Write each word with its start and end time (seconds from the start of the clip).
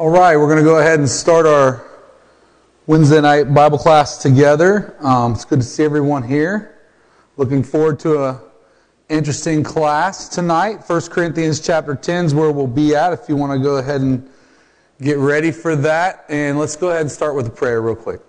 All 0.00 0.08
right, 0.08 0.34
we're 0.34 0.46
going 0.46 0.56
to 0.56 0.64
go 0.64 0.78
ahead 0.78 0.98
and 0.98 1.06
start 1.06 1.44
our 1.44 1.84
Wednesday 2.86 3.20
night 3.20 3.52
Bible 3.52 3.76
class 3.76 4.16
together. 4.16 4.96
Um, 5.00 5.34
it's 5.34 5.44
good 5.44 5.60
to 5.60 5.66
see 5.66 5.84
everyone 5.84 6.22
here. 6.22 6.78
Looking 7.36 7.62
forward 7.62 8.00
to 8.00 8.24
a 8.24 8.40
interesting 9.10 9.62
class 9.62 10.30
tonight. 10.30 10.88
1 10.88 11.02
Corinthians 11.10 11.60
chapter 11.60 11.94
10 11.94 12.24
is 12.24 12.34
where 12.34 12.50
we'll 12.50 12.66
be 12.66 12.94
at 12.94 13.12
if 13.12 13.28
you 13.28 13.36
want 13.36 13.52
to 13.52 13.62
go 13.62 13.76
ahead 13.76 14.00
and 14.00 14.26
get 15.02 15.18
ready 15.18 15.50
for 15.50 15.76
that. 15.76 16.24
And 16.30 16.58
let's 16.58 16.76
go 16.76 16.88
ahead 16.88 17.02
and 17.02 17.10
start 17.10 17.36
with 17.36 17.46
a 17.48 17.50
prayer 17.50 17.82
real 17.82 17.94
quick. 17.94 18.22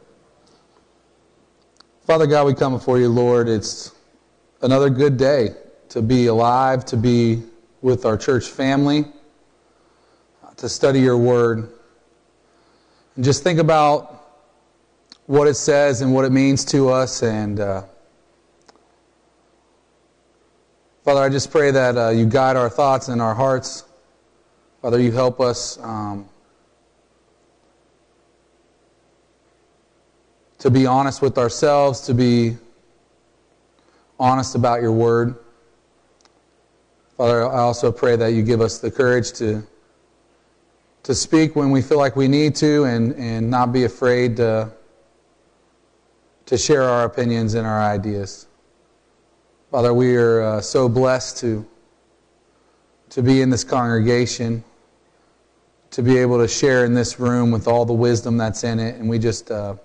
Father 2.05 2.27
God, 2.27 2.47
we 2.47 2.53
come 2.53 2.73
before 2.73 2.99
you, 2.99 3.07
Lord. 3.07 3.47
It's 3.47 3.95
another 4.61 4.89
good 4.89 5.15
day 5.15 5.51
to 5.87 6.01
be 6.01 6.25
alive, 6.25 6.83
to 6.87 6.97
be 6.97 7.43
with 7.81 8.03
our 8.03 8.17
church 8.17 8.47
family 8.47 9.05
to 10.61 10.69
study 10.69 10.99
your 10.99 11.17
word. 11.17 11.67
And 13.15 13.25
just 13.25 13.41
think 13.41 13.57
about 13.57 14.27
what 15.25 15.47
it 15.47 15.55
says 15.55 16.01
and 16.01 16.13
what 16.13 16.23
it 16.23 16.31
means 16.31 16.63
to 16.65 16.89
us. 16.89 17.23
And 17.23 17.59
uh, 17.59 17.81
Father, 21.03 21.21
I 21.21 21.29
just 21.29 21.49
pray 21.49 21.71
that 21.71 21.97
uh, 21.97 22.09
you 22.09 22.27
guide 22.27 22.57
our 22.57 22.69
thoughts 22.69 23.07
and 23.07 23.23
our 23.23 23.33
hearts. 23.33 23.85
Father, 24.83 24.99
you 24.99 25.11
help 25.11 25.39
us 25.39 25.79
um, 25.81 26.29
to 30.59 30.69
be 30.69 30.85
honest 30.85 31.23
with 31.23 31.39
ourselves, 31.39 32.01
to 32.01 32.13
be 32.13 32.55
honest 34.19 34.53
about 34.53 34.83
your 34.83 34.91
word. 34.91 35.33
Father, 37.17 37.47
I 37.47 37.61
also 37.61 37.91
pray 37.91 38.15
that 38.15 38.33
you 38.33 38.43
give 38.43 38.61
us 38.61 38.77
the 38.77 38.91
courage 38.91 39.31
to 39.33 39.65
to 41.03 41.15
speak 41.15 41.55
when 41.55 41.71
we 41.71 41.81
feel 41.81 41.97
like 41.97 42.15
we 42.15 42.27
need 42.27 42.55
to 42.55 42.83
and, 42.83 43.13
and 43.15 43.49
not 43.49 43.73
be 43.73 43.85
afraid 43.85 44.37
to, 44.37 44.71
to 46.45 46.57
share 46.57 46.83
our 46.83 47.05
opinions 47.05 47.55
and 47.55 47.65
our 47.65 47.81
ideas. 47.81 48.47
Father, 49.71 49.93
we 49.93 50.15
are 50.15 50.41
uh, 50.41 50.61
so 50.61 50.87
blessed 50.87 51.37
to, 51.37 51.65
to 53.09 53.23
be 53.23 53.41
in 53.41 53.49
this 53.49 53.63
congregation, 53.63 54.63
to 55.91 56.03
be 56.03 56.17
able 56.17 56.37
to 56.37 56.47
share 56.47 56.85
in 56.85 56.93
this 56.93 57.19
room 57.19 57.51
with 57.51 57.67
all 57.67 57.85
the 57.85 57.93
wisdom 57.93 58.37
that's 58.37 58.63
in 58.63 58.79
it. 58.79 58.95
And 58.95 59.09
we 59.09 59.17
just 59.17 59.49
uh, 59.49 59.75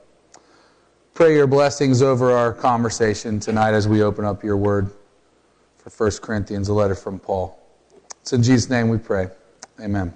pray 1.15 1.35
your 1.35 1.47
blessings 1.47 2.03
over 2.03 2.33
our 2.33 2.53
conversation 2.53 3.41
tonight 3.41 3.73
as 3.73 3.89
we 3.89 4.03
open 4.03 4.25
up 4.25 4.45
your 4.45 4.57
word 4.57 4.91
for 5.79 6.11
1 6.11 6.19
Corinthians, 6.21 6.69
a 6.69 6.75
letter 6.75 6.95
from 6.95 7.19
Paul. 7.19 7.59
It's 8.21 8.33
in 8.33 8.43
Jesus' 8.43 8.69
name 8.69 8.89
we 8.89 8.99
pray. 8.99 9.29
Amen. 9.81 10.15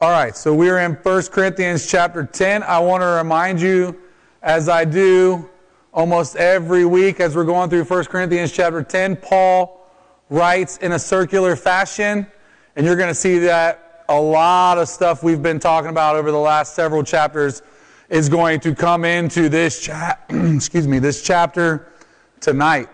All 0.00 0.10
right, 0.10 0.36
so 0.36 0.54
we're 0.54 0.78
in 0.78 0.92
1 0.92 1.22
Corinthians 1.24 1.84
chapter 1.90 2.24
10. 2.24 2.62
I 2.62 2.78
want 2.78 3.02
to 3.02 3.06
remind 3.06 3.60
you, 3.60 4.00
as 4.44 4.68
I 4.68 4.84
do 4.84 5.50
almost 5.92 6.36
every 6.36 6.84
week 6.84 7.18
as 7.18 7.34
we're 7.34 7.42
going 7.42 7.68
through 7.68 7.82
1 7.82 8.04
Corinthians 8.04 8.52
chapter 8.52 8.80
10, 8.80 9.16
Paul 9.16 9.84
writes 10.30 10.76
in 10.76 10.92
a 10.92 11.00
circular 11.00 11.56
fashion, 11.56 12.28
and 12.76 12.86
you're 12.86 12.94
going 12.94 13.08
to 13.08 13.14
see 13.14 13.40
that 13.40 14.04
a 14.08 14.20
lot 14.20 14.78
of 14.78 14.88
stuff 14.88 15.24
we've 15.24 15.42
been 15.42 15.58
talking 15.58 15.90
about 15.90 16.14
over 16.14 16.30
the 16.30 16.38
last 16.38 16.76
several 16.76 17.02
chapters 17.02 17.62
is 18.08 18.28
going 18.28 18.60
to 18.60 18.76
come 18.76 19.04
into 19.04 19.48
this 19.48 19.82
cha- 19.82 20.16
excuse 20.28 20.86
me, 20.86 21.00
this 21.00 21.22
chapter 21.22 21.92
tonight. 22.38 22.88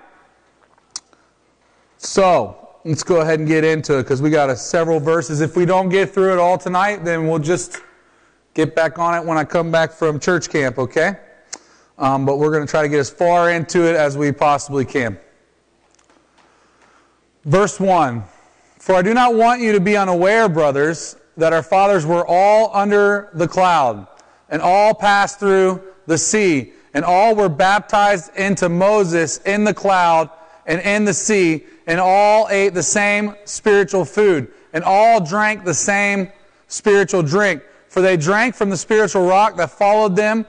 So, 1.98 2.63
let's 2.84 3.02
go 3.02 3.22
ahead 3.22 3.38
and 3.38 3.48
get 3.48 3.64
into 3.64 3.98
it 3.98 4.02
because 4.02 4.20
we 4.20 4.28
got 4.28 4.50
a, 4.50 4.56
several 4.56 5.00
verses. 5.00 5.40
If 5.40 5.56
we 5.56 5.64
don't 5.64 5.88
get 5.88 6.12
through 6.12 6.34
it 6.34 6.38
all 6.38 6.58
tonight, 6.58 7.04
then 7.04 7.26
we'll 7.26 7.38
just 7.38 7.80
get 8.52 8.74
back 8.74 8.98
on 8.98 9.14
it 9.14 9.24
when 9.24 9.38
I 9.38 9.44
come 9.44 9.70
back 9.70 9.90
from 9.90 10.20
church 10.20 10.50
camp, 10.50 10.78
okay? 10.78 11.16
Um, 11.96 12.26
but 12.26 12.38
we're 12.38 12.50
going 12.50 12.66
to 12.66 12.70
try 12.70 12.82
to 12.82 12.88
get 12.88 12.98
as 13.00 13.08
far 13.08 13.50
into 13.50 13.88
it 13.88 13.96
as 13.96 14.18
we 14.18 14.32
possibly 14.32 14.84
can. 14.84 15.18
Verse 17.44 17.80
1 17.80 18.22
For 18.78 18.94
I 18.94 19.02
do 19.02 19.14
not 19.14 19.34
want 19.34 19.62
you 19.62 19.72
to 19.72 19.80
be 19.80 19.96
unaware, 19.96 20.48
brothers, 20.48 21.16
that 21.36 21.52
our 21.52 21.62
fathers 21.62 22.04
were 22.04 22.26
all 22.26 22.70
under 22.74 23.30
the 23.32 23.48
cloud, 23.48 24.06
and 24.50 24.60
all 24.60 24.94
passed 24.94 25.40
through 25.40 25.82
the 26.06 26.18
sea, 26.18 26.72
and 26.92 27.04
all 27.04 27.34
were 27.34 27.48
baptized 27.48 28.34
into 28.36 28.68
Moses 28.68 29.38
in 29.38 29.64
the 29.64 29.74
cloud 29.74 30.30
and 30.66 30.80
in 30.80 31.04
the 31.04 31.14
sea, 31.14 31.64
and 31.86 32.00
all 32.00 32.48
ate 32.50 32.74
the 32.74 32.82
same 32.82 33.34
spiritual 33.44 34.04
food, 34.04 34.52
and 34.72 34.82
all 34.84 35.20
drank 35.20 35.64
the 35.64 35.74
same 35.74 36.30
spiritual 36.68 37.22
drink. 37.22 37.62
For 37.88 38.00
they 38.00 38.16
drank 38.16 38.54
from 38.54 38.70
the 38.70 38.76
spiritual 38.76 39.26
rock 39.26 39.56
that 39.56 39.70
followed 39.70 40.16
them, 40.16 40.46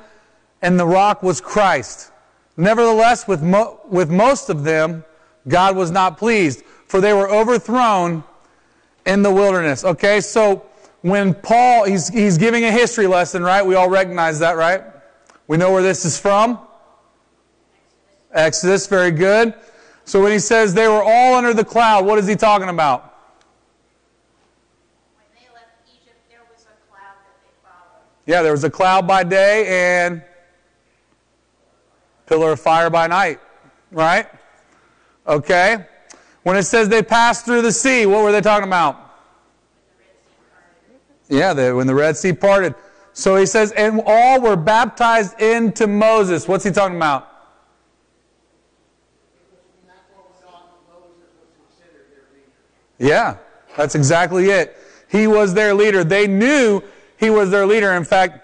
and 0.62 0.80
the 0.80 0.86
rock 0.86 1.22
was 1.22 1.42
Christ. 1.42 2.12
Nevertheless, 2.58 3.28
with, 3.28 3.44
mo- 3.44 3.80
with 3.88 4.10
most 4.10 4.50
of 4.50 4.64
them, 4.64 5.04
God 5.48 5.76
was 5.76 5.92
not 5.92 6.18
pleased, 6.18 6.64
for 6.88 7.02
they 7.02 7.14
were 7.14 7.30
overthrown 7.30 8.24
in 9.06 9.22
the 9.22 9.32
wilderness. 9.32 9.84
Okay, 9.84 10.22
so 10.22 10.66
when 11.02 11.36
Paul, 11.36 11.84
he's, 11.84 12.08
he's 12.08 12.38
giving 12.38 12.64
a 12.64 12.72
history 12.72 13.06
lesson, 13.06 13.44
right? 13.44 13.64
We 13.64 13.76
all 13.76 13.90
recognize 13.90 14.40
that, 14.40 14.54
right? 14.58 14.82
We 15.48 15.58
know 15.58 15.72
where 15.72 15.84
this 15.84 16.06
is 16.06 16.20
from. 16.20 16.58
Exodus, 18.32 18.88
very 18.88 19.12
good. 19.12 19.54
So 20.06 20.22
when 20.22 20.32
he 20.32 20.40
says 20.40 20.74
they 20.74 20.88
were 20.88 21.04
all 21.04 21.34
under 21.34 21.54
the 21.54 21.66
cloud, 21.66 22.06
what 22.06 22.20
is 22.20 22.28
he 22.28 22.36
talking 22.36 22.70
about? 22.70 23.14
Egypt, 25.88 26.16
there 26.30 26.40
yeah, 28.28 28.42
there 28.44 28.52
was 28.52 28.64
a 28.64 28.70
cloud 28.70 29.08
by 29.08 29.24
day 29.24 29.66
and 29.68 30.22
pillar 32.28 32.52
of 32.52 32.60
fire 32.60 32.92
by 32.92 33.08
night, 33.08 33.40
right? 33.92 34.28
Okay. 35.28 35.86
When 36.44 36.56
it 36.56 36.64
says 36.64 36.88
they 36.88 37.02
passed 37.02 37.46
through 37.46 37.64
the 37.64 37.72
sea, 37.72 38.06
what 38.06 38.24
were 38.24 38.32
they 38.32 38.42
talking 38.42 38.68
about? 38.68 39.02
Yeah, 41.28 41.54
they, 41.54 41.74
when 41.74 41.88
the 41.88 41.96
Red 41.96 42.16
Sea 42.16 42.34
parted. 42.34 42.76
So 43.14 43.36
he 43.38 43.48
says, 43.48 43.72
and 43.72 44.04
all 44.06 44.40
were 44.40 44.56
baptized 44.56 45.42
into 45.42 45.88
Moses. 45.88 46.48
What's 46.48 46.64
he 46.64 46.70
talking 46.70 46.98
about? 46.98 47.35
Yeah, 52.98 53.38
that's 53.76 53.96
exactly 53.96 54.50
it. 54.50 54.78
He 55.10 55.28
was 55.28 55.54
their 55.54 55.74
leader. 55.74 56.04
They 56.04 56.28
knew 56.28 56.82
he 57.18 57.30
was 57.30 57.52
their 57.52 57.66
leader. 57.66 57.92
In 57.94 58.04
fact, 58.04 58.40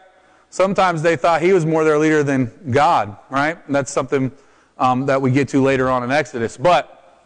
sometimes 0.49 1.01
they 1.01 1.15
thought 1.15 1.41
he 1.41 1.53
was 1.53 1.65
more 1.65 1.83
their 1.83 1.97
leader 1.97 2.23
than 2.23 2.51
God, 2.71 3.17
right? 3.29 3.57
And 3.65 3.75
that's 3.75 3.91
something 3.91 4.31
um, 4.77 5.05
that 5.05 5.21
we 5.21 5.31
get 5.31 5.49
to 5.49 5.61
later 5.61 5.89
on 5.89 6.03
in 6.03 6.11
Exodus. 6.11 6.57
But, 6.57 7.23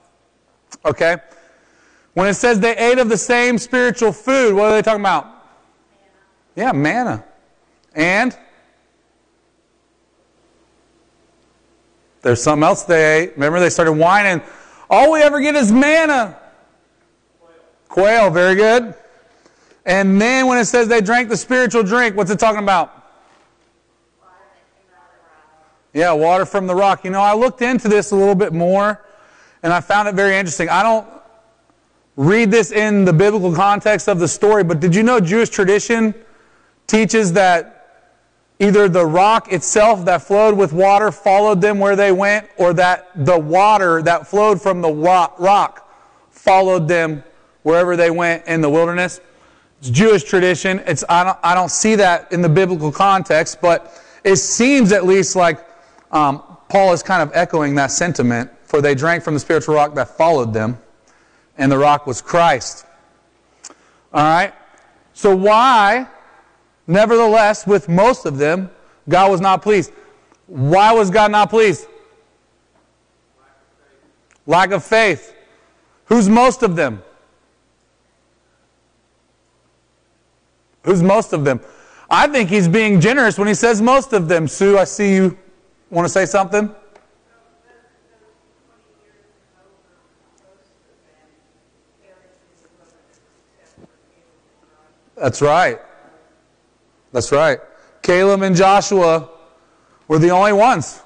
okay, 0.86 1.18
when 2.14 2.28
it 2.28 2.36
says 2.36 2.60
they 2.60 2.76
ate 2.78 2.98
of 3.00 3.10
the 3.10 3.18
same 3.18 3.58
spiritual 3.58 4.12
food, 4.12 4.56
what 4.56 4.72
are 4.72 4.72
they 4.72 4.82
talking 4.82 5.02
about? 5.02 5.28
Yeah, 6.56 6.72
manna. 6.72 7.26
And 7.94 8.38
there's 12.22 12.42
something 12.42 12.64
else 12.64 12.84
they 12.84 13.24
ate. 13.24 13.34
Remember, 13.34 13.60
they 13.60 13.70
started 13.70 13.94
whining. 13.94 14.42
All 14.90 15.12
we 15.12 15.22
ever 15.22 15.42
get 15.42 15.56
is 15.56 15.72
manna. 15.72 16.40
Quail, 17.96 18.30
very 18.30 18.56
good. 18.56 18.94
And 19.86 20.20
then 20.20 20.48
when 20.48 20.58
it 20.58 20.66
says 20.66 20.90
they 20.90 21.00
drank 21.00 21.30
the 21.30 21.38
spiritual 21.38 21.82
drink, 21.82 22.18
what's 22.18 22.30
it 22.30 22.38
talking 22.38 22.62
about? 22.62 22.92
Yeah, 25.94 26.12
water 26.12 26.46
from 26.46 26.68
the 26.68 26.76
rock. 26.76 27.06
You 27.06 27.12
know, 27.12 27.22
I 27.22 27.36
looked 27.36 27.62
into 27.62 27.88
this 27.88 28.12
a 28.12 28.16
little 28.18 28.36
bit 28.36 28.52
more 28.52 29.02
and 29.64 29.72
I 29.72 29.80
found 29.80 30.10
it 30.10 30.16
very 30.16 30.36
interesting. 30.36 30.68
I 30.68 30.84
don't 30.84 31.08
read 32.18 32.52
this 32.52 32.74
in 32.74 33.06
the 33.06 33.14
biblical 33.14 33.56
context 33.56 34.10
of 34.10 34.20
the 34.20 34.28
story, 34.28 34.66
but 34.66 34.82
did 34.82 34.94
you 34.94 35.02
know 35.02 35.22
Jewish 35.22 35.48
tradition 35.48 36.14
teaches 36.88 37.32
that 37.32 38.12
either 38.60 38.90
the 38.90 39.06
rock 39.06 39.54
itself 39.54 40.04
that 40.04 40.22
flowed 40.22 40.58
with 40.58 40.74
water 40.74 41.14
followed 41.14 41.62
them 41.62 41.80
where 41.80 41.96
they 41.96 42.12
went, 42.12 42.50
or 42.58 42.74
that 42.74 43.10
the 43.16 43.40
water 43.40 44.02
that 44.02 44.28
flowed 44.28 44.62
from 44.62 44.82
the 44.82 44.92
rock 44.92 45.90
followed 46.30 46.90
them 46.90 47.24
wherever 47.66 47.96
they 47.98 48.12
went 48.12 48.46
in 48.46 48.62
the 48.62 48.70
wilderness. 48.70 49.20
It's 49.80 49.90
Jewish 49.90 50.24
tradition. 50.24 50.84
It's, 50.86 51.04
I, 51.10 51.24
don't, 51.24 51.38
I 51.42 51.56
don't 51.56 51.72
see 51.72 51.96
that 51.96 52.32
in 52.32 52.44
the 52.44 52.48
biblical 52.48 52.92
context, 52.92 53.60
but 53.60 54.00
it 54.24 54.36
seems 54.36 54.92
at 54.92 55.04
least 55.04 55.36
like 55.36 55.66
um, 56.12 56.44
Paul 56.70 56.94
is 56.94 57.02
kind 57.02 57.24
of 57.24 57.32
echoing 57.34 57.74
that 57.76 57.90
sentiment. 57.90 58.52
For 58.66 58.82
they 58.82 58.94
drank 58.94 59.24
from 59.24 59.34
the 59.34 59.40
spiritual 59.40 59.74
rock 59.74 59.96
that 59.96 60.16
followed 60.16 60.54
them, 60.54 60.78
and 61.58 61.72
the 61.72 61.78
rock 61.78 62.06
was 62.06 62.22
Christ. 62.22 62.86
All 64.14 64.24
right? 64.24 64.54
So, 65.14 65.36
why, 65.36 66.08
nevertheless, 66.86 67.66
with 67.66 67.90
most 67.90 68.28
of 68.28 68.38
them, 68.38 68.70
God 69.10 69.32
was 69.32 69.42
not 69.42 69.64
pleased? 69.64 69.92
Why 70.46 70.94
was 70.94 71.10
God 71.10 71.32
not 71.32 71.50
pleased? 71.50 71.88
Lack 74.46 74.70
of 74.70 74.84
faith. 74.84 75.34
Who's 76.06 76.30
most 76.30 76.62
of 76.62 76.76
them? 76.76 77.02
Who's 80.86 81.04
most 81.04 81.34
of 81.34 81.44
them? 81.44 81.60
I 82.10 82.28
think 82.28 82.50
he's 82.50 82.68
being 82.68 83.02
generous 83.02 83.38
when 83.38 83.48
he 83.48 83.56
says 83.56 83.82
most 83.82 84.14
of 84.14 84.28
them. 84.28 84.48
Sue, 84.48 84.78
I 84.78 84.84
see 84.84 85.16
you 85.16 85.38
want 85.90 86.06
to 86.06 86.10
say 86.10 86.26
something? 86.26 86.74
That's 95.16 95.42
right. 95.42 95.80
That's 97.12 97.32
right. 97.32 97.60
Caleb 98.02 98.42
and 98.42 98.56
Joshua 98.56 99.30
were 100.08 100.20
the 100.20 100.30
only 100.30 100.54
ones 100.54 101.02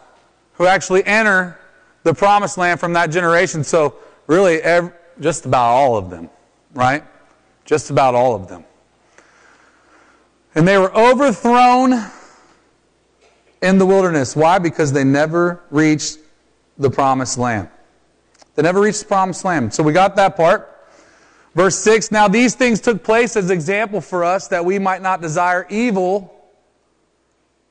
who 0.53 0.65
actually 0.65 1.05
enter 1.05 1.57
the 2.03 2.13
promised 2.13 2.57
land 2.57 2.79
from 2.79 2.93
that 2.93 3.11
generation. 3.11 3.63
So, 3.63 3.95
really, 4.27 4.61
every, 4.61 4.91
just 5.19 5.45
about 5.45 5.69
all 5.69 5.95
of 5.95 6.09
them, 6.09 6.29
right? 6.73 7.03
Just 7.65 7.91
about 7.91 8.15
all 8.15 8.35
of 8.35 8.47
them. 8.47 8.65
And 10.55 10.67
they 10.67 10.77
were 10.77 10.93
overthrown 10.95 11.93
in 13.61 13.77
the 13.77 13.85
wilderness. 13.85 14.35
Why? 14.35 14.59
Because 14.59 14.91
they 14.91 15.03
never 15.03 15.61
reached 15.69 16.19
the 16.77 16.89
promised 16.89 17.37
land. 17.37 17.69
They 18.55 18.63
never 18.63 18.81
reached 18.81 19.01
the 19.01 19.05
promised 19.05 19.45
land. 19.45 19.73
So 19.73 19.83
we 19.83 19.93
got 19.93 20.15
that 20.15 20.35
part. 20.35 20.69
Verse 21.55 21.77
6 21.79 22.11
Now 22.11 22.27
these 22.27 22.55
things 22.55 22.81
took 22.81 23.03
place 23.03 23.35
as 23.35 23.49
example 23.49 24.01
for 24.01 24.23
us 24.23 24.47
that 24.49 24.65
we 24.65 24.79
might 24.79 25.01
not 25.01 25.21
desire 25.21 25.67
evil 25.69 26.33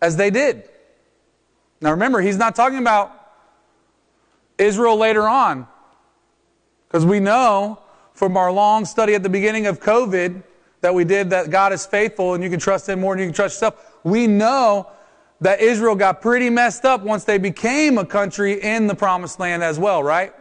as 0.00 0.16
they 0.16 0.30
did. 0.30 0.68
Now 1.80 1.90
remember, 1.92 2.20
he's 2.20 2.36
not 2.36 2.54
talking 2.54 2.78
about 2.78 3.12
Israel 4.58 4.96
later 4.96 5.28
on. 5.28 5.66
Because 6.88 7.04
we 7.04 7.20
know 7.20 7.80
from 8.14 8.36
our 8.36 8.50
long 8.50 8.84
study 8.84 9.14
at 9.14 9.22
the 9.22 9.28
beginning 9.28 9.66
of 9.66 9.80
COVID 9.80 10.42
that 10.80 10.94
we 10.94 11.04
did 11.04 11.30
that 11.30 11.50
God 11.50 11.72
is 11.72 11.86
faithful 11.86 12.34
and 12.34 12.42
you 12.42 12.50
can 12.50 12.60
trust 12.60 12.88
Him 12.88 13.00
more 13.00 13.14
than 13.14 13.20
you 13.20 13.28
can 13.28 13.34
trust 13.34 13.56
yourself. 13.56 13.98
We 14.04 14.26
know 14.26 14.90
that 15.40 15.60
Israel 15.60 15.94
got 15.94 16.20
pretty 16.20 16.50
messed 16.50 16.84
up 16.84 17.02
once 17.02 17.24
they 17.24 17.38
became 17.38 17.98
a 17.98 18.04
country 18.04 18.60
in 18.60 18.86
the 18.86 18.94
promised 18.94 19.38
land 19.38 19.62
as 19.62 19.78
well, 19.78 20.02
right? 20.02 20.34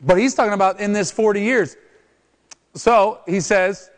But 0.00 0.18
he's 0.18 0.34
talking 0.34 0.52
about 0.52 0.80
in 0.80 0.92
this 0.92 1.10
40 1.10 1.40
years. 1.40 1.76
So 2.74 3.20
he 3.26 3.40
says, 3.40 3.90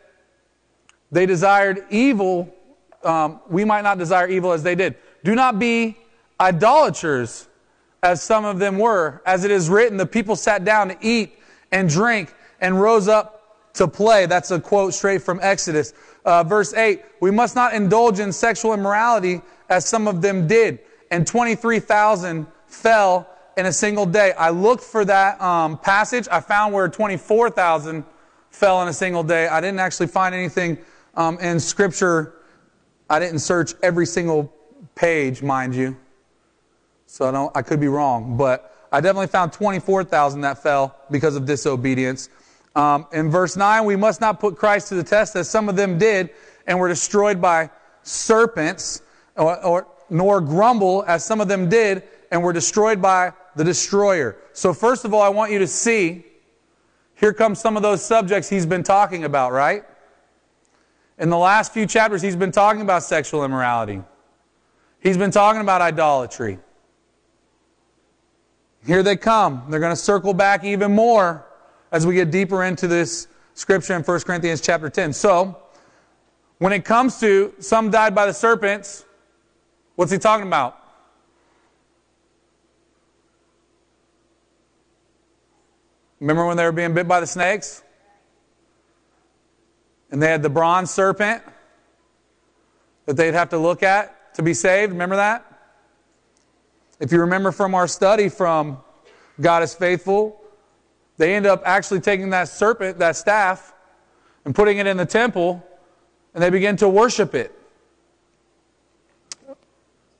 they 1.11 1.25
desired 1.25 1.85
evil. 1.89 2.53
Um, 3.03 3.41
we 3.49 3.65
might 3.65 3.81
not 3.81 3.97
desire 3.97 4.27
evil 4.27 4.51
as 4.51 4.63
they 4.63 4.75
did. 4.75 4.95
Do 5.23 5.35
not 5.35 5.57
be 5.57 5.97
idolaters 6.39 7.47
as 8.03 8.21
some 8.21 8.45
of 8.45 8.59
them 8.59 8.77
were. 8.77 9.21
As 9.25 9.43
it 9.43 9.51
is 9.51 9.69
written, 9.69 9.97
the 9.97 10.05
people 10.05 10.35
sat 10.35 10.63
down 10.63 10.89
to 10.89 10.97
eat 11.01 11.37
and 11.71 11.89
drink 11.89 12.33
and 12.61 12.79
rose 12.79 13.07
up 13.07 13.36
to 13.77 13.87
play. 13.87 14.25
That's 14.25 14.51
a 14.51 14.59
quote 14.59 14.93
straight 14.93 15.21
from 15.21 15.39
Exodus. 15.41 15.93
Uh, 16.25 16.43
verse 16.43 16.73
8, 16.73 17.01
we 17.21 17.31
must 17.31 17.55
not 17.55 17.73
indulge 17.73 18.19
in 18.19 18.31
sexual 18.31 18.73
immorality 18.73 19.41
as 19.69 19.85
some 19.85 20.07
of 20.07 20.21
them 20.21 20.47
did. 20.47 20.79
And 21.09 21.25
23,000 21.25 22.47
fell 22.67 23.27
in 23.55 23.65
a 23.65 23.71
single 23.71 24.05
day. 24.05 24.33
I 24.33 24.49
looked 24.49 24.83
for 24.83 25.05
that 25.05 25.41
um, 25.41 25.77
passage. 25.77 26.27
I 26.31 26.41
found 26.41 26.73
where 26.73 26.87
24,000 26.89 28.03
fell 28.51 28.81
in 28.81 28.87
a 28.87 28.93
single 28.93 29.23
day. 29.23 29.47
I 29.47 29.61
didn't 29.61 29.79
actually 29.79 30.07
find 30.07 30.35
anything 30.35 30.77
um, 31.15 31.39
in 31.39 31.59
Scripture. 31.59 32.33
I 33.09 33.19
didn't 33.19 33.39
search 33.39 33.73
every 33.81 34.05
single 34.05 34.53
page, 34.95 35.41
mind 35.41 35.75
you. 35.75 35.95
So 37.05 37.27
I, 37.27 37.31
don't, 37.31 37.55
I 37.55 37.61
could 37.61 37.79
be 37.79 37.87
wrong, 37.87 38.35
but 38.35 38.87
I 38.91 38.99
definitely 38.99 39.27
found 39.27 39.53
24,000 39.53 40.41
that 40.41 40.61
fell 40.61 40.95
because 41.09 41.35
of 41.35 41.45
disobedience. 41.45 42.29
Um, 42.77 43.07
in 43.11 43.31
verse 43.31 43.57
9, 43.57 43.85
we 43.85 43.95
must 43.95 44.21
not 44.21 44.39
put 44.39 44.55
Christ 44.55 44.89
to 44.89 44.95
the 44.95 45.03
test 45.03 45.35
as 45.35 45.49
some 45.49 45.67
of 45.67 45.75
them 45.75 45.97
did 45.97 46.29
and 46.67 46.79
were 46.79 46.87
destroyed 46.87 47.41
by 47.41 47.71
serpents, 48.03 49.01
or, 49.35 49.65
or, 49.65 49.87
nor 50.11 50.39
grumble 50.41 51.03
as 51.07 51.25
some 51.25 51.41
of 51.41 51.47
them 51.47 51.69
did 51.69 52.03
and 52.29 52.43
were 52.43 52.53
destroyed 52.53 53.01
by 53.01 53.33
the 53.55 53.63
destroyer. 53.63 54.37
So, 54.53 54.75
first 54.75 55.05
of 55.05 55.13
all, 55.15 55.23
I 55.23 55.29
want 55.29 55.51
you 55.51 55.57
to 55.57 55.65
see 55.65 56.23
here 57.15 57.33
comes 57.33 57.59
some 57.59 57.77
of 57.77 57.81
those 57.81 58.05
subjects 58.05 58.47
he's 58.47 58.67
been 58.67 58.83
talking 58.83 59.23
about, 59.23 59.53
right? 59.53 59.83
In 61.17 61.31
the 61.31 61.37
last 61.37 61.73
few 61.73 61.87
chapters, 61.87 62.21
he's 62.21 62.35
been 62.35 62.51
talking 62.51 62.83
about 62.83 63.01
sexual 63.01 63.43
immorality. 63.43 64.03
He's 64.99 65.17
been 65.17 65.31
talking 65.31 65.61
about 65.61 65.81
idolatry. 65.81 66.59
Here 68.85 69.01
they 69.01 69.15
come. 69.15 69.63
They're 69.67 69.79
going 69.79 69.95
to 69.95 69.99
circle 69.99 70.35
back 70.35 70.63
even 70.63 70.93
more 70.93 71.46
as 71.91 72.05
we 72.05 72.15
get 72.15 72.31
deeper 72.31 72.63
into 72.63 72.87
this 72.87 73.27
scripture 73.53 73.95
in 73.95 74.03
1 74.03 74.19
Corinthians 74.21 74.61
chapter 74.61 74.89
10. 74.89 75.13
So, 75.13 75.57
when 76.59 76.73
it 76.73 76.85
comes 76.85 77.19
to 77.19 77.53
some 77.59 77.91
died 77.91 78.15
by 78.15 78.25
the 78.25 78.33
serpents, 78.33 79.05
what's 79.95 80.11
he 80.11 80.17
talking 80.17 80.47
about? 80.47 80.83
Remember 86.19 86.45
when 86.47 86.57
they 86.57 86.63
were 86.63 86.71
being 86.71 86.93
bit 86.93 87.07
by 87.07 87.19
the 87.19 87.27
snakes? 87.27 87.83
And 90.09 90.21
they 90.21 90.27
had 90.27 90.41
the 90.41 90.49
bronze 90.49 90.89
serpent 90.89 91.43
that 93.05 93.17
they'd 93.17 93.33
have 93.33 93.49
to 93.49 93.57
look 93.57 93.83
at 93.83 94.33
to 94.35 94.41
be 94.41 94.53
saved. 94.53 94.91
Remember 94.91 95.17
that? 95.17 95.43
If 96.99 97.11
you 97.11 97.21
remember 97.21 97.51
from 97.51 97.75
our 97.75 97.87
study 97.87 98.29
from 98.29 98.79
God 99.39 99.61
is 99.61 99.75
faithful, 99.75 100.36
they 101.17 101.35
end 101.35 101.45
up 101.45 101.61
actually 101.65 101.99
taking 101.99 102.29
that 102.29 102.47
serpent, 102.47 102.99
that 102.99 103.15
staff, 103.15 103.73
and 104.45 104.53
putting 104.53 104.77
it 104.77 104.87
in 104.87 104.97
the 104.97 105.05
temple, 105.05 105.65
and 106.33 106.43
they 106.43 106.49
begin 106.49 106.77
to 106.77 106.87
worship 106.87 107.35
it. 107.35 107.53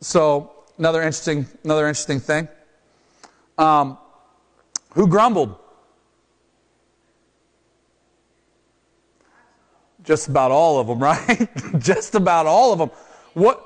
So, 0.01 0.51
another 0.77 0.99
interesting, 1.01 1.47
another 1.63 1.87
interesting 1.87 2.19
thing. 2.19 2.47
Um, 3.57 3.97
who 4.91 5.07
grumbled? 5.07 5.55
Just 10.03 10.27
about 10.27 10.51
all 10.51 10.79
of 10.79 10.87
them, 10.87 10.99
right? 11.03 11.49
Just 11.79 12.15
about 12.15 12.45
all 12.45 12.73
of 12.73 12.79
them. 12.79 12.89
What? 13.33 13.63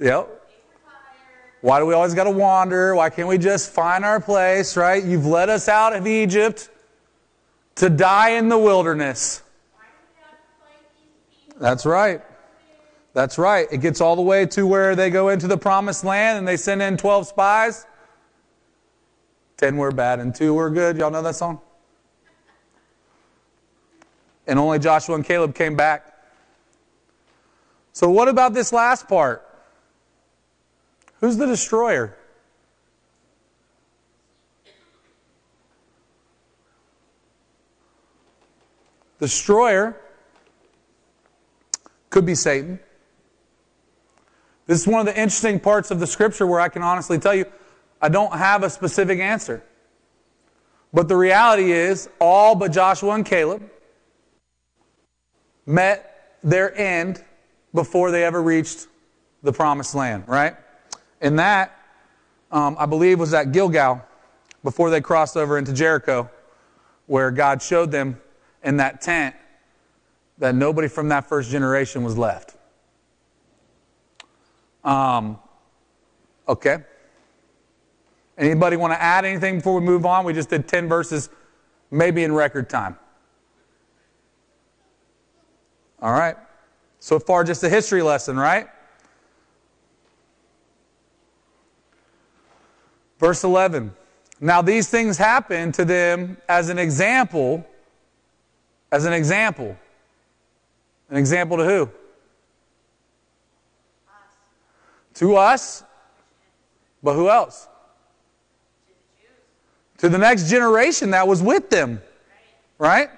Yep. 0.00 0.43
Why 1.64 1.78
do 1.78 1.86
we 1.86 1.94
always 1.94 2.12
got 2.12 2.24
to 2.24 2.30
wander? 2.30 2.94
Why 2.94 3.08
can't 3.08 3.26
we 3.26 3.38
just 3.38 3.70
find 3.70 4.04
our 4.04 4.20
place, 4.20 4.76
right? 4.76 5.02
You've 5.02 5.24
led 5.24 5.48
us 5.48 5.66
out 5.66 5.96
of 5.96 6.06
Egypt 6.06 6.68
to 7.76 7.88
die 7.88 8.32
in 8.32 8.50
the 8.50 8.58
wilderness. 8.58 9.40
That's 11.58 11.86
right. 11.86 12.20
That's 13.14 13.38
right. 13.38 13.66
It 13.72 13.78
gets 13.78 14.02
all 14.02 14.14
the 14.14 14.20
way 14.20 14.44
to 14.44 14.66
where 14.66 14.94
they 14.94 15.08
go 15.08 15.30
into 15.30 15.46
the 15.46 15.56
promised 15.56 16.04
land 16.04 16.36
and 16.36 16.46
they 16.46 16.58
send 16.58 16.82
in 16.82 16.98
12 16.98 17.28
spies. 17.28 17.86
10 19.56 19.78
were 19.78 19.90
bad 19.90 20.20
and 20.20 20.34
2 20.34 20.52
were 20.52 20.68
good. 20.68 20.98
Y'all 20.98 21.10
know 21.10 21.22
that 21.22 21.34
song? 21.34 21.62
And 24.46 24.58
only 24.58 24.78
Joshua 24.78 25.14
and 25.14 25.24
Caleb 25.24 25.54
came 25.54 25.76
back. 25.76 26.12
So, 27.94 28.10
what 28.10 28.28
about 28.28 28.52
this 28.52 28.70
last 28.70 29.08
part? 29.08 29.53
Who's 31.24 31.38
the 31.38 31.46
destroyer? 31.46 32.14
Destroyer 39.18 39.96
could 42.10 42.26
be 42.26 42.34
Satan. 42.34 42.78
This 44.66 44.82
is 44.82 44.86
one 44.86 45.00
of 45.00 45.06
the 45.06 45.18
interesting 45.18 45.60
parts 45.60 45.90
of 45.90 45.98
the 45.98 46.06
scripture 46.06 46.46
where 46.46 46.60
I 46.60 46.68
can 46.68 46.82
honestly 46.82 47.18
tell 47.18 47.34
you 47.34 47.46
I 48.02 48.10
don't 48.10 48.34
have 48.34 48.62
a 48.62 48.68
specific 48.68 49.18
answer. 49.18 49.64
But 50.92 51.08
the 51.08 51.16
reality 51.16 51.72
is, 51.72 52.06
all 52.20 52.54
but 52.54 52.70
Joshua 52.70 53.14
and 53.14 53.24
Caleb 53.24 53.62
met 55.64 56.36
their 56.42 56.76
end 56.76 57.24
before 57.72 58.10
they 58.10 58.24
ever 58.24 58.42
reached 58.42 58.88
the 59.42 59.54
promised 59.54 59.94
land, 59.94 60.24
right? 60.26 60.56
And 61.24 61.38
that, 61.38 61.74
um, 62.52 62.76
I 62.78 62.84
believe, 62.84 63.18
was 63.18 63.32
at 63.32 63.50
Gilgal 63.50 64.04
before 64.62 64.90
they 64.90 65.00
crossed 65.00 65.38
over 65.38 65.56
into 65.56 65.72
Jericho, 65.72 66.30
where 67.06 67.30
God 67.30 67.62
showed 67.62 67.90
them 67.90 68.20
in 68.62 68.76
that 68.76 69.00
tent 69.00 69.34
that 70.36 70.54
nobody 70.54 70.86
from 70.86 71.08
that 71.08 71.26
first 71.26 71.50
generation 71.50 72.04
was 72.04 72.18
left. 72.18 72.56
Um, 74.84 75.38
okay. 76.46 76.84
Anybody 78.36 78.76
want 78.76 78.92
to 78.92 79.00
add 79.00 79.24
anything 79.24 79.56
before 79.56 79.80
we 79.80 79.80
move 79.80 80.04
on? 80.04 80.26
We 80.26 80.34
just 80.34 80.50
did 80.50 80.68
10 80.68 80.88
verses, 80.90 81.30
maybe 81.90 82.22
in 82.22 82.34
record 82.34 82.68
time. 82.68 82.98
All 86.02 86.12
right. 86.12 86.36
So 86.98 87.18
far, 87.18 87.44
just 87.44 87.64
a 87.64 87.70
history 87.70 88.02
lesson, 88.02 88.36
right? 88.36 88.66
Verse 93.24 93.42
11 93.42 93.90
Now, 94.38 94.60
these 94.60 94.90
things 94.90 95.16
happen 95.16 95.72
to 95.72 95.86
them 95.86 96.36
as 96.46 96.68
an 96.68 96.78
example. 96.78 97.66
As 98.92 99.06
an 99.06 99.14
example. 99.14 99.78
An 101.08 101.16
example 101.16 101.56
to 101.56 101.64
who? 101.64 101.82
Us. 101.84 101.90
To 105.14 105.36
us. 105.36 105.84
But 107.02 107.14
who 107.14 107.30
else? 107.30 107.66
To 109.98 110.10
the 110.10 110.18
next 110.18 110.50
generation 110.50 111.12
that 111.12 111.26
was 111.26 111.42
with 111.42 111.70
them. 111.70 112.02
Right? 112.76 113.08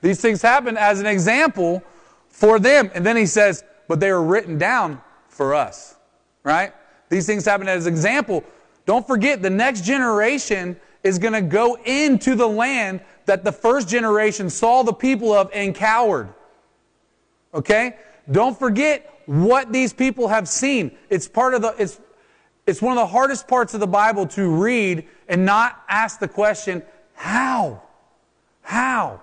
These 0.00 0.20
things 0.20 0.42
happen 0.42 0.76
as 0.76 1.00
an 1.00 1.06
example 1.06 1.82
for 2.28 2.60
them. 2.60 2.92
And 2.94 3.04
then 3.04 3.16
he 3.16 3.26
says, 3.26 3.64
but 3.88 3.98
they 3.98 4.12
were 4.12 4.22
written 4.22 4.58
down 4.58 5.02
for 5.28 5.56
us. 5.56 5.96
Right? 6.44 6.72
These 7.08 7.26
things 7.26 7.44
happen 7.44 7.66
as 7.66 7.86
an 7.86 7.92
example. 7.92 8.44
Don't 8.86 9.06
forget, 9.06 9.42
the 9.42 9.50
next 9.50 9.84
generation 9.84 10.76
is 11.02 11.18
going 11.18 11.34
to 11.34 11.42
go 11.42 11.76
into 11.84 12.34
the 12.34 12.48
land 12.48 13.00
that 13.26 13.44
the 13.44 13.52
first 13.52 13.88
generation 13.88 14.48
saw 14.48 14.82
the 14.82 14.92
people 14.92 15.32
of 15.32 15.50
and 15.52 15.74
cowered. 15.74 16.28
Okay? 17.52 17.96
Don't 18.30 18.58
forget 18.58 19.12
what 19.26 19.72
these 19.72 19.92
people 19.92 20.28
have 20.28 20.48
seen. 20.48 20.96
It's 21.10 21.28
part 21.28 21.54
of 21.54 21.62
the, 21.62 21.74
it's, 21.78 22.00
it's 22.66 22.80
one 22.80 22.96
of 22.96 23.00
the 23.00 23.06
hardest 23.06 23.48
parts 23.48 23.74
of 23.74 23.80
the 23.80 23.86
Bible 23.86 24.26
to 24.28 24.48
read 24.48 25.06
and 25.28 25.44
not 25.44 25.82
ask 25.88 26.20
the 26.20 26.28
question, 26.28 26.82
how? 27.14 27.82
How? 28.62 29.20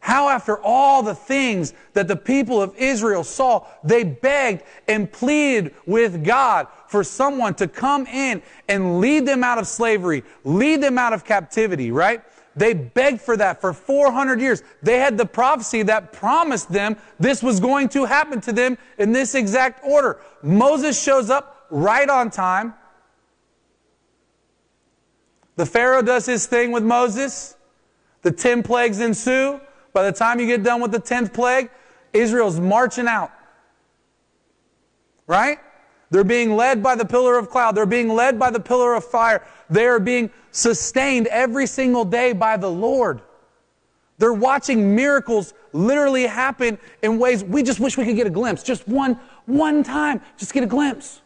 How, 0.00 0.28
after 0.30 0.58
all 0.58 1.02
the 1.02 1.14
things 1.14 1.74
that 1.92 2.08
the 2.08 2.16
people 2.16 2.60
of 2.60 2.74
Israel 2.76 3.22
saw, 3.22 3.66
they 3.84 4.02
begged 4.02 4.64
and 4.88 5.10
pleaded 5.10 5.74
with 5.86 6.24
God 6.24 6.66
for 6.92 7.02
someone 7.02 7.54
to 7.54 7.66
come 7.66 8.06
in 8.06 8.42
and 8.68 9.00
lead 9.00 9.24
them 9.24 9.42
out 9.42 9.56
of 9.56 9.66
slavery, 9.66 10.22
lead 10.44 10.82
them 10.82 10.98
out 10.98 11.14
of 11.14 11.24
captivity, 11.24 11.90
right? 11.90 12.22
They 12.54 12.74
begged 12.74 13.22
for 13.22 13.34
that 13.38 13.62
for 13.62 13.72
400 13.72 14.38
years. 14.38 14.62
They 14.82 14.98
had 14.98 15.16
the 15.16 15.24
prophecy 15.24 15.82
that 15.84 16.12
promised 16.12 16.70
them 16.70 16.98
this 17.18 17.42
was 17.42 17.60
going 17.60 17.88
to 17.90 18.04
happen 18.04 18.42
to 18.42 18.52
them 18.52 18.76
in 18.98 19.12
this 19.12 19.34
exact 19.34 19.82
order. 19.82 20.20
Moses 20.42 21.02
shows 21.02 21.30
up 21.30 21.66
right 21.70 22.10
on 22.10 22.30
time. 22.30 22.74
The 25.56 25.64
Pharaoh 25.64 26.02
does 26.02 26.26
his 26.26 26.44
thing 26.44 26.72
with 26.72 26.84
Moses. 26.84 27.56
The 28.20 28.30
10 28.30 28.62
plagues 28.62 29.00
ensue. 29.00 29.62
By 29.94 30.04
the 30.04 30.12
time 30.12 30.40
you 30.40 30.46
get 30.46 30.62
done 30.62 30.82
with 30.82 30.92
the 30.92 31.00
10th 31.00 31.32
plague, 31.32 31.70
Israel's 32.12 32.60
marching 32.60 33.08
out. 33.08 33.32
Right? 35.26 35.58
They're 36.12 36.24
being 36.24 36.56
led 36.56 36.82
by 36.82 36.94
the 36.94 37.06
pillar 37.06 37.38
of 37.38 37.48
cloud. 37.48 37.74
They're 37.74 37.86
being 37.86 38.10
led 38.10 38.38
by 38.38 38.50
the 38.50 38.60
pillar 38.60 38.92
of 38.92 39.02
fire. 39.02 39.42
They 39.70 39.86
are 39.86 39.98
being 39.98 40.30
sustained 40.50 41.26
every 41.28 41.66
single 41.66 42.04
day 42.04 42.34
by 42.34 42.58
the 42.58 42.70
Lord. 42.70 43.22
They're 44.18 44.34
watching 44.34 44.94
miracles 44.94 45.54
literally 45.72 46.26
happen 46.26 46.78
in 47.00 47.18
ways 47.18 47.42
we 47.42 47.62
just 47.62 47.80
wish 47.80 47.96
we 47.96 48.04
could 48.04 48.14
get 48.14 48.26
a 48.26 48.30
glimpse. 48.30 48.62
Just 48.62 48.86
one, 48.86 49.18
one 49.46 49.82
time, 49.82 50.20
just 50.36 50.52
get 50.52 50.62
a 50.62 50.66
glimpse. 50.66 51.22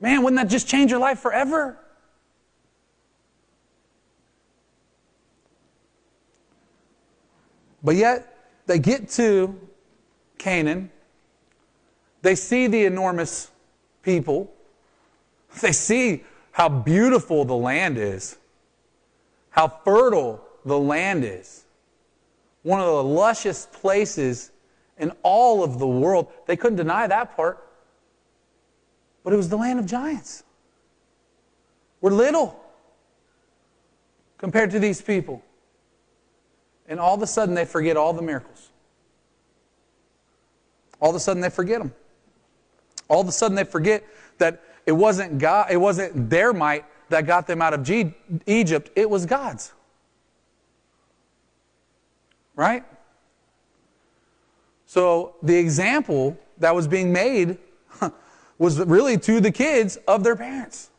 Man, 0.00 0.22
wouldn't 0.22 0.40
that 0.40 0.48
just 0.48 0.68
change 0.68 0.92
your 0.92 1.00
life 1.00 1.18
forever? 1.18 1.76
But 7.82 7.96
yet, 7.96 8.38
they 8.66 8.78
get 8.78 9.08
to 9.10 9.58
Canaan. 10.38 10.92
They 12.22 12.36
see 12.36 12.68
the 12.68 12.84
enormous 12.84 13.50
people. 14.08 14.50
They 15.60 15.72
see 15.72 16.24
how 16.50 16.70
beautiful 16.70 17.44
the 17.44 17.54
land 17.54 17.98
is, 17.98 18.38
how 19.50 19.68
fertile 19.84 20.42
the 20.64 20.78
land 20.78 21.24
is. 21.24 21.66
One 22.62 22.80
of 22.80 22.86
the 22.86 23.04
luscious 23.04 23.68
places 23.70 24.50
in 24.96 25.12
all 25.22 25.62
of 25.62 25.78
the 25.78 25.86
world. 25.86 26.32
They 26.46 26.56
couldn't 26.56 26.76
deny 26.76 27.06
that 27.06 27.36
part. 27.36 27.62
But 29.24 29.34
it 29.34 29.36
was 29.36 29.50
the 29.50 29.58
land 29.58 29.78
of 29.78 29.84
giants. 29.84 30.42
We're 32.00 32.10
little 32.10 32.58
compared 34.38 34.70
to 34.70 34.78
these 34.78 35.02
people. 35.02 35.42
And 36.88 36.98
all 36.98 37.14
of 37.14 37.20
a 37.20 37.26
sudden, 37.26 37.54
they 37.54 37.66
forget 37.66 37.98
all 37.98 38.14
the 38.14 38.22
miracles. 38.22 38.70
All 40.98 41.10
of 41.10 41.16
a 41.16 41.20
sudden, 41.20 41.42
they 41.42 41.50
forget 41.50 41.80
them. 41.80 41.92
All 43.08 43.20
of 43.20 43.28
a 43.28 43.32
sudden, 43.32 43.56
they 43.56 43.64
forget 43.64 44.04
that 44.38 44.62
it 44.86 44.92
wasn't 44.92 45.38
God, 45.38 45.70
it 45.70 45.76
wasn't 45.76 46.30
their 46.30 46.52
might 46.52 46.84
that 47.08 47.26
got 47.26 47.46
them 47.46 47.62
out 47.62 47.74
of 47.74 47.82
G- 47.82 48.14
Egypt, 48.46 48.90
it 48.94 49.08
was 49.08 49.26
God's. 49.26 49.72
Right? 52.54 52.84
So 54.86 55.36
the 55.42 55.56
example 55.56 56.38
that 56.58 56.74
was 56.74 56.88
being 56.88 57.12
made 57.12 57.58
was 58.58 58.80
really 58.80 59.18
to 59.18 59.40
the 59.40 59.52
kids 59.52 59.96
of 60.08 60.24
their 60.24 60.36
parents, 60.36 60.90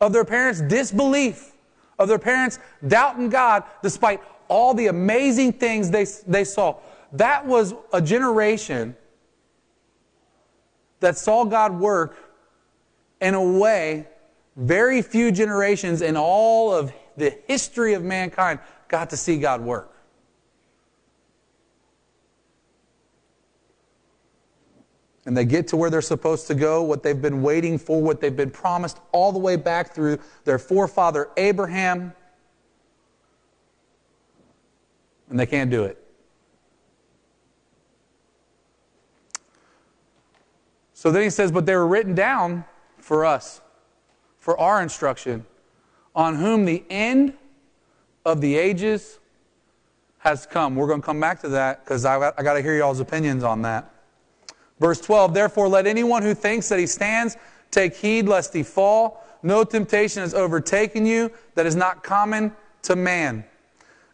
of 0.00 0.12
their 0.12 0.24
parents' 0.24 0.60
disbelief, 0.60 1.52
of 1.98 2.08
their 2.08 2.18
parents 2.18 2.58
doubting 2.86 3.28
God 3.28 3.64
despite 3.82 4.20
all 4.48 4.74
the 4.74 4.88
amazing 4.88 5.54
things 5.54 5.90
they, 5.90 6.06
they 6.26 6.44
saw. 6.44 6.76
That 7.12 7.46
was 7.46 7.74
a 7.92 8.02
generation 8.02 8.96
that 11.00 11.18
saw 11.18 11.44
God 11.44 11.78
work 11.78 12.16
in 13.20 13.34
a 13.34 13.42
way 13.42 14.06
very 14.56 15.02
few 15.02 15.32
generations 15.32 16.02
in 16.02 16.16
all 16.16 16.72
of 16.72 16.92
the 17.16 17.36
history 17.46 17.94
of 17.94 18.02
mankind 18.02 18.60
got 18.88 19.10
to 19.10 19.16
see 19.16 19.38
God 19.38 19.60
work. 19.60 19.90
And 25.26 25.36
they 25.36 25.44
get 25.44 25.68
to 25.68 25.76
where 25.76 25.88
they're 25.88 26.02
supposed 26.02 26.46
to 26.48 26.54
go, 26.54 26.82
what 26.82 27.02
they've 27.02 27.20
been 27.20 27.42
waiting 27.42 27.78
for, 27.78 28.00
what 28.00 28.20
they've 28.20 28.36
been 28.36 28.50
promised, 28.50 28.98
all 29.10 29.32
the 29.32 29.38
way 29.38 29.56
back 29.56 29.94
through 29.94 30.18
their 30.44 30.58
forefather 30.58 31.30
Abraham 31.36 32.12
and 35.30 35.40
they 35.40 35.46
can't 35.46 35.70
do 35.70 35.84
it. 35.84 36.03
So 41.04 41.10
then 41.10 41.22
he 41.22 41.28
says, 41.28 41.52
But 41.52 41.66
they 41.66 41.76
were 41.76 41.86
written 41.86 42.14
down 42.14 42.64
for 42.96 43.26
us, 43.26 43.60
for 44.38 44.58
our 44.58 44.80
instruction, 44.80 45.44
on 46.14 46.36
whom 46.36 46.64
the 46.64 46.82
end 46.88 47.34
of 48.24 48.40
the 48.40 48.56
ages 48.56 49.18
has 50.20 50.46
come. 50.46 50.74
We're 50.74 50.86
going 50.86 51.02
to 51.02 51.04
come 51.04 51.20
back 51.20 51.42
to 51.42 51.50
that 51.50 51.84
because 51.84 52.06
I, 52.06 52.32
I 52.38 52.42
got 52.42 52.54
to 52.54 52.62
hear 52.62 52.74
y'all's 52.74 53.00
opinions 53.00 53.44
on 53.44 53.60
that. 53.60 53.92
Verse 54.80 54.98
12 54.98 55.34
Therefore, 55.34 55.68
let 55.68 55.86
anyone 55.86 56.22
who 56.22 56.32
thinks 56.32 56.70
that 56.70 56.78
he 56.78 56.86
stands 56.86 57.36
take 57.70 57.94
heed 57.94 58.26
lest 58.26 58.54
he 58.54 58.62
fall. 58.62 59.22
No 59.42 59.62
temptation 59.62 60.22
has 60.22 60.32
overtaken 60.32 61.04
you 61.04 61.30
that 61.54 61.66
is 61.66 61.76
not 61.76 62.02
common 62.02 62.50
to 62.80 62.96
man. 62.96 63.44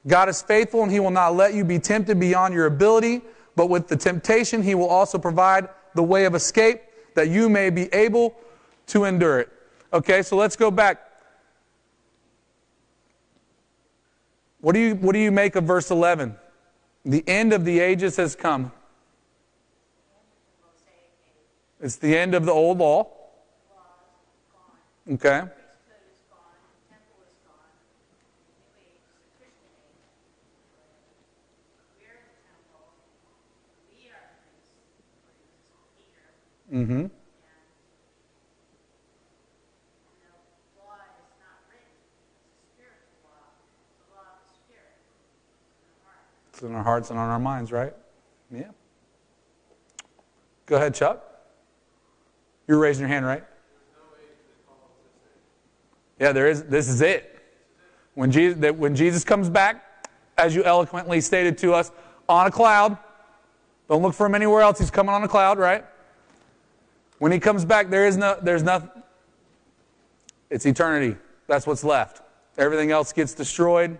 God 0.09 0.29
is 0.29 0.43
faithful 0.43 0.83
and 0.83 0.91
He 0.91 0.99
will 0.99 1.13
not 1.13 1.37
let 1.37 1.55
you 1.55 1.65
be 1.65 1.79
tempted 1.79 2.19
beyond 2.19 2.53
your 2.53 2.67
ability, 2.67 3.23
but 3.55 3.69
with 3.69 3.87
the 3.87 3.97
temptation, 3.97 4.61
He 4.61 4.75
will 4.75 4.89
also 4.89 5.19
provide 5.19 5.69
the 5.95 6.03
way 6.03 6.25
of 6.25 6.35
escape 6.35 6.81
that 7.15 7.29
you 7.29 7.49
may 7.49 7.71
be 7.71 7.93
able 7.93 8.35
to 8.87 9.05
endure 9.05 9.41
it. 9.41 9.49
Okay, 9.93 10.23
so 10.23 10.37
let's 10.37 10.57
go 10.57 10.71
back. 10.71 11.07
What 14.61 14.75
do 14.75 14.81
you, 14.81 14.95
what 14.95 15.13
do 15.13 15.19
you 15.19 15.33
make 15.33 15.57
of 15.57 15.65
verse 15.65 15.91
11? 15.91 16.37
The 17.05 17.25
end 17.27 17.53
of 17.53 17.65
the 17.65 17.81
ages 17.81 18.17
has 18.17 18.37
come. 18.37 18.73
It's 21.81 21.97
the 21.97 22.17
end 22.17 22.35
of 22.35 22.45
the 22.45 22.53
old 22.53 22.79
law. 22.79 23.09
Okay. 25.11 25.45
Mm-hmm. 36.73 37.07
It's 46.49 46.63
in 46.63 46.75
our 46.75 46.83
hearts 46.83 47.11
and 47.11 47.19
on 47.19 47.29
our 47.29 47.39
minds, 47.39 47.73
right? 47.73 47.95
Yeah. 48.51 48.65
Go 50.67 50.77
ahead, 50.77 50.95
Chuck. 50.95 51.25
You're 52.69 52.79
raising 52.79 53.01
your 53.01 53.09
hand, 53.09 53.25
right? 53.27 53.45
Yeah, 56.19 56.33
there 56.33 56.49
is. 56.49 56.65
This 56.65 56.89
is 56.89 57.01
it. 57.01 57.39
When 58.15 58.31
Jesus, 58.31 58.73
when 58.73 58.95
Jesus 58.95 59.25
comes 59.25 59.49
back, 59.49 60.07
as 60.37 60.55
you 60.55 60.63
eloquently 60.65 61.21
stated 61.21 61.57
to 61.59 61.73
us, 61.73 61.91
on 62.31 62.47
a 62.47 62.51
cloud. 62.51 62.97
Don't 63.89 64.03
look 64.03 64.15
for 64.15 64.27
him 64.27 64.37
anywhere 64.37 64.63
else. 64.63 64.79
He's 64.79 64.91
coming 64.91 65.13
on 65.13 65.23
a 65.25 65.29
cloud, 65.29 65.59
right? 65.59 65.85
When 67.21 67.33
he 67.33 67.39
comes 67.39 67.67
back, 67.67 67.91
there 67.91 68.07
is 68.07 68.17
no, 68.17 68.39
there's 68.43 68.63
nothing. 68.63 68.89
It's 70.49 70.65
eternity. 70.65 71.19
That's 71.47 71.67
what's 71.67 71.85
left. 71.85 72.23
Everything 72.57 72.91
else 72.91 73.13
gets 73.13 73.35
destroyed, 73.35 73.99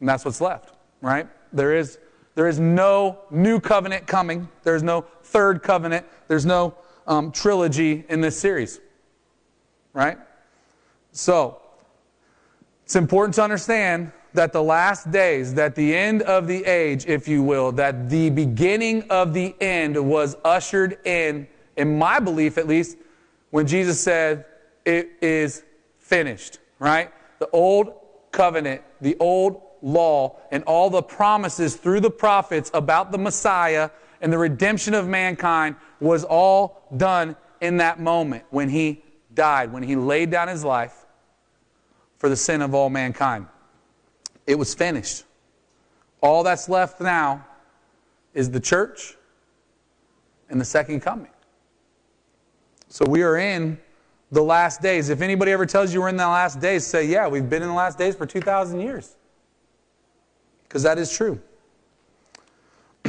and 0.00 0.08
that's 0.08 0.24
what's 0.24 0.40
left, 0.40 0.74
right? 1.00 1.28
There 1.52 1.74
is, 1.74 1.98
there 2.34 2.48
is 2.48 2.58
no 2.58 3.20
new 3.30 3.60
covenant 3.60 4.08
coming. 4.08 4.48
There's 4.64 4.82
no 4.82 5.02
third 5.22 5.62
covenant. 5.62 6.04
There's 6.26 6.44
no 6.44 6.74
um, 7.06 7.30
trilogy 7.30 8.04
in 8.08 8.20
this 8.20 8.36
series, 8.36 8.80
right? 9.92 10.18
So, 11.12 11.60
it's 12.84 12.96
important 12.96 13.36
to 13.36 13.42
understand 13.42 14.10
that 14.32 14.52
the 14.52 14.62
last 14.62 15.12
days, 15.12 15.54
that 15.54 15.76
the 15.76 15.94
end 15.94 16.22
of 16.22 16.48
the 16.48 16.64
age, 16.64 17.06
if 17.06 17.28
you 17.28 17.44
will, 17.44 17.70
that 17.72 18.10
the 18.10 18.30
beginning 18.30 19.08
of 19.10 19.32
the 19.32 19.54
end 19.60 19.96
was 19.96 20.36
ushered 20.44 20.98
in, 21.06 21.46
in 21.76 21.98
my 21.98 22.20
belief 22.20 22.58
at 22.58 22.66
least, 22.66 22.96
when 23.50 23.66
Jesus 23.66 24.00
said, 24.00 24.44
It 24.84 25.10
is 25.20 25.62
finished, 25.98 26.58
right? 26.78 27.10
The 27.38 27.48
old 27.50 27.94
covenant, 28.32 28.82
the 29.00 29.16
old 29.20 29.60
law, 29.82 30.36
and 30.50 30.64
all 30.64 30.90
the 30.90 31.02
promises 31.02 31.76
through 31.76 32.00
the 32.00 32.10
prophets 32.10 32.70
about 32.74 33.12
the 33.12 33.18
Messiah 33.18 33.90
and 34.20 34.32
the 34.32 34.38
redemption 34.38 34.94
of 34.94 35.06
mankind 35.06 35.76
was 36.00 36.24
all 36.24 36.82
done 36.96 37.36
in 37.60 37.76
that 37.78 38.00
moment 38.00 38.44
when 38.50 38.68
he 38.68 39.02
died, 39.34 39.72
when 39.72 39.82
he 39.82 39.96
laid 39.96 40.30
down 40.30 40.48
his 40.48 40.64
life 40.64 41.04
for 42.18 42.28
the 42.28 42.36
sin 42.36 42.62
of 42.62 42.74
all 42.74 42.88
mankind. 42.88 43.46
It 44.46 44.58
was 44.58 44.74
finished. 44.74 45.24
All 46.20 46.42
that's 46.42 46.68
left 46.68 47.00
now 47.00 47.44
is 48.32 48.50
the 48.50 48.60
church 48.60 49.16
and 50.48 50.60
the 50.60 50.64
second 50.64 51.00
coming. 51.00 51.30
So 52.94 53.04
we 53.04 53.24
are 53.24 53.38
in 53.38 53.76
the 54.30 54.40
last 54.40 54.80
days. 54.80 55.08
If 55.08 55.20
anybody 55.20 55.50
ever 55.50 55.66
tells 55.66 55.92
you 55.92 56.00
we're 56.00 56.10
in 56.10 56.16
the 56.16 56.28
last 56.28 56.60
days, 56.60 56.86
say, 56.86 57.04
yeah, 57.04 57.26
we've 57.26 57.50
been 57.50 57.60
in 57.60 57.66
the 57.66 57.74
last 57.74 57.98
days 57.98 58.14
for 58.14 58.24
2,000 58.24 58.78
years. 58.78 59.16
Because 60.62 60.84
that 60.84 60.96
is 60.96 61.12
true. 61.12 61.40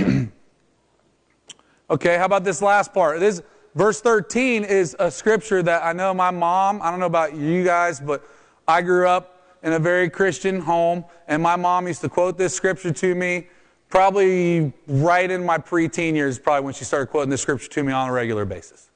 okay, 1.88 2.18
how 2.18 2.26
about 2.26 2.44
this 2.44 2.64
last 2.64 2.96
part? 2.96 3.20
This 3.20 3.44
verse 3.76 4.02
13 4.02 4.64
is 4.64 4.96
a 4.98 5.12
scripture 5.12 5.62
that 5.62 5.86
I 5.86 5.94
know 5.94 6.16
my 6.16 6.32
mom, 6.32 6.82
I 6.82 6.90
don't 6.90 7.00
know 7.00 7.06
about 7.06 7.36
you 7.36 7.64
guys, 7.64 8.00
but 8.00 8.28
I 8.68 8.82
grew 8.82 9.08
up 9.08 9.40
in 9.62 9.74
a 9.74 9.80
very 9.80 10.10
Christian 10.10 10.62
home, 10.62 11.06
and 11.28 11.44
my 11.44 11.58
mom 11.58 11.86
used 11.86 12.02
to 12.02 12.10
quote 12.10 12.40
this 12.40 12.56
scripture 12.56 12.92
to 12.92 13.14
me 13.14 13.50
probably 13.90 14.74
right 14.88 15.30
in 15.30 15.46
my 15.46 15.60
preteen 15.60 16.16
years, 16.16 16.40
probably 16.40 16.66
when 16.66 16.74
she 16.74 16.86
started 16.86 17.06
quoting 17.12 17.30
this 17.30 17.42
scripture 17.44 17.70
to 17.70 17.84
me 17.84 17.94
on 17.94 18.10
a 18.10 18.12
regular 18.12 18.46
basis. 18.46 18.90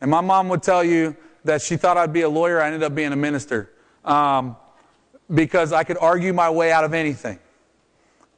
And 0.00 0.10
my 0.10 0.20
mom 0.20 0.48
would 0.48 0.62
tell 0.62 0.84
you 0.84 1.16
that 1.44 1.62
she 1.62 1.76
thought 1.76 1.96
I'd 1.96 2.12
be 2.12 2.22
a 2.22 2.28
lawyer. 2.28 2.60
I 2.60 2.66
ended 2.66 2.82
up 2.82 2.94
being 2.94 3.12
a 3.12 3.16
minister 3.16 3.72
um, 4.04 4.56
because 5.32 5.72
I 5.72 5.84
could 5.84 5.98
argue 5.98 6.32
my 6.32 6.50
way 6.50 6.72
out 6.72 6.84
of 6.84 6.94
anything. 6.94 7.38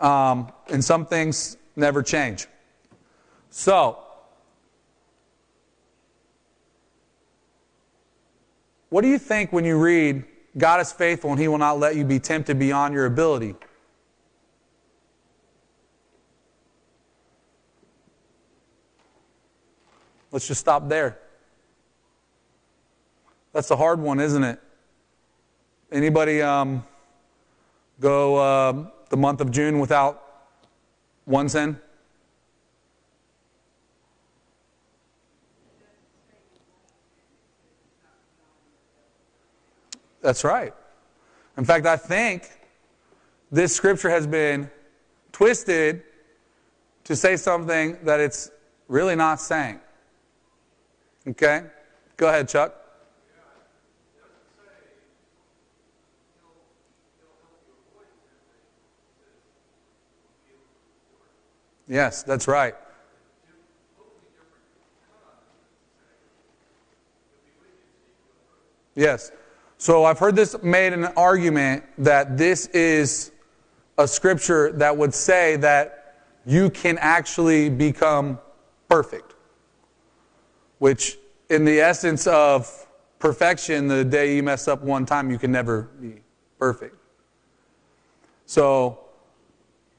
Um, 0.00 0.52
and 0.68 0.84
some 0.84 1.06
things 1.06 1.56
never 1.74 2.02
change. 2.02 2.46
So, 3.50 3.98
what 8.90 9.02
do 9.02 9.08
you 9.08 9.18
think 9.18 9.52
when 9.52 9.64
you 9.64 9.78
read 9.78 10.24
God 10.58 10.80
is 10.80 10.92
faithful 10.92 11.30
and 11.30 11.40
He 11.40 11.48
will 11.48 11.58
not 11.58 11.78
let 11.78 11.96
you 11.96 12.04
be 12.04 12.18
tempted 12.18 12.58
beyond 12.58 12.94
your 12.94 13.06
ability. 13.06 13.54
Let's 20.30 20.46
just 20.46 20.60
stop 20.60 20.88
there. 20.88 21.18
That's 23.58 23.72
a 23.72 23.76
hard 23.76 23.98
one, 23.98 24.20
isn't 24.20 24.44
it? 24.44 24.60
Anybody 25.90 26.40
um, 26.40 26.84
go 27.98 28.36
uh, 28.36 28.86
the 29.08 29.16
month 29.16 29.40
of 29.40 29.50
June 29.50 29.80
without 29.80 30.22
one 31.24 31.48
sin? 31.48 31.76
That's 40.20 40.44
right. 40.44 40.72
In 41.56 41.64
fact, 41.64 41.84
I 41.84 41.96
think 41.96 42.48
this 43.50 43.74
scripture 43.74 44.10
has 44.10 44.24
been 44.24 44.70
twisted 45.32 46.04
to 47.02 47.16
say 47.16 47.34
something 47.34 47.98
that 48.04 48.20
it's 48.20 48.52
really 48.86 49.16
not 49.16 49.40
saying. 49.40 49.80
Okay? 51.26 51.64
Go 52.16 52.28
ahead, 52.28 52.48
Chuck. 52.48 52.84
Yes, 61.88 62.22
that's 62.22 62.46
right. 62.46 62.74
Yes. 68.94 69.30
So 69.78 70.04
I've 70.04 70.18
heard 70.18 70.34
this 70.34 70.60
made 70.62 70.92
an 70.92 71.04
argument 71.16 71.84
that 71.98 72.36
this 72.36 72.66
is 72.66 73.30
a 73.96 74.06
scripture 74.08 74.72
that 74.72 74.96
would 74.96 75.14
say 75.14 75.56
that 75.56 76.24
you 76.44 76.68
can 76.68 76.98
actually 76.98 77.70
become 77.70 78.38
perfect. 78.88 79.34
Which, 80.78 81.18
in 81.48 81.64
the 81.64 81.80
essence 81.80 82.26
of 82.26 82.86
perfection, 83.18 83.88
the 83.88 84.04
day 84.04 84.36
you 84.36 84.42
mess 84.42 84.68
up 84.68 84.82
one 84.82 85.06
time, 85.06 85.30
you 85.30 85.38
can 85.38 85.52
never 85.52 85.82
be 86.00 86.22
perfect. 86.58 86.96
So, 88.46 88.98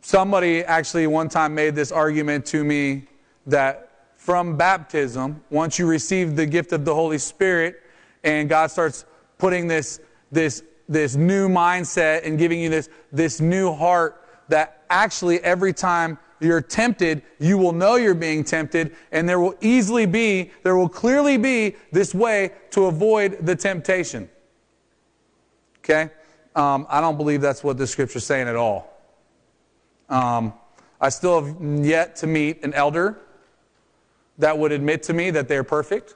somebody 0.10 0.64
actually 0.64 1.06
one 1.06 1.30
time 1.30 1.54
made 1.54 1.76
this 1.76 1.92
argument 1.92 2.44
to 2.44 2.64
me 2.64 3.04
that 3.46 4.08
from 4.16 4.58
baptism, 4.58 5.40
once 5.52 5.78
you 5.78 5.86
receive 5.86 6.36
the 6.36 6.48
gift 6.48 6.74
of 6.74 6.84
the 6.84 6.96
Holy 6.96 7.20
Spirit 7.20 7.84
and 8.24 8.50
God 8.50 8.72
starts 8.72 9.06
putting 9.38 9.68
this, 9.68 10.00
this, 10.32 10.64
this 10.88 11.16
new 11.16 11.48
mindset 11.48 12.26
and 12.26 12.40
giving 12.40 12.60
you 12.60 12.70
this, 12.70 12.90
this 13.12 13.40
new 13.40 13.72
heart 13.72 14.28
that 14.48 14.82
actually 14.90 15.44
every 15.44 15.74
time 15.74 16.18
you're 16.40 16.60
tempted, 16.60 17.22
you 17.38 17.60
will 17.60 17.74
know 17.74 17.96
you're 17.96 18.16
being 18.16 18.44
tempted, 18.44 18.96
and 19.12 19.30
there 19.30 19.40
will 19.40 19.56
easily 19.62 20.08
be, 20.08 20.50
there 20.64 20.76
will 20.76 20.90
clearly 20.90 21.38
be 21.38 21.76
this 21.92 22.16
way 22.16 22.54
to 22.72 22.86
avoid 22.86 23.46
the 23.46 23.56
temptation. 23.56 24.28
Okay? 25.80 26.10
Um, 26.56 26.88
I 26.90 27.00
don't 27.00 27.18
believe 27.18 27.42
that's 27.42 27.64
what 27.64 27.78
the 27.78 27.86
scripture's 27.86 28.26
saying 28.26 28.48
at 28.48 28.56
all. 28.56 28.89
Um, 30.10 30.54
I 31.00 31.10
still 31.10 31.44
have 31.44 31.86
yet 31.86 32.16
to 32.18 32.28
meet 32.28 32.64
an 32.64 32.74
elder 32.74 33.18
that 34.38 34.58
would 34.58 34.72
admit 34.72 35.04
to 35.04 35.14
me 35.14 35.30
that 35.32 35.48
they're 35.48 35.64
perfect. 35.64 36.16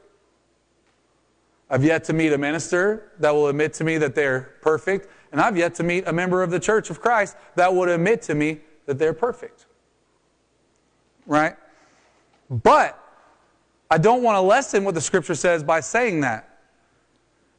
I've 1.69 1.83
yet 1.83 2.03
to 2.05 2.13
meet 2.13 2.33
a 2.33 2.37
minister 2.37 3.11
that 3.19 3.31
will 3.31 3.47
admit 3.47 3.73
to 3.75 3.83
me 3.83 3.97
that 3.97 4.15
they're 4.15 4.53
perfect. 4.61 5.07
And 5.31 5.41
I've 5.41 5.57
yet 5.57 5.75
to 5.75 5.83
meet 5.83 6.07
a 6.07 6.13
member 6.13 6.43
of 6.43 6.51
the 6.51 6.59
church 6.59 6.89
of 6.89 7.01
Christ 7.01 7.35
that 7.55 7.73
would 7.73 7.89
admit 7.89 8.21
to 8.23 8.35
me 8.35 8.59
that 8.85 8.99
they're 8.99 9.13
perfect. 9.13 9.65
Right? 11.25 11.55
But 12.49 12.99
I 13.89 13.97
don't 13.97 14.23
want 14.23 14.35
to 14.35 14.41
lessen 14.41 14.83
what 14.83 14.95
the 14.95 15.01
scripture 15.01 15.35
says 15.35 15.63
by 15.63 15.79
saying 15.79 16.21
that. 16.21 16.52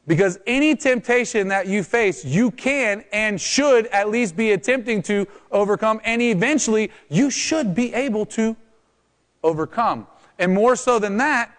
Because 0.07 0.39
any 0.45 0.75
temptation 0.75 1.47
that 1.47 1.67
you 1.67 1.81
face, 1.81 2.23
you 2.23 2.51
can 2.51 3.03
and 3.11 3.41
should 3.41 3.87
at 3.87 4.09
least 4.09 4.35
be 4.35 4.51
attempting 4.51 5.01
to 5.03 5.27
overcome, 5.51 5.99
and 6.03 6.21
eventually 6.21 6.91
you 7.09 7.31
should 7.31 7.73
be 7.73 7.93
able 7.93 8.25
to 8.27 8.55
overcome. 9.43 10.05
And 10.37 10.53
more 10.53 10.75
so 10.75 10.99
than 10.99 11.17
that, 11.17 11.51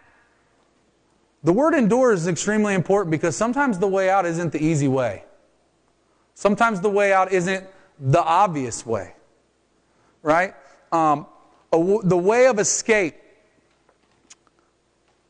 the 1.43 1.53
word 1.53 1.75
endure 1.75 2.13
is 2.13 2.29
extremely 2.29 2.75
important 2.75 3.11
because 3.11 3.37
sometimes 3.37 3.79
the 3.79 3.89
way 3.89 4.11
out 4.11 4.27
isn't 4.27 4.53
the 4.53 4.63
easy 4.63 4.89
way. 4.89 5.25
Sometimes 6.35 6.81
the 6.81 6.91
way 6.91 7.13
out 7.13 7.33
isn't 7.33 7.67
the 7.99 8.23
obvious 8.23 8.85
way. 8.85 9.15
Right? 10.23 10.55
Um, 10.93 11.27
the 11.73 12.17
way 12.17 12.47
of 12.47 12.59
escape 12.59 13.17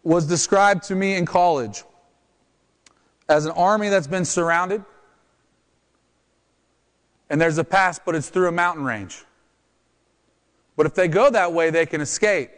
was 0.03 0.27
described 0.27 0.85
to 0.85 0.95
me 0.95 1.15
in 1.15 1.27
college 1.27 1.83
as 3.29 3.47
an 3.47 3.53
army 3.53 3.89
that's 3.89 4.07
been 4.07 4.25
surrounded, 4.25 4.85
and 7.29 7.41
there's 7.41 7.59
a 7.59 7.65
pass, 7.65 7.99
but 7.99 8.15
it's 8.15 8.29
through 8.29 8.49
a 8.49 8.53
mountain 8.53 8.85
range. 8.85 9.25
But 10.77 10.87
if 10.87 10.95
they 10.95 11.09
go 11.09 11.31
that 11.31 11.53
way, 11.53 11.71
they 11.71 11.87
can 11.87 12.01
escape 12.01 12.51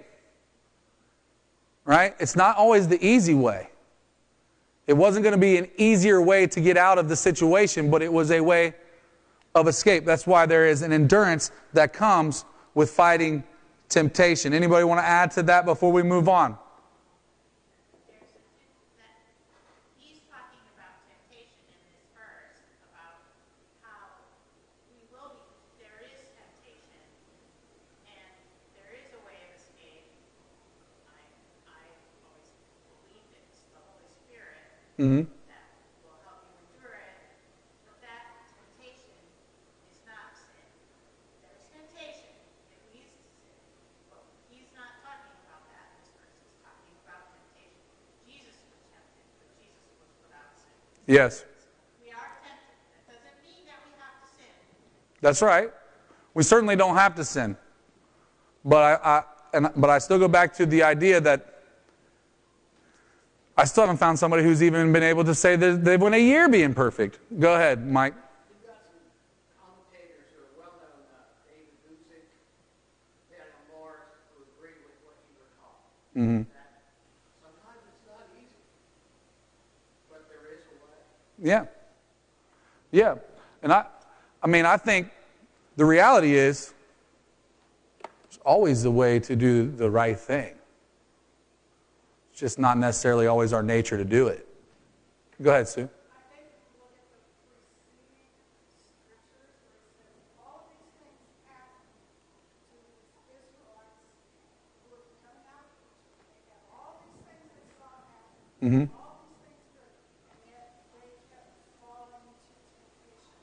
right? 1.88 2.14
It's 2.20 2.37
not 2.37 2.59
always 2.59 2.87
the 2.87 3.02
easy 3.04 3.33
way. 3.33 3.70
It 4.87 4.92
wasn't 4.92 5.22
going 5.24 5.33
to 5.33 5.40
be 5.40 5.57
an 5.57 5.70
easier 5.78 6.20
way 6.20 6.46
to 6.46 6.61
get 6.61 6.76
out 6.76 6.98
of 6.98 7.09
the 7.09 7.16
situation, 7.16 7.90
but 7.90 8.02
it 8.02 8.12
was 8.12 8.31
a 8.31 8.42
way 8.42 8.74
of 9.54 9.66
escape. 9.68 10.04
That's 10.04 10.26
why 10.26 10.44
there 10.44 10.66
is 10.66 10.83
an 10.83 10.92
endurance 10.92 11.50
that 11.72 11.94
comes 11.94 12.44
with 12.74 12.90
fighting 12.90 13.42
temptation. 13.88 14.52
Anybody 14.52 14.85
want 14.85 15.00
to 15.00 15.07
add 15.07 15.31
to 15.33 15.42
that 15.44 15.64
before 15.64 15.90
we 15.90 16.02
move 16.02 16.28
on? 16.28 16.59
Mm-hmm. 34.98 35.30
Yes. 51.08 51.46
We 52.04 52.11
are 52.11 52.16
tempted. 52.44 52.76
That 52.92 53.14
doesn't 53.14 53.42
mean 53.42 53.64
that 53.64 53.80
we 53.82 53.92
have 53.98 54.20
to 54.20 54.28
sin. 54.37 54.52
That's 55.22 55.40
right. 55.40 55.72
We 56.34 56.42
certainly 56.42 56.76
don't 56.76 56.96
have 56.96 57.14
to 57.14 57.24
sin. 57.24 57.56
But 58.62 59.00
I, 59.02 59.08
I 59.08 59.22
and, 59.54 59.70
but 59.74 59.88
I 59.88 59.98
still 59.98 60.18
go 60.18 60.28
back 60.28 60.52
to 60.56 60.66
the 60.66 60.82
idea 60.82 61.18
that 61.22 61.58
I 63.59 63.64
still 63.64 63.83
haven't 63.83 63.97
found 63.97 64.16
somebody 64.16 64.44
who's 64.44 64.62
even 64.62 64.92
been 64.92 65.03
able 65.03 65.25
to 65.25 65.35
say 65.35 65.57
that 65.57 65.85
they've 65.85 66.01
went 66.01 66.14
a 66.14 66.21
year 66.21 66.49
being 66.49 66.75
perfect. 66.75 67.18
Go 67.40 67.57
ahead, 67.57 67.85
Mike. 67.85 68.14
We've 68.14 68.64
got 68.64 68.77
some 68.87 69.03
commentators 69.59 70.31
who 70.33 70.42
are 70.44 70.62
well 70.62 70.79
known, 70.79 71.03
David 71.44 71.75
Guzik, 71.83 72.31
Daniel 73.29 73.59
Morris, 73.75 74.14
who 74.31 74.44
agree 74.47 74.79
with 74.87 74.94
what 75.03 75.18
you 75.27 75.35
were 75.42 75.51
taught. 75.59 75.83
Mm-hmm. 76.14 76.47
Sometimes 77.42 77.83
it's 77.90 78.07
not 78.07 78.31
easy, 78.38 78.62
but 80.09 80.29
there 80.29 80.55
is 80.55 80.62
a 80.71 80.79
way. 80.87 81.51
Yeah. 81.51 81.66
Yeah. 82.92 83.16
And 83.64 83.73
I, 83.73 83.87
I 84.40 84.47
mean, 84.47 84.66
I 84.66 84.77
think 84.77 85.11
the 85.75 85.85
reality 85.85 86.37
is 86.37 86.73
there's 88.23 88.38
always 88.44 88.85
a 88.85 88.90
way 88.92 89.18
to 89.18 89.35
do 89.35 89.68
the 89.68 89.90
right 89.90 90.16
thing. 90.16 90.55
It's 92.38 92.55
just 92.55 92.59
not 92.61 92.79
necessarily 92.79 93.27
always 93.27 93.53
our 93.53 93.64
nature 93.64 93.96
to 93.98 94.05
do 94.05 94.29
it. 94.29 94.46
Go 95.42 95.51
ahead, 95.51 95.66
Sue. 95.66 95.81
Mm-hmm. 95.81 95.90
I 95.90 96.22
think 96.31 96.46
if 96.55 96.70
you 96.70 96.79
look 96.79 96.94
at 96.94 97.03
the 97.11 97.18
preceding 97.42 98.31
scriptures 99.03 99.59
where 99.66 99.83
it 99.83 99.90
says 99.98 100.14
all 100.38 100.70
these 100.70 100.87
things 101.03 101.35
happened 101.51 101.98
to 102.70 102.79
the 102.79 103.42
Israelites 103.42 104.22
who 104.87 104.94
were 104.94 105.18
coming 105.18 105.51
out 105.51 105.66
of 105.66 105.83
Egypt. 105.83 106.14
They 106.14 106.46
had 106.46 106.62
all 106.70 107.03
these 107.03 107.18
things 107.27 107.42
they 107.59 107.66
saw 107.74 108.07
happen, 108.07 108.31
Mm-hmm. 108.62 108.87
all 108.94 109.18
these 109.18 109.42
things 109.42 109.66
good, 109.74 109.98
and 110.31 110.38
yet 110.46 110.79
they 110.94 111.11
kept 111.35 111.59
falling 111.83 112.22
into 112.22 112.55
temptation. 112.70 113.35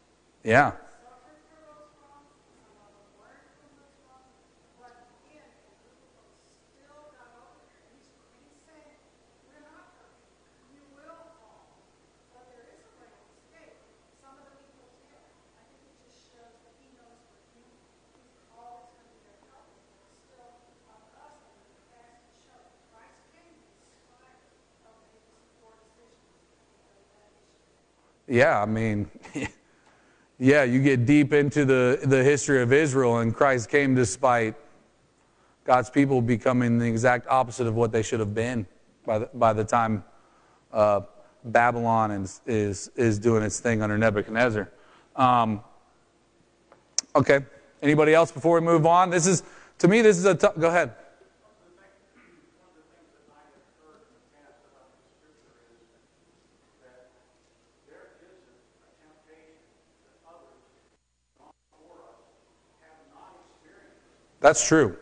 Yeah. 0.48 0.72
Suffered 1.04 1.44
for 1.52 1.60
those 1.68 1.92
wrongs, 2.00 2.32
some 2.64 2.80
of 2.80 2.96
them 2.96 3.12
learned 3.20 3.44
from 3.60 3.76
those 3.76 3.92
wrongs, 4.08 4.40
but 4.80 4.96
again, 5.20 5.52
a 5.52 5.84
group 5.84 6.00
of 6.00 6.16
them 6.16 6.32
still 6.80 7.12
got 7.12 7.36
over 7.44 7.60
there. 7.60 7.84
And 7.84 7.92
he's, 8.00 8.08
he's 8.40 8.56
saying, 8.64 9.04
we're 9.52 9.64
not 9.66 9.96
perfect. 9.96 10.24
You 10.76 10.84
will 10.94 11.32
fall. 11.40 11.80
But 12.36 12.46
there 12.52 12.68
is 12.76 12.82
a 12.86 12.92
way 13.00 13.10
of 13.10 13.24
escape. 13.32 13.78
Some 14.22 14.36
of 14.38 14.46
the 14.52 14.58
people 14.68 14.90
did. 15.02 15.18
I 15.58 15.64
think 15.72 15.82
it 15.90 15.98
just 16.06 16.30
shows 16.30 16.56
that 16.68 16.76
he 16.78 16.92
knows 16.94 17.16
what 17.26 17.40
you, 17.56 17.64
he's 18.20 18.36
always 18.54 18.92
going 18.94 19.08
to 19.08 19.16
be 19.16 19.22
there 19.26 19.42
helping. 19.50 19.82
But 19.98 20.12
still, 20.30 20.52
on 20.92 21.02
us, 21.18 21.40
and 21.50 21.58
the 21.72 21.82
past 21.96 22.22
to 22.22 22.34
show 22.46 22.60
Christ 22.94 23.18
came 23.34 23.56
in 23.56 23.74
spite 24.06 24.44
of 24.86 24.94
maybe 25.02 25.24
some 25.26 25.42
poor 25.64 25.74
decisions 25.82 26.42
because 26.52 27.00
of 27.02 27.08
that 27.18 27.32
issue. 27.34 27.74
Yeah, 28.28 28.62
I 28.62 28.66
mean, 28.66 29.10
yeah, 30.40 30.64
you 30.64 30.82
get 30.82 31.06
deep 31.06 31.32
into 31.32 31.64
the, 31.64 32.00
the 32.04 32.24
history 32.24 32.62
of 32.62 32.74
Israel, 32.74 33.20
and 33.20 33.36
Christ 33.36 33.70
came 33.70 33.94
despite 33.94 34.56
God's 35.64 35.90
people 35.90 36.22
becoming 36.22 36.78
the 36.80 36.86
exact 36.86 37.28
opposite 37.28 37.68
of 37.68 37.76
what 37.76 37.92
they 37.92 38.02
should 38.02 38.20
have 38.20 38.34
been 38.34 38.66
by 39.06 39.20
the, 39.20 39.30
by 39.34 39.54
the 39.54 39.64
time 39.64 40.04
uh, 40.74 41.02
Babylon 41.44 42.12
is, 42.12 42.42
is, 42.46 42.90
is 42.96 43.20
doing 43.20 43.44
its 43.44 43.60
thing 43.60 43.82
under 43.82 43.98
Nebuchadnezzar. 43.98 44.72
Um, 45.16 45.64
okay, 47.16 47.42
anybody 47.82 48.14
else 48.14 48.32
before 48.32 48.60
we 48.60 48.66
move 48.66 48.86
on? 48.86 49.12
This 49.12 49.28
is, 49.28 49.44
to 49.80 49.88
me, 49.88 50.02
this 50.02 50.18
is 50.18 50.26
a, 50.26 50.36
t- 50.36 50.48
go 50.60 50.68
ahead. 50.68 50.94
That's 64.46 64.62
true. 64.64 64.96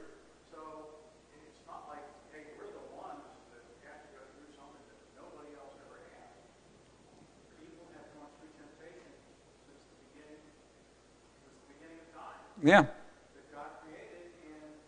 So 0.55 0.87
it's 1.35 1.67
not 1.67 1.83
like, 1.91 2.07
hey, 2.31 2.55
we're 2.55 2.71
the 2.71 2.95
ones 2.95 3.27
that 3.51 3.59
have 3.83 4.07
to 4.07 4.15
go 4.15 4.23
through 4.31 4.55
something 4.55 4.79
that 4.87 5.03
nobody 5.19 5.51
else 5.59 5.75
ever 5.83 5.99
has. 6.15 6.31
People 7.59 7.91
have 7.91 8.07
gone 8.15 8.31
through 8.39 8.55
temptation 8.55 9.03
since 9.67 9.83
the 9.83 9.99
beginning, 10.15 10.47
since 11.43 11.59
the 11.59 11.75
beginning 11.75 11.99
of 12.07 12.15
time 12.15 12.39
Yeah. 12.63 12.87
that 12.87 13.51
God 13.51 13.83
created, 13.83 14.31
and 14.47 14.79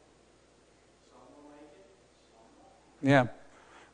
some 1.11 1.27
will 1.35 1.51
make 1.51 1.75
it, 1.75 1.91
some 2.31 2.47
won't. 2.55 2.79
Yeah. 3.03 3.27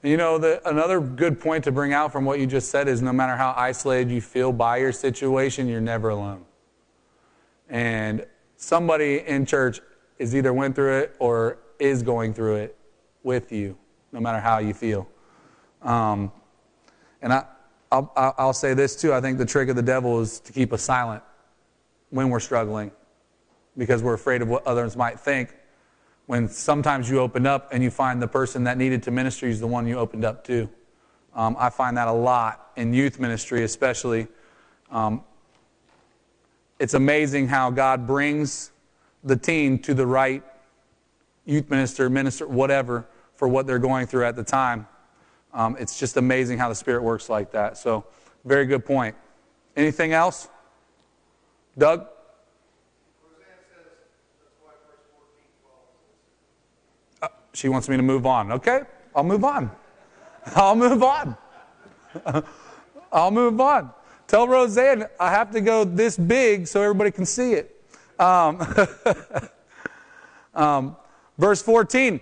You 0.06 0.17
know, 0.21 0.38
the, 0.38 0.62
another 0.69 1.02
good 1.02 1.41
point 1.41 1.63
to 1.63 1.71
bring 1.71 1.91
out 1.91 2.13
from 2.13 2.24
what 2.24 2.38
you 2.38 2.45
just 2.45 2.69
said 2.69 2.88
is 2.88 3.02
no 3.02 3.13
matter 3.13 3.36
how 3.36 3.56
isolated 3.58 4.13
you 4.13 4.21
feel 4.21 4.54
by 4.54 4.78
your 4.78 4.91
situation, 4.93 5.67
you're 5.67 5.82
never 5.82 6.10
alone. 6.10 6.45
And 7.67 8.28
somebody 8.58 9.26
in 9.26 9.47
church 9.47 9.82
is 10.21 10.36
either 10.36 10.53
went 10.53 10.75
through 10.75 10.99
it 10.99 11.15
or 11.17 11.57
is 11.79 12.03
going 12.03 12.31
through 12.31 12.57
it 12.57 12.77
with 13.23 13.51
you, 13.51 13.75
no 14.12 14.19
matter 14.19 14.39
how 14.39 14.60
you 14.60 14.71
feel. 14.71 15.10
Um, 15.81 16.31
and 17.23 17.34
I, 17.34 17.45
I'll, 17.91 18.13
I'll 18.38 18.53
say 18.53 18.75
this 18.75 18.95
too. 18.95 19.13
I 19.13 19.19
think 19.19 19.39
the 19.39 19.47
trick 19.47 19.67
of 19.69 19.75
the 19.75 19.81
devil 19.81 20.19
is 20.21 20.39
to 20.41 20.53
keep 20.53 20.73
us 20.73 20.84
silent 20.84 21.23
when 22.12 22.29
we're 22.29 22.39
struggling 22.39 22.91
because 23.75 24.03
we're 24.03 24.13
afraid 24.13 24.43
of 24.43 24.47
what 24.47 24.65
others 24.67 24.95
might 24.95 25.19
think 25.19 25.55
when 26.27 26.47
sometimes 26.47 27.10
you 27.10 27.19
open 27.19 27.47
up 27.47 27.69
and 27.73 27.81
you 27.84 27.89
find 27.89 28.21
the 28.21 28.27
person 28.27 28.63
that 28.65 28.77
needed 28.77 29.01
to 29.03 29.10
minister 29.10 29.47
is 29.47 29.60
the 29.60 29.65
one 29.65 29.88
you 29.88 29.97
opened 29.97 30.23
up 30.23 30.43
to. 30.43 30.69
Um, 31.34 31.55
I 31.57 31.71
find 31.71 31.97
that 31.97 32.07
a 32.07 32.13
lot 32.13 32.73
in 32.75 32.93
youth 32.93 33.19
ministry, 33.19 33.63
especially. 33.63 34.27
Um, 34.91 35.23
it's 36.77 36.93
amazing 36.93 37.47
how 37.47 37.71
God 37.71 38.05
brings 38.05 38.71
the 39.23 39.36
teen 39.36 39.79
to 39.79 39.93
the 39.93 40.05
right 40.05 40.43
youth 41.45 41.69
minister, 41.69 42.10
minister, 42.10 42.47
whatever, 42.47 43.07
for 43.36 43.47
what 43.47 43.67
they're 43.67 43.79
going 43.79 44.07
through 44.07 44.25
at 44.25 44.36
the 44.36 44.43
time. 44.43 44.88
Um, 45.53 45.75
it's 45.79 45.99
just 45.99 46.17
amazing 46.17 46.57
how 46.57 46.69
the 46.69 46.75
Spirit 46.75 47.03
works 47.03 47.29
like 47.29 47.51
that. 47.51 47.77
So, 47.77 48.05
very 48.45 48.65
good 48.65 48.86
point. 48.86 49.15
Anything 49.75 50.13
else? 50.13 50.47
Doug? 51.77 51.99
Roseanne 51.99 53.45
says 53.69 53.91
that's 54.41 54.55
why 54.63 54.71
verse 54.88 55.01
14, 55.12 55.27
12 57.19 57.31
Uh, 57.31 57.36
she 57.53 57.69
wants 57.69 57.89
me 57.89 57.97
to 57.97 58.03
move 58.03 58.25
on. 58.25 58.51
Okay, 58.53 58.81
I'll 59.15 59.23
move 59.23 59.43
on. 59.43 59.71
I'll 60.55 60.75
move 60.75 61.03
on. 61.03 61.38
I'll 63.12 63.31
move 63.31 63.60
on. 63.60 63.91
Tell 64.27 64.47
Roseanne 64.47 65.05
I 65.19 65.31
have 65.31 65.51
to 65.51 65.62
go 65.62 65.84
this 65.84 66.17
big 66.17 66.67
so 66.67 66.81
everybody 66.81 67.12
can 67.12 67.25
see 67.25 67.53
it. 67.53 67.81
Um, 68.21 68.62
um, 70.53 70.95
verse 71.39 71.62
14, 71.63 72.21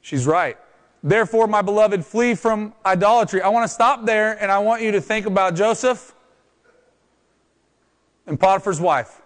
she's 0.00 0.26
right. 0.26 0.58
Therefore, 1.04 1.46
my 1.46 1.62
beloved, 1.62 2.04
flee 2.04 2.34
from 2.34 2.74
idolatry. 2.84 3.40
I 3.40 3.48
want 3.50 3.64
to 3.64 3.72
stop 3.72 4.04
there 4.04 4.40
and 4.42 4.50
I 4.50 4.58
want 4.58 4.82
you 4.82 4.90
to 4.92 5.00
think 5.00 5.26
about 5.26 5.54
Joseph 5.54 6.12
and 8.26 8.38
Potiphar's 8.38 8.80
wife. 8.80 9.22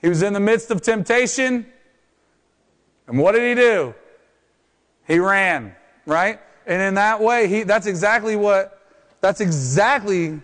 He 0.00 0.08
was 0.08 0.22
in 0.22 0.32
the 0.32 0.40
midst 0.40 0.70
of 0.70 0.80
temptation. 0.80 1.66
And 3.08 3.18
what 3.18 3.32
did 3.32 3.48
he 3.48 3.60
do? 3.60 3.94
He 5.08 5.18
ran, 5.18 5.74
right? 6.06 6.38
And 6.66 6.80
in 6.80 6.94
that 6.94 7.20
way, 7.20 7.48
he, 7.48 7.64
that's 7.64 7.86
exactly 7.86 8.36
what, 8.36 8.80
that's 9.20 9.40
exactly 9.40 10.40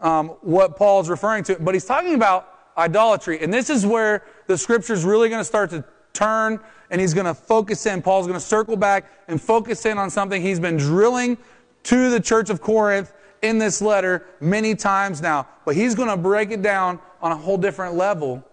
um, 0.00 0.28
what 0.40 0.76
Paul's 0.76 1.10
referring 1.10 1.44
to. 1.44 1.56
But 1.60 1.74
he's 1.74 1.84
talking 1.84 2.14
about 2.14 2.49
idolatry. 2.76 3.40
And 3.40 3.52
this 3.52 3.70
is 3.70 3.86
where 3.86 4.24
the 4.46 4.56
scripture 4.56 4.92
is 4.92 5.04
really 5.04 5.28
going 5.28 5.40
to 5.40 5.44
start 5.44 5.70
to 5.70 5.84
turn 6.12 6.60
and 6.90 7.00
he's 7.00 7.14
going 7.14 7.26
to 7.26 7.34
focus 7.34 7.86
in. 7.86 8.02
Paul's 8.02 8.26
going 8.26 8.38
to 8.38 8.44
circle 8.44 8.76
back 8.76 9.10
and 9.28 9.40
focus 9.40 9.86
in 9.86 9.98
on 9.98 10.10
something 10.10 10.42
he's 10.42 10.60
been 10.60 10.76
drilling 10.76 11.38
to 11.84 12.10
the 12.10 12.20
church 12.20 12.50
of 12.50 12.60
Corinth 12.60 13.12
in 13.42 13.58
this 13.58 13.80
letter 13.80 14.26
many 14.40 14.74
times 14.74 15.22
now. 15.22 15.46
But 15.64 15.76
he's 15.76 15.94
going 15.94 16.08
to 16.08 16.16
break 16.16 16.50
it 16.50 16.62
down 16.62 16.98
on 17.22 17.32
a 17.32 17.36
whole 17.36 17.56
different 17.56 17.94
level, 17.94 18.44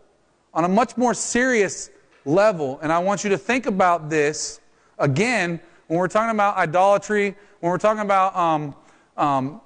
on 0.54 0.66
a 0.66 0.70
much 0.70 0.98
more 0.98 1.14
serious 1.14 1.90
level. 2.26 2.80
And 2.82 2.92
I 2.92 3.00
want 3.00 3.24
you 3.24 3.30
to 3.32 3.38
think 3.38 3.66
about 3.66 4.10
this 4.10 4.60
again 5.00 5.60
when 5.88 6.00
we're 6.00 6.08
talking 6.08 6.32
about 6.32 6.58
idolatry, 6.58 7.36
when 7.60 7.72
we're 7.72 7.78
talking 7.78 8.02
about 8.02 8.36
um, 8.36 8.76
um, 9.16 9.62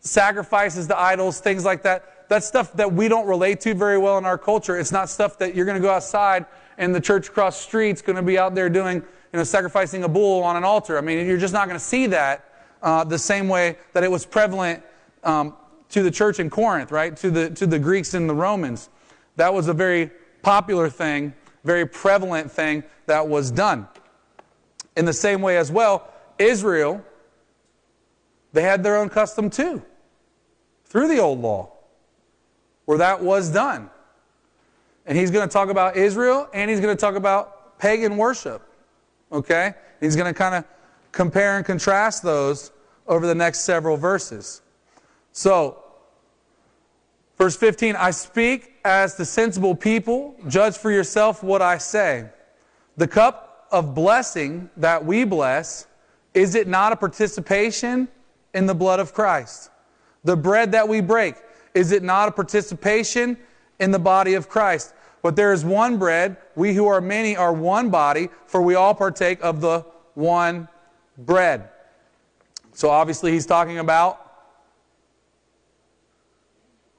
sacrifices 0.00 0.86
to 0.86 0.98
idols, 0.98 1.40
things 1.40 1.64
like 1.64 1.82
that. 1.82 2.13
That's 2.28 2.46
stuff 2.46 2.72
that 2.74 2.92
we 2.92 3.08
don't 3.08 3.26
relate 3.26 3.60
to 3.62 3.74
very 3.74 3.98
well 3.98 4.18
in 4.18 4.24
our 4.24 4.38
culture. 4.38 4.78
It's 4.78 4.92
not 4.92 5.08
stuff 5.08 5.38
that 5.38 5.54
you're 5.54 5.66
going 5.66 5.80
to 5.80 5.82
go 5.82 5.92
outside 5.92 6.46
and 6.78 6.94
the 6.94 7.00
church 7.00 7.28
across 7.28 7.56
the 7.58 7.62
street's 7.64 8.02
going 8.02 8.16
to 8.16 8.22
be 8.22 8.38
out 8.38 8.54
there 8.54 8.68
doing, 8.68 8.96
you 8.96 9.04
know, 9.38 9.44
sacrificing 9.44 10.04
a 10.04 10.08
bull 10.08 10.42
on 10.42 10.56
an 10.56 10.64
altar. 10.64 10.98
I 10.98 11.00
mean, 11.00 11.26
you're 11.26 11.38
just 11.38 11.52
not 11.52 11.68
going 11.68 11.78
to 11.78 11.84
see 11.84 12.06
that 12.08 12.50
uh, 12.82 13.04
the 13.04 13.18
same 13.18 13.48
way 13.48 13.76
that 13.92 14.02
it 14.02 14.10
was 14.10 14.26
prevalent 14.26 14.82
um, 15.22 15.54
to 15.90 16.02
the 16.02 16.10
church 16.10 16.40
in 16.40 16.50
Corinth, 16.50 16.90
right? 16.90 17.16
To 17.18 17.30
the, 17.30 17.50
to 17.50 17.66
the 17.66 17.78
Greeks 17.78 18.14
and 18.14 18.28
the 18.28 18.34
Romans. 18.34 18.88
That 19.36 19.54
was 19.54 19.68
a 19.68 19.72
very 19.72 20.10
popular 20.42 20.88
thing, 20.88 21.34
very 21.64 21.86
prevalent 21.86 22.50
thing 22.50 22.84
that 23.06 23.28
was 23.28 23.50
done. 23.50 23.88
In 24.96 25.04
the 25.04 25.12
same 25.12 25.42
way 25.42 25.56
as 25.56 25.72
well, 25.72 26.12
Israel, 26.38 27.04
they 28.52 28.62
had 28.62 28.82
their 28.82 28.96
own 28.96 29.08
custom 29.08 29.50
too, 29.50 29.82
through 30.84 31.08
the 31.08 31.18
old 31.18 31.40
law, 31.40 31.72
where 32.84 32.98
that 32.98 33.22
was 33.22 33.50
done. 33.50 33.90
And 35.06 35.18
he's 35.18 35.30
going 35.30 35.46
to 35.46 35.52
talk 35.52 35.68
about 35.68 35.96
Israel 35.96 36.48
and 36.52 36.70
he's 36.70 36.80
going 36.80 36.96
to 36.96 37.00
talk 37.00 37.14
about 37.14 37.78
pagan 37.78 38.16
worship. 38.16 38.62
Okay? 39.30 39.74
He's 40.00 40.16
going 40.16 40.32
to 40.32 40.36
kind 40.36 40.54
of 40.54 40.64
compare 41.12 41.56
and 41.56 41.64
contrast 41.64 42.22
those 42.22 42.72
over 43.06 43.26
the 43.26 43.34
next 43.34 43.60
several 43.60 43.96
verses. 43.96 44.62
So, 45.32 45.82
verse 47.36 47.56
15 47.56 47.96
I 47.96 48.10
speak 48.10 48.72
as 48.84 49.16
the 49.16 49.24
sensible 49.24 49.74
people, 49.74 50.36
judge 50.48 50.76
for 50.76 50.90
yourself 50.90 51.42
what 51.42 51.62
I 51.62 51.78
say. 51.78 52.28
The 52.96 53.08
cup 53.08 53.66
of 53.72 53.94
blessing 53.94 54.70
that 54.76 55.04
we 55.04 55.24
bless, 55.24 55.86
is 56.32 56.54
it 56.54 56.68
not 56.68 56.92
a 56.92 56.96
participation 56.96 58.08
in 58.54 58.66
the 58.66 58.74
blood 58.74 59.00
of 59.00 59.12
Christ? 59.12 59.70
The 60.22 60.36
bread 60.36 60.72
that 60.72 60.88
we 60.88 61.00
break, 61.00 61.34
is 61.74 61.92
it 61.92 62.02
not 62.02 62.28
a 62.28 62.32
participation 62.32 63.36
in 63.80 63.90
the 63.90 63.98
body 63.98 64.34
of 64.34 64.48
Christ? 64.48 64.94
But 65.22 65.36
there 65.36 65.52
is 65.52 65.64
one 65.64 65.98
bread, 65.98 66.36
we 66.54 66.74
who 66.74 66.86
are 66.86 67.00
many 67.00 67.36
are 67.36 67.52
one 67.52 67.90
body, 67.90 68.28
for 68.46 68.62
we 68.62 68.74
all 68.74 68.94
partake 68.94 69.42
of 69.42 69.60
the 69.60 69.84
one 70.14 70.68
bread. 71.18 71.70
So 72.72 72.90
obviously 72.90 73.32
he's 73.32 73.46
talking 73.46 73.78
about 73.78 74.20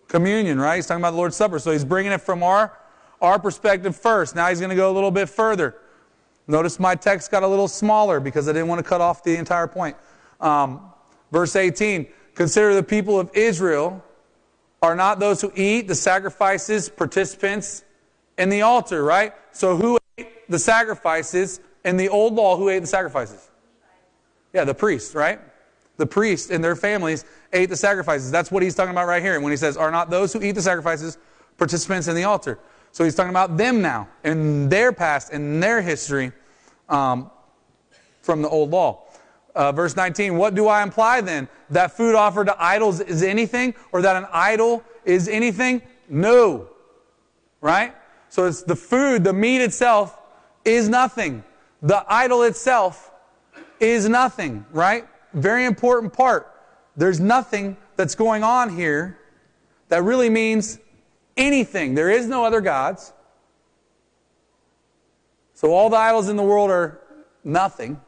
communion, 0.08 0.60
right? 0.60 0.78
He's 0.78 0.88
talking 0.88 1.02
about 1.02 1.12
the 1.12 1.18
Lord's 1.18 1.36
Supper. 1.36 1.60
So 1.60 1.72
he's 1.72 1.86
bringing 1.86 2.12
it 2.12 2.22
from 2.22 2.44
our, 2.44 2.78
our 3.22 3.38
perspective 3.38 3.96
first. 3.96 4.36
Now 4.36 4.50
he's 4.50 4.60
going 4.60 4.70
to 4.70 4.76
go 4.76 4.92
a 4.92 4.94
little 4.94 5.12
bit 5.12 5.30
further. 5.30 5.76
Notice 6.48 6.80
my 6.80 6.96
text 6.96 7.32
got 7.32 7.44
a 7.44 7.48
little 7.48 7.68
smaller 7.68 8.20
because 8.20 8.48
I 8.48 8.54
didn't 8.54 8.68
want 8.68 8.80
to 8.80 8.90
cut 8.90 9.02
off 9.02 9.24
the 9.24 9.36
entire 9.36 9.68
point. 9.68 9.98
Um, 10.40 10.82
verse 11.32 11.56
18 11.56 12.08
Consider 12.34 12.74
the 12.76 12.84
people 12.84 13.20
of 13.20 13.30
Israel 13.34 14.04
are 14.86 14.96
not 14.96 15.20
those 15.20 15.42
who 15.42 15.52
eat 15.56 15.88
the 15.88 15.96
sacrifices 15.96 16.90
participants 16.90 17.84
in 18.38 18.50
the 18.50 18.62
altar, 18.62 19.04
right? 19.04 19.34
So 19.52 19.76
who 19.76 19.98
ate 20.20 20.48
the 20.48 20.60
sacrifices 20.60 21.60
in 21.84 21.98
the 21.98 22.08
old 22.10 22.36
law? 22.36 22.56
Who 22.56 22.70
ate 22.70 22.80
the 22.80 22.88
sacrifices? 22.88 23.50
Yeah, 24.54 24.64
the 24.64 24.76
priests, 24.76 25.16
right? 25.16 25.40
The 25.98 26.06
priests 26.06 26.52
and 26.52 26.64
their 26.64 26.76
families 26.76 27.26
ate 27.52 27.70
the 27.70 27.76
sacrifices. 27.76 28.30
That's 28.30 28.52
what 28.52 28.62
he's 28.62 28.76
talking 28.76 28.92
about 28.92 29.08
right 29.08 29.24
here. 29.24 29.34
And 29.34 29.44
when 29.44 29.52
he 29.52 29.58
says, 29.58 29.76
Are 29.76 29.90
not 29.90 30.12
those 30.12 30.32
who 30.32 30.44
eat 30.44 30.52
the 30.52 30.62
sacrifices 30.62 31.18
participants 31.58 32.08
in 32.08 32.16
the 32.16 32.26
altar? 32.26 32.60
So 32.92 33.04
he's 33.04 33.16
talking 33.16 33.32
about 33.32 33.58
them 33.58 33.82
now, 33.82 34.08
in 34.24 34.70
their 34.70 34.92
past, 34.92 35.34
in 35.34 35.60
their 35.60 35.82
history 35.82 36.32
um, 36.90 37.32
from 38.22 38.44
the 38.44 38.50
old 38.50 38.70
law. 38.70 39.05
Uh, 39.56 39.72
verse 39.72 39.96
19, 39.96 40.38
what 40.38 40.54
do 40.54 40.68
I 40.68 40.84
imply 40.84 41.22
then? 41.22 41.48
That 41.70 41.96
food 41.96 42.14
offered 42.14 42.48
to 42.48 42.62
idols 42.62 43.00
is 43.00 43.24
anything? 43.24 43.74
Or 43.94 44.02
that 44.02 44.18
an 44.18 44.28
idol 44.32 44.84
is 45.06 45.30
anything? 45.30 45.82
No. 46.10 46.68
Right? 47.62 47.96
So 48.30 48.46
it's 48.46 48.64
the 48.64 48.76
food, 48.76 49.24
the 49.24 49.32
meat 49.32 49.62
itself 49.62 50.20
is 50.66 50.90
nothing. 50.90 51.44
The 51.82 52.06
idol 52.12 52.44
itself 52.44 53.12
is 53.80 54.10
nothing, 54.10 54.66
right? 54.72 55.08
Very 55.34 55.66
important 55.66 56.12
part. 56.12 56.52
There's 56.98 57.20
nothing 57.20 57.78
that's 57.96 58.16
going 58.16 58.44
on 58.44 58.76
here 58.76 59.20
that 59.90 60.04
really 60.04 60.30
means 60.30 60.80
anything. 61.38 61.94
There 61.94 62.10
is 62.10 62.28
no 62.28 62.44
other 62.44 62.60
gods. 62.60 63.14
So 65.54 65.74
all 65.74 65.90
the 65.90 65.98
idols 65.98 66.28
in 66.28 66.36
the 66.36 66.44
world 66.44 66.70
are 66.70 67.00
nothing. 67.44 68.02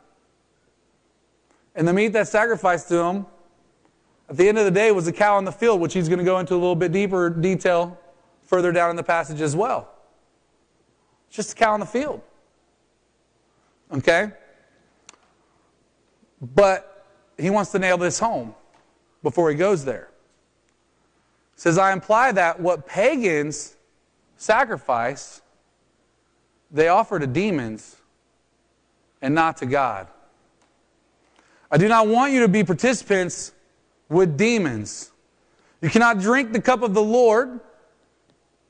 And 1.77 1.87
the 1.87 1.93
meat 1.93 2.09
that's 2.09 2.31
sacrificed 2.31 2.89
to 2.89 2.97
him 2.97 3.25
at 4.29 4.35
the 4.35 4.47
end 4.47 4.57
of 4.57 4.65
the 4.65 4.71
day, 4.71 4.91
was 4.91 5.07
a 5.07 5.13
cow 5.13 5.37
in 5.37 5.45
the 5.45 5.51
field, 5.51 5.79
which 5.79 5.93
he's 5.93 6.09
going 6.09 6.19
to 6.19 6.25
go 6.25 6.39
into 6.39 6.53
a 6.53 6.55
little 6.55 6.75
bit 6.75 6.91
deeper 6.91 7.29
detail 7.29 7.97
further 8.43 8.71
down 8.71 8.89
in 8.89 8.95
the 8.95 9.03
passage 9.03 9.41
as 9.41 9.55
well. 9.55 9.89
It's 11.27 11.37
just 11.37 11.53
a 11.53 11.55
cow 11.55 11.73
in 11.75 11.79
the 11.79 11.85
field. 11.85 12.21
Okay? 13.93 14.31
But 16.41 17.05
he 17.37 17.49
wants 17.49 17.71
to 17.71 17.79
nail 17.79 17.97
this 17.97 18.19
home 18.19 18.53
before 19.23 19.49
he 19.49 19.55
goes 19.55 19.85
there. 19.85 20.09
He 21.55 21.61
says, 21.61 21.77
I 21.77 21.93
imply 21.93 22.31
that 22.33 22.59
what 22.59 22.85
pagans 22.85 23.75
sacrifice, 24.35 25.41
they 26.69 26.89
offer 26.89 27.17
to 27.17 27.27
demons 27.27 27.95
and 29.21 29.33
not 29.33 29.57
to 29.57 29.65
God. 29.65 30.07
I 31.69 31.77
do 31.77 31.87
not 31.87 32.07
want 32.07 32.33
you 32.33 32.41
to 32.41 32.47
be 32.47 32.63
participants 32.63 33.51
with 34.09 34.37
demons. 34.37 35.11
You 35.81 35.89
cannot 35.89 36.19
drink 36.19 36.53
the 36.53 36.61
cup 36.61 36.81
of 36.81 36.93
the 36.93 37.03
Lord 37.03 37.59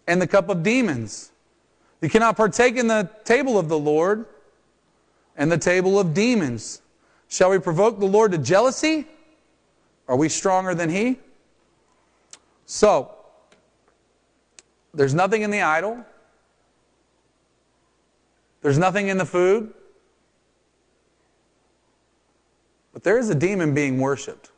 and 0.08 0.22
the 0.22 0.28
cup 0.28 0.50
of 0.50 0.64
demons. 0.64 1.32
You 2.02 2.10
cannot 2.10 2.36
partake 2.36 2.76
in 2.76 2.88
the 2.88 3.10
table 3.24 3.58
of 3.58 3.70
the 3.70 3.78
Lord 3.78 4.26
and 5.36 5.52
the 5.52 5.58
table 5.58 6.00
of 6.00 6.14
demons. 6.14 6.82
Shall 7.28 7.50
we 7.52 7.60
provoke 7.60 8.00
the 8.00 8.06
Lord 8.06 8.32
to 8.32 8.38
jealousy? 8.38 9.06
Are 10.08 10.16
we 10.16 10.30
stronger 10.30 10.74
than 10.74 10.90
He? 10.90 11.20
So, 12.66 13.12
there's 14.94 15.14
nothing 15.14 15.42
in 15.42 15.52
the 15.52 15.62
idol. 15.62 16.04
There's 18.62 18.78
nothing 18.78 19.08
in 19.10 19.18
the 19.18 19.26
food. 19.26 19.74
But 22.98 23.04
there 23.04 23.20
is 23.20 23.30
a 23.30 23.36
demon 23.36 23.76
being 23.76 24.00
worshiped. 24.00 24.50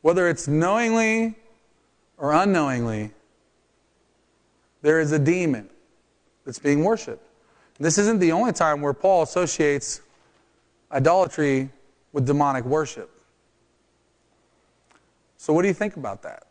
Whether 0.00 0.30
it's 0.30 0.48
knowingly 0.48 1.34
or 2.16 2.32
unknowingly, 2.32 3.10
there 4.80 4.98
is 4.98 5.12
a 5.12 5.18
demon 5.18 5.68
that's 6.46 6.58
being 6.58 6.84
worshiped. 6.84 7.22
This 7.78 7.98
isn't 7.98 8.18
the 8.18 8.32
only 8.32 8.54
time 8.54 8.80
where 8.80 8.94
Paul 8.94 9.24
associates 9.24 10.00
idolatry 10.90 11.68
with 12.14 12.24
demonic 12.24 12.64
worship. 12.64 13.10
So, 15.36 15.52
what 15.52 15.60
do 15.60 15.68
you 15.68 15.74
think 15.74 15.98
about 15.98 16.22
that? 16.22 16.46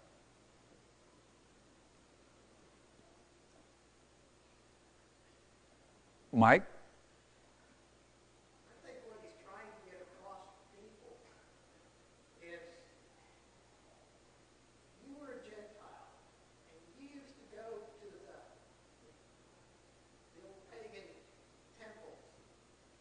Mike? 6.32 6.66
I 8.74 8.76
think 8.84 9.00
what 9.08 9.24
he's 9.24 9.38
trying 9.40 9.72
to 9.72 9.82
get 9.88 10.04
across 10.04 10.44
to 10.60 10.60
people 10.76 11.16
is 12.44 12.60
you 15.08 15.16
were 15.16 15.40
a 15.40 15.42
Gentile 15.46 16.12
and 16.68 16.80
you 17.00 17.16
used 17.22 17.38
to 17.40 17.46
go 17.56 17.88
to 17.88 18.06
the, 18.28 18.38
the 20.36 20.42
old 20.44 20.60
pagan 20.68 21.08
temples 21.80 22.20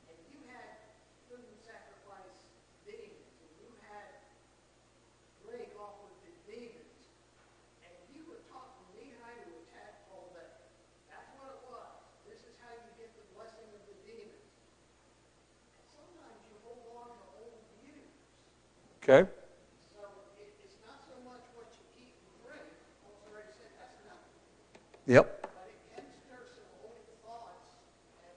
and 0.07 0.17
you 0.31 0.39
had 0.47 0.79
food 1.27 1.51
sacrifice 1.67 2.47
demons 2.87 3.27
and 3.43 3.51
you 3.59 3.75
had 3.83 4.23
drink 5.43 5.73
offered 5.81 6.15
to 6.23 6.31
demons 6.47 7.17
and 7.83 7.93
you 8.13 8.23
were 8.29 8.45
taught 8.53 8.77
from 8.79 8.87
Lehi 8.95 9.17
to 9.19 9.51
a 9.51 9.65
tadpole 9.73 10.31
that 10.37 10.69
that's 11.11 11.33
what 11.41 11.59
it 11.59 11.61
was. 11.67 11.91
This 12.29 12.45
is 12.47 12.55
how 12.63 12.71
you 12.73 12.89
get 12.97 13.11
the 13.19 13.27
blessing 13.35 13.67
of 13.77 13.83
the 13.85 13.97
demons. 14.07 14.49
And 15.77 15.85
sometimes 15.91 16.39
you 16.49 16.57
hold 16.65 16.81
on 16.97 17.13
to 17.13 17.25
old 17.45 17.61
views. 17.83 18.09
Okay. 19.05 19.27
So 19.93 20.01
it, 20.41 20.55
it's 20.63 20.79
not 20.87 21.03
so 21.05 21.19
much 21.27 21.45
what 21.53 21.69
you 21.77 21.85
eat 22.01 22.17
and 22.25 22.33
drink. 22.47 22.65
Paul's 23.05 23.21
already 23.29 23.53
said 23.59 23.75
that's 23.77 24.01
nothing. 24.09 24.33
Yep. 25.11 25.27
But 25.45 25.69
it 25.69 25.77
can 25.93 26.07
stir 26.25 26.41
some 26.57 26.71
old 26.81 27.05
thoughts 27.21 27.69
and 28.23 28.33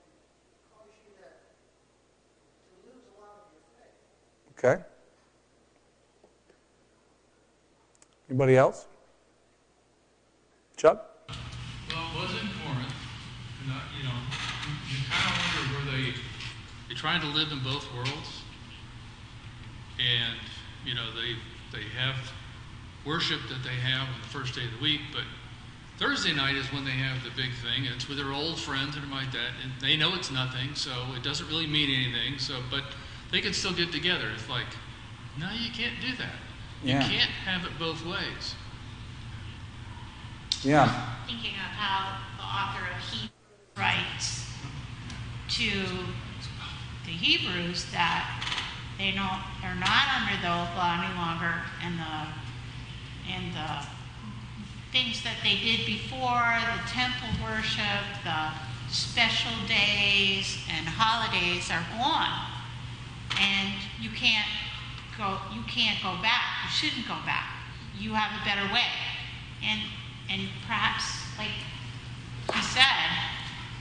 cause 0.74 0.92
you 0.92 1.16
to, 1.22 1.30
to 1.32 2.72
lose 2.84 3.06
a 3.08 3.16
lot 3.22 3.46
of 3.46 3.56
your 3.56 3.64
faith. 3.80 3.96
Okay. 4.66 4.82
Anybody 8.30 8.58
else? 8.58 8.88
Chuck? 10.76 11.30
Well, 11.30 11.38
it 11.38 12.22
was 12.22 12.32
in 12.32 12.50
Corinth, 12.66 12.96
uh, 13.70 13.80
you 13.96 14.04
know, 14.04 14.18
you, 14.66 14.74
you 14.90 14.98
kind 15.08 15.30
of 15.30 15.38
wonder 15.38 15.86
were 15.86 15.92
they, 15.92 16.14
they 16.90 16.96
trying 16.96 17.22
to 17.22 17.28
live 17.28 17.52
in 17.52 17.60
both 17.64 17.86
worlds? 17.94 18.42
And, 20.00 20.40
you 20.84 20.96
know, 20.96 21.14
they, 21.14 21.38
they 21.78 21.86
have 22.00 22.16
worship 23.06 23.42
that 23.50 23.64
they 23.64 23.76
have 23.76 24.08
on 24.10 24.20
the 24.20 24.28
first 24.30 24.56
day 24.56 24.66
of 24.66 24.72
the 24.72 24.82
week, 24.82 25.02
but 25.14 25.24
Thursday 26.00 26.34
night 26.34 26.56
is 26.56 26.66
when 26.74 26.86
they 26.86 26.98
have 26.98 27.24
the 27.24 27.30
big 27.38 27.54
thing, 27.62 27.86
it's 27.86 28.10
with 28.10 28.18
their 28.18 28.34
old 28.34 28.60
friends 28.60 28.96
and 28.96 29.12
like 29.12 29.32
that, 29.32 29.54
and 29.62 29.72
they 29.80 29.96
know 29.96 30.16
it's 30.16 30.32
nothing, 30.32 30.74
so 30.74 30.92
it 31.16 31.22
doesn't 31.22 31.48
really 31.50 31.68
mean 31.68 31.94
anything, 31.94 32.40
so, 32.40 32.56
but 32.72 32.84
they 33.36 33.42
could 33.42 33.54
still 33.54 33.74
get 33.74 33.92
together. 33.92 34.30
It's 34.34 34.48
like, 34.48 34.68
no, 35.38 35.50
you 35.52 35.70
can't 35.70 36.00
do 36.00 36.16
that. 36.16 36.40
Yeah. 36.82 37.04
You 37.04 37.18
can't 37.18 37.30
have 37.44 37.66
it 37.66 37.78
both 37.78 38.06
ways. 38.06 38.56
Yeah. 40.64 40.88
thinking 41.28 41.52
of 41.52 41.76
how 41.76 42.18
the 42.38 42.48
author 42.48 42.88
of 42.90 43.04
Hebrews 43.12 43.30
writes 43.78 44.50
to 45.50 45.70
the 47.06 47.12
Hebrews 47.12 47.86
that 47.92 48.42
they 48.98 49.12
don't 49.12 49.44
they're 49.62 49.76
not 49.76 50.08
under 50.16 50.42
the 50.42 50.50
old 50.50 50.72
law 50.74 50.96
any 50.96 51.14
longer 51.14 51.62
and 51.84 52.00
the 52.00 52.18
and 53.30 53.54
the 53.54 53.86
things 54.92 55.22
that 55.24 55.36
they 55.44 55.58
did 55.60 55.86
before, 55.86 56.56
the 56.72 56.90
temple 56.90 57.30
worship, 57.44 58.02
the 58.24 58.50
special 58.90 59.54
days 59.68 60.58
and 60.72 60.88
holidays 60.88 61.70
are 61.70 61.84
gone. 62.00 62.55
And 63.40 63.74
you 64.00 64.10
can't 64.10 64.48
go 65.18 65.38
you 65.54 65.62
can't 65.68 66.02
go 66.02 66.22
back. 66.22 66.44
You 66.66 66.72
shouldn't 66.72 67.08
go 67.08 67.16
back. 67.26 67.52
You 67.98 68.14
have 68.14 68.32
a 68.42 68.46
better 68.46 68.74
way. 68.74 68.92
And 69.64 69.82
and 70.30 70.50
perhaps 70.66 71.04
like 71.38 71.52
he 72.54 72.62
said, 72.62 73.10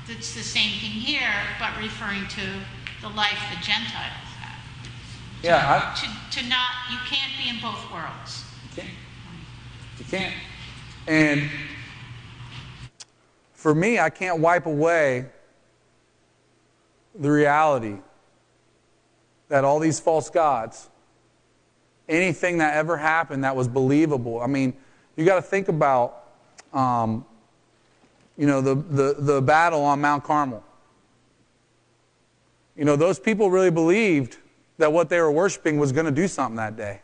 it's 0.09 0.35
the 0.35 0.43
same 0.43 0.71
thing 0.81 0.91
here, 0.91 1.33
but 1.59 1.77
referring 1.79 2.27
to 2.29 2.41
the 3.01 3.09
life 3.09 3.39
the 3.51 3.63
Gentiles 3.63 4.31
have. 4.41 4.63
Yeah. 5.43 5.93
I, 5.93 5.95
To, 5.95 6.41
to 6.41 6.49
not, 6.49 6.71
you 6.91 6.99
can't 7.07 7.33
be 7.43 7.49
in 7.49 7.61
both 7.61 7.91
worlds. 7.93 8.45
You 8.65 8.83
can't. 8.83 8.95
You 9.99 10.05
can't. 10.05 10.35
And 11.07 11.51
for 13.53 13.75
me, 13.75 13.99
I 13.99 14.11
can't 14.11 14.41
wipe 14.41 14.67
away 14.67 15.27
the 17.15 17.31
reality 17.31 17.99
that 19.55 19.63
all 19.63 19.79
these 19.79 20.01
false 20.01 20.31
gods, 20.31 20.91
anything 22.09 22.59
that 22.59 22.75
ever 22.75 22.97
happened 22.97 23.45
that 23.45 23.55
was 23.55 23.69
believable, 23.69 24.41
I 24.41 24.49
mean, 24.49 24.75
you 25.15 25.25
got 25.25 25.37
to 25.37 25.43
think 25.43 25.69
about, 25.69 26.25
um, 26.73 27.25
you 28.37 28.49
know, 28.49 28.61
the, 28.61 28.75
the, 28.75 29.15
the 29.17 29.41
battle 29.41 29.85
on 29.85 30.01
Mount 30.01 30.25
Carmel. 30.25 30.65
You 32.75 32.85
know, 32.85 32.97
those 32.97 33.21
people 33.21 33.49
really 33.49 33.71
believed 33.71 34.39
that 34.79 34.93
what 34.93 35.09
they 35.09 35.21
were 35.21 35.31
worshiping 35.31 35.79
was 35.79 35.93
going 35.93 36.07
to 36.07 36.11
do 36.11 36.27
something 36.27 36.57
that 36.57 36.77
day. 36.77 37.03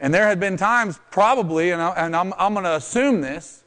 And 0.00 0.14
there 0.14 0.26
had 0.26 0.40
been 0.40 0.56
times, 0.56 0.98
probably, 1.10 1.72
and, 1.72 1.82
I, 1.82 1.90
and 1.90 2.16
I'm, 2.16 2.32
I'm 2.38 2.54
going 2.54 2.64
to 2.64 2.76
assume 2.76 3.20
this, 3.20 3.64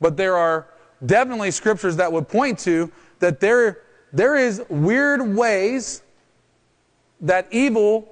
but 0.00 0.16
there 0.16 0.38
are 0.38 0.66
definitely 1.04 1.50
scriptures 1.50 1.96
that 1.96 2.10
would 2.10 2.26
point 2.26 2.58
to 2.60 2.90
that 3.18 3.38
there, 3.38 3.82
there 4.14 4.34
is 4.34 4.62
weird 4.70 5.36
ways 5.36 6.00
that 7.20 7.48
evil 7.50 8.08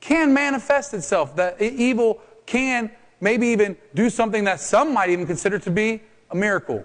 can 0.00 0.32
manifest 0.32 0.94
itself, 0.94 1.36
that 1.36 1.60
evil 1.60 2.20
can 2.46 2.90
maybe 3.20 3.48
even 3.48 3.76
do 3.94 4.10
something 4.10 4.44
that 4.44 4.60
some 4.60 4.92
might 4.92 5.10
even 5.10 5.26
consider 5.26 5.58
to 5.58 5.70
be 5.70 6.02
a 6.30 6.36
miracle. 6.36 6.84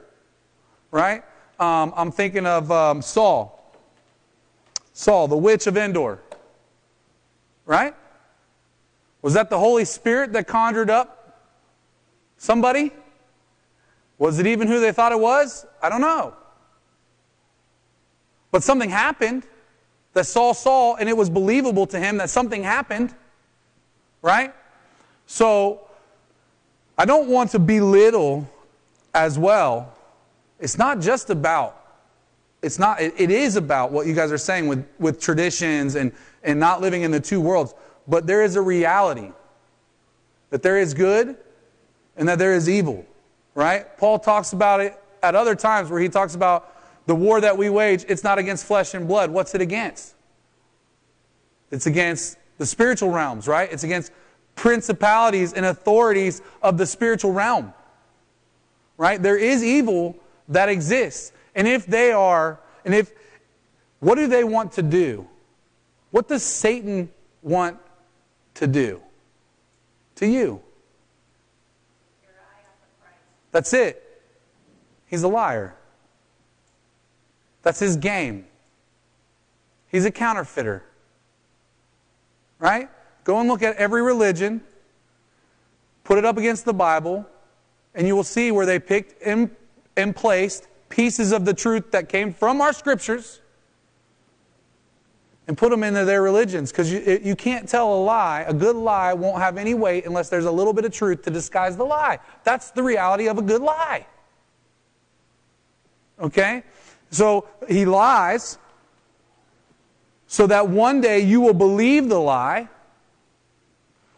Right? 0.92 1.24
Um, 1.60 1.94
I'm 1.96 2.12
thinking 2.12 2.46
of 2.46 2.72
um, 2.72 3.02
Saul. 3.02 3.58
Saul, 4.94 5.28
the 5.28 5.38
witch 5.38 5.68
of 5.68 5.78
Endor. 5.78 6.20
Right? 7.66 7.96
Was 9.22 9.34
that 9.36 9.50
the 9.50 9.60
Holy 9.60 9.86
Spirit 9.86 10.34
that 10.34 10.48
conjured 10.48 10.90
up 10.90 11.40
somebody? 12.38 12.92
Was 14.18 14.40
it 14.40 14.48
even 14.48 14.68
who 14.68 14.80
they 14.80 14.92
thought 14.92 15.12
it 15.12 15.20
was? 15.20 15.66
I 15.82 15.90
don't 15.90 16.02
know. 16.02 16.34
But 18.52 18.64
something 18.64 18.90
happened 18.90 19.44
that 20.14 20.26
Saul 20.26 20.54
saw, 20.54 20.96
and 20.96 21.08
it 21.08 21.16
was 21.16 21.30
believable 21.30 21.88
to 21.88 22.00
him 22.00 22.18
that 22.18 22.30
something 22.30 22.64
happened. 22.64 23.14
Right? 24.22 24.54
So, 25.26 25.88
I 26.98 27.06
don't 27.06 27.30
want 27.30 27.52
to 27.52 27.60
belittle 27.60 28.48
as 29.14 29.40
well. 29.40 29.94
It's 30.60 30.78
not 30.78 31.00
just 31.00 31.30
about, 31.30 31.78
it's 32.62 32.78
not, 32.78 33.02
it, 33.02 33.14
it 33.18 33.32
is 33.32 33.56
about 33.56 33.92
what 33.92 34.06
you 34.06 34.14
guys 34.14 34.32
are 34.32 34.38
saying 34.38 34.68
with, 34.68 34.86
with 35.00 35.20
traditions 35.20 35.96
and, 35.96 36.12
and 36.44 36.60
not 36.60 36.82
living 36.82 37.02
in 37.02 37.12
the 37.12 37.20
two 37.20 37.42
worlds. 37.42 37.74
But 38.08 38.28
there 38.28 38.44
is 38.44 38.56
a 38.56 38.62
reality 38.62 39.32
that 40.52 40.62
there 40.62 40.78
is 40.78 40.94
good 40.94 41.38
and 42.18 42.28
that 42.28 42.38
there 42.38 42.54
is 42.54 42.70
evil, 42.70 43.06
right? 43.56 43.98
Paul 43.98 44.20
talks 44.20 44.54
about 44.54 44.82
it 44.82 45.02
at 45.24 45.34
other 45.34 45.56
times 45.56 45.90
where 45.90 46.00
he 46.00 46.10
talks 46.10 46.36
about 46.36 46.72
the 47.12 47.16
war 47.16 47.42
that 47.42 47.58
we 47.58 47.70
wage, 47.70 48.06
it's 48.08 48.24
not 48.24 48.40
against 48.40 48.66
flesh 48.66 48.94
and 48.94 49.06
blood. 49.06 49.32
What's 49.32 49.54
it 49.54 49.60
against? 49.60 50.16
It's 51.70 51.86
against 51.86 52.38
the 52.58 52.66
spiritual 52.66 53.10
realms, 53.10 53.50
right? 53.50 53.70
It's 53.70 53.84
against 53.84 54.14
principalities 54.56 55.52
and 55.52 55.66
authorities 55.66 56.42
of 56.62 56.78
the 56.78 56.86
spiritual 56.86 57.34
realm, 57.34 57.74
right? 58.96 59.22
There 59.22 59.36
is 59.36 59.62
evil 59.62 60.16
that 60.48 60.70
exists. 60.70 61.34
And 61.54 61.68
if 61.68 61.86
they 61.86 62.14
are, 62.14 62.62
and 62.86 62.96
if, 62.96 63.12
what 64.00 64.16
do 64.16 64.28
they 64.28 64.46
want 64.46 64.72
to 64.72 64.82
do? 64.82 65.28
What 66.12 66.30
does 66.30 66.44
Satan 66.44 67.12
want 67.42 67.78
to 68.54 68.68
do 68.68 69.02
to 70.16 70.26
you? 70.26 70.62
That's 73.52 73.74
it. 73.74 74.02
He's 75.08 75.24
a 75.24 75.28
liar. 75.28 75.76
That's 77.64 77.80
his 77.80 77.96
game. 77.98 78.46
He's 79.88 80.06
a 80.06 80.12
counterfeiter. 80.12 80.84
Right? 82.60 82.90
Go 83.24 83.40
and 83.40 83.50
look 83.50 83.62
at 83.62 83.76
every 83.76 84.02
religion, 84.02 84.62
put 86.04 86.18
it 86.18 86.26
up 86.26 86.38
against 86.38 86.66
the 86.66 86.74
Bible, 86.74 87.26
and 87.94 88.08
you 88.08 88.16
will 88.16 88.24
see 88.24 88.52
where 88.52 88.66
they 88.66 88.80
picked 88.80 89.22
and, 89.24 89.56
placed 90.16 90.68
pieces 90.90 91.32
of 91.32 91.46
the 91.46 91.54
truth 91.54 91.92
that 91.92 92.10
came 92.10 92.34
from 92.34 92.60
our 92.60 92.74
scriptures 92.74 93.42
and 95.48 95.58
put 95.58 95.70
them 95.70 95.84
into 95.84 96.06
their 96.06 96.22
religions 96.22 96.72
because 96.72 96.92
you, 96.92 97.20
you 97.24 97.36
can't 97.36 97.68
tell 97.68 97.94
a 97.94 98.02
lie. 98.02 98.46
A 98.48 98.54
good 98.54 98.76
lie 98.76 99.14
won't 99.14 99.40
have 99.40 99.58
any 99.58 99.74
weight 99.74 100.06
unless 100.06 100.30
there's 100.30 100.46
a 100.46 100.52
little 100.52 100.74
bit 100.74 100.86
of 100.86 100.92
truth 100.92 101.22
to 101.24 101.30
disguise 101.30 101.78
the 101.78 101.84
lie. 101.84 102.20
That's 102.44 102.72
the 102.72 102.82
reality 102.82 103.28
of 103.28 103.38
a 103.38 103.42
good 103.42 103.62
lie. 103.62 104.08
Okay? 106.20 106.64
So 107.12 107.48
he 107.68 107.86
lies 107.86 108.58
so 110.28 110.48
that 110.48 110.70
one 110.70 111.02
day 111.02 111.20
you 111.20 111.42
will 111.42 111.54
believe 111.54 112.08
the 112.08 112.20
lie, 112.20 112.70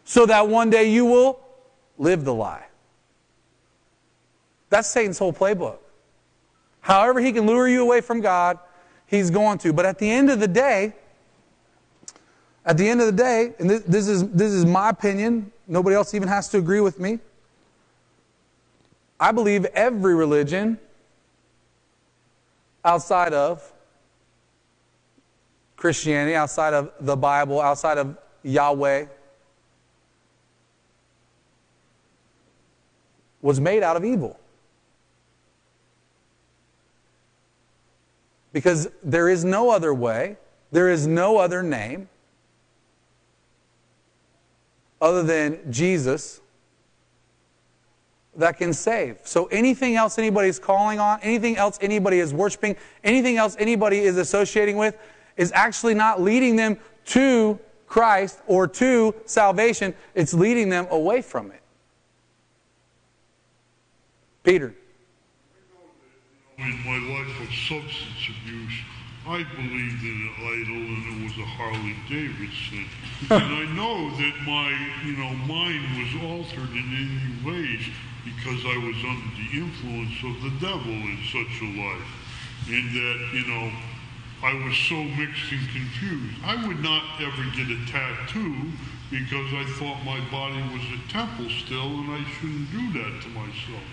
so 0.04 0.26
that 0.26 0.48
one 0.48 0.70
day 0.70 0.90
you 0.90 1.04
will 1.04 1.40
live 1.98 2.24
the 2.24 2.32
lie. 2.32 2.64
That's 4.70 4.88
Satan's 4.88 5.18
whole 5.18 5.32
playbook. 5.32 5.78
However, 6.80 7.20
he 7.20 7.32
can 7.32 7.46
lure 7.46 7.66
you 7.66 7.82
away 7.82 8.00
from 8.00 8.20
God, 8.20 8.58
he's 9.06 9.30
going 9.30 9.58
to. 9.58 9.72
But 9.72 9.86
at 9.86 9.98
the 9.98 10.08
end 10.08 10.30
of 10.30 10.38
the 10.38 10.46
day, 10.46 10.92
at 12.64 12.76
the 12.76 12.88
end 12.88 13.00
of 13.00 13.06
the 13.06 13.12
day, 13.12 13.54
and 13.58 13.68
this, 13.68 13.82
this, 13.82 14.06
is, 14.06 14.28
this 14.30 14.52
is 14.52 14.64
my 14.64 14.90
opinion, 14.90 15.50
nobody 15.66 15.96
else 15.96 16.14
even 16.14 16.28
has 16.28 16.48
to 16.50 16.58
agree 16.58 16.80
with 16.80 17.00
me. 17.00 17.18
I 19.18 19.32
believe 19.32 19.64
every 19.66 20.14
religion 20.14 20.78
outside 22.84 23.32
of 23.32 23.72
Christianity, 25.76 26.34
outside 26.34 26.74
of 26.74 26.92
the 27.00 27.16
Bible, 27.16 27.60
outside 27.60 27.98
of 27.98 28.16
Yahweh, 28.42 29.06
was 33.42 33.60
made 33.60 33.82
out 33.82 33.96
of 33.96 34.04
evil. 34.04 34.38
Because 38.52 38.88
there 39.02 39.28
is 39.28 39.44
no 39.44 39.70
other 39.70 39.92
way, 39.92 40.36
there 40.72 40.88
is 40.88 41.06
no 41.06 41.38
other 41.38 41.62
name 41.62 42.08
other 45.00 45.22
than 45.22 45.60
Jesus 45.70 46.40
that 48.36 48.58
can 48.58 48.72
save. 48.72 49.18
So 49.24 49.46
anything 49.46 49.96
else 49.96 50.18
anybody's 50.18 50.58
calling 50.58 50.98
on, 50.98 51.20
anything 51.22 51.56
else 51.56 51.78
anybody 51.80 52.20
is 52.20 52.34
worshiping, 52.34 52.76
anything 53.02 53.36
else 53.36 53.56
anybody 53.58 54.00
is 54.00 54.16
associating 54.16 54.76
with 54.76 54.96
is 55.36 55.52
actually 55.52 55.94
not 55.94 56.20
leading 56.20 56.56
them 56.56 56.78
to 57.06 57.58
Christ 57.86 58.40
or 58.46 58.66
to 58.68 59.14
salvation. 59.26 59.94
It's 60.14 60.34
leading 60.34 60.68
them 60.68 60.86
away 60.90 61.22
from 61.22 61.50
it. 61.50 61.60
Peter. 64.42 64.74
In 66.58 66.84
my 66.84 66.98
life 66.98 67.40
of 67.40 67.48
substance 67.48 68.28
abuse, 68.28 68.72
I 69.26 69.42
believed 69.56 70.02
in 70.04 70.28
an 70.28 70.34
idol 70.38 70.76
and 70.76 71.22
it 71.22 71.24
was 71.24 71.38
a 71.38 71.46
Harley 71.46 71.96
Davidson. 72.08 72.84
and 73.30 73.54
I 73.54 73.64
know 73.74 74.10
that 74.10 74.34
my, 74.46 74.70
you 75.04 75.16
know, 75.16 75.34
mind 75.46 75.82
was 75.98 76.22
altered 76.22 76.70
in 76.70 76.84
any 76.94 77.50
ways 77.50 77.80
because 78.24 78.64
I 78.64 78.76
was 78.78 78.96
under 79.04 79.30
the 79.36 79.48
influence 79.52 80.16
of 80.24 80.42
the 80.42 80.52
devil 80.60 80.92
in 80.92 81.18
such 81.28 81.60
a 81.60 81.70
life. 81.76 82.10
And 82.68 82.88
that, 82.96 83.18
you 83.32 83.46
know, 83.46 83.70
I 84.42 84.52
was 84.64 84.76
so 84.76 84.96
mixed 84.96 85.52
and 85.52 85.68
confused. 85.68 86.36
I 86.44 86.66
would 86.66 86.80
not 86.82 87.04
ever 87.20 87.44
get 87.56 87.68
a 87.68 87.80
tattoo 87.86 88.72
because 89.10 89.52
I 89.52 89.64
thought 89.78 90.04
my 90.04 90.20
body 90.30 90.60
was 90.72 90.82
a 90.92 91.12
temple 91.12 91.48
still 91.64 92.00
and 92.00 92.10
I 92.10 92.24
shouldn't 92.40 92.70
do 92.72 92.92
that 92.98 93.22
to 93.22 93.28
myself. 93.28 93.84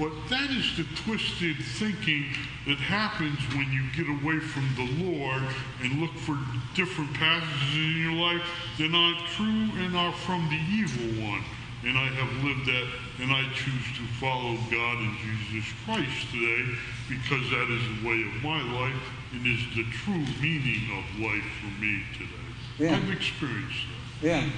But 0.00 0.12
that 0.30 0.48
is 0.48 0.76
the 0.78 0.86
twisted 1.04 1.56
thinking 1.76 2.24
that 2.66 2.78
happens 2.78 3.38
when 3.52 3.68
you 3.68 3.84
get 3.92 4.08
away 4.08 4.40
from 4.40 4.64
the 4.72 4.88
Lord 5.04 5.42
and 5.82 6.00
look 6.00 6.16
for 6.16 6.38
different 6.74 7.12
passages 7.12 7.76
in 7.76 8.00
your 8.00 8.16
life 8.16 8.40
that 8.78 8.94
aren't 8.94 9.20
true 9.36 9.68
and 9.84 9.94
are 9.94 10.12
from 10.24 10.48
the 10.48 10.56
evil 10.72 11.28
one. 11.28 11.44
And 11.84 11.98
I 11.98 12.06
have 12.16 12.44
lived 12.44 12.64
that, 12.64 12.88
and 13.22 13.32
I 13.32 13.42
choose 13.52 13.84
to 13.96 14.06
follow 14.18 14.56
God 14.70 14.98
and 14.98 15.14
Jesus 15.18 15.70
Christ 15.84 16.30
today 16.32 16.64
because 17.08 17.50
that 17.50 17.68
is 17.70 18.00
the 18.00 18.08
way 18.08 18.22
of 18.22 18.42
my 18.42 18.62
life 18.80 19.02
and 19.32 19.46
is 19.46 19.60
the 19.76 19.84
true 19.90 20.24
meaning 20.40 20.88
of 20.96 21.20
life 21.20 21.44
for 21.60 21.80
me 21.80 22.02
today. 22.14 22.30
Yeah. 22.78 22.96
I've 22.96 23.10
experienced 23.10 23.84
that. 24.22 24.26
Yeah. 24.26 24.48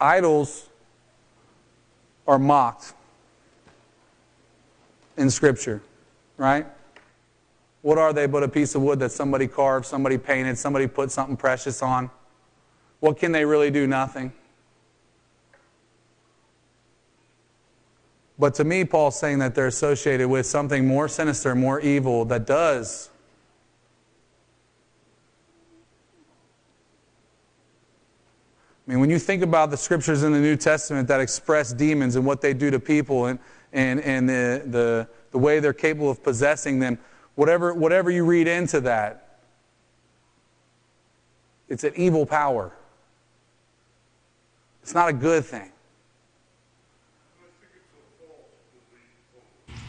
Idols 0.00 0.68
are 2.26 2.38
mocked 2.38 2.94
in 5.16 5.28
Scripture, 5.30 5.82
right? 6.36 6.66
What 7.82 7.98
are 7.98 8.12
they 8.12 8.26
but 8.26 8.42
a 8.42 8.48
piece 8.48 8.74
of 8.74 8.82
wood 8.82 8.98
that 9.00 9.12
somebody 9.12 9.46
carved, 9.46 9.86
somebody 9.86 10.18
painted, 10.18 10.56
somebody 10.56 10.86
put 10.86 11.10
something 11.10 11.36
precious 11.36 11.82
on? 11.82 12.10
What 13.00 13.18
can 13.18 13.32
they 13.32 13.44
really 13.44 13.70
do? 13.70 13.86
Nothing. 13.86 14.32
But 18.38 18.54
to 18.56 18.64
me, 18.64 18.84
Paul's 18.84 19.18
saying 19.18 19.38
that 19.38 19.54
they're 19.54 19.68
associated 19.68 20.28
with 20.28 20.46
something 20.46 20.86
more 20.86 21.08
sinister, 21.08 21.54
more 21.54 21.80
evil 21.80 22.24
that 22.26 22.46
does 22.46 23.10
I 28.86 28.90
mean, 28.90 29.00
when 29.00 29.08
you 29.08 29.18
think 29.18 29.42
about 29.42 29.70
the 29.70 29.78
scriptures 29.78 30.22
in 30.24 30.32
the 30.32 30.40
New 30.40 30.56
Testament 30.56 31.08
that 31.08 31.18
express 31.18 31.72
demons 31.72 32.16
and 32.16 32.26
what 32.26 32.42
they 32.42 32.52
do 32.52 32.70
to 32.70 32.78
people 32.78 33.26
and, 33.26 33.38
and, 33.72 34.00
and 34.00 34.28
the, 34.28 34.62
the, 34.66 35.08
the 35.30 35.38
way 35.38 35.58
they're 35.58 35.72
capable 35.72 36.10
of 36.10 36.22
possessing 36.22 36.80
them, 36.80 36.98
whatever, 37.34 37.72
whatever 37.72 38.10
you 38.10 38.26
read 38.26 38.46
into 38.46 38.82
that, 38.82 39.38
it's 41.68 41.82
an 41.82 41.94
evil 41.96 42.26
power. 42.26 42.72
It's 44.82 44.92
not 44.92 45.08
a 45.08 45.14
good 45.14 45.46
thing. 45.46 45.70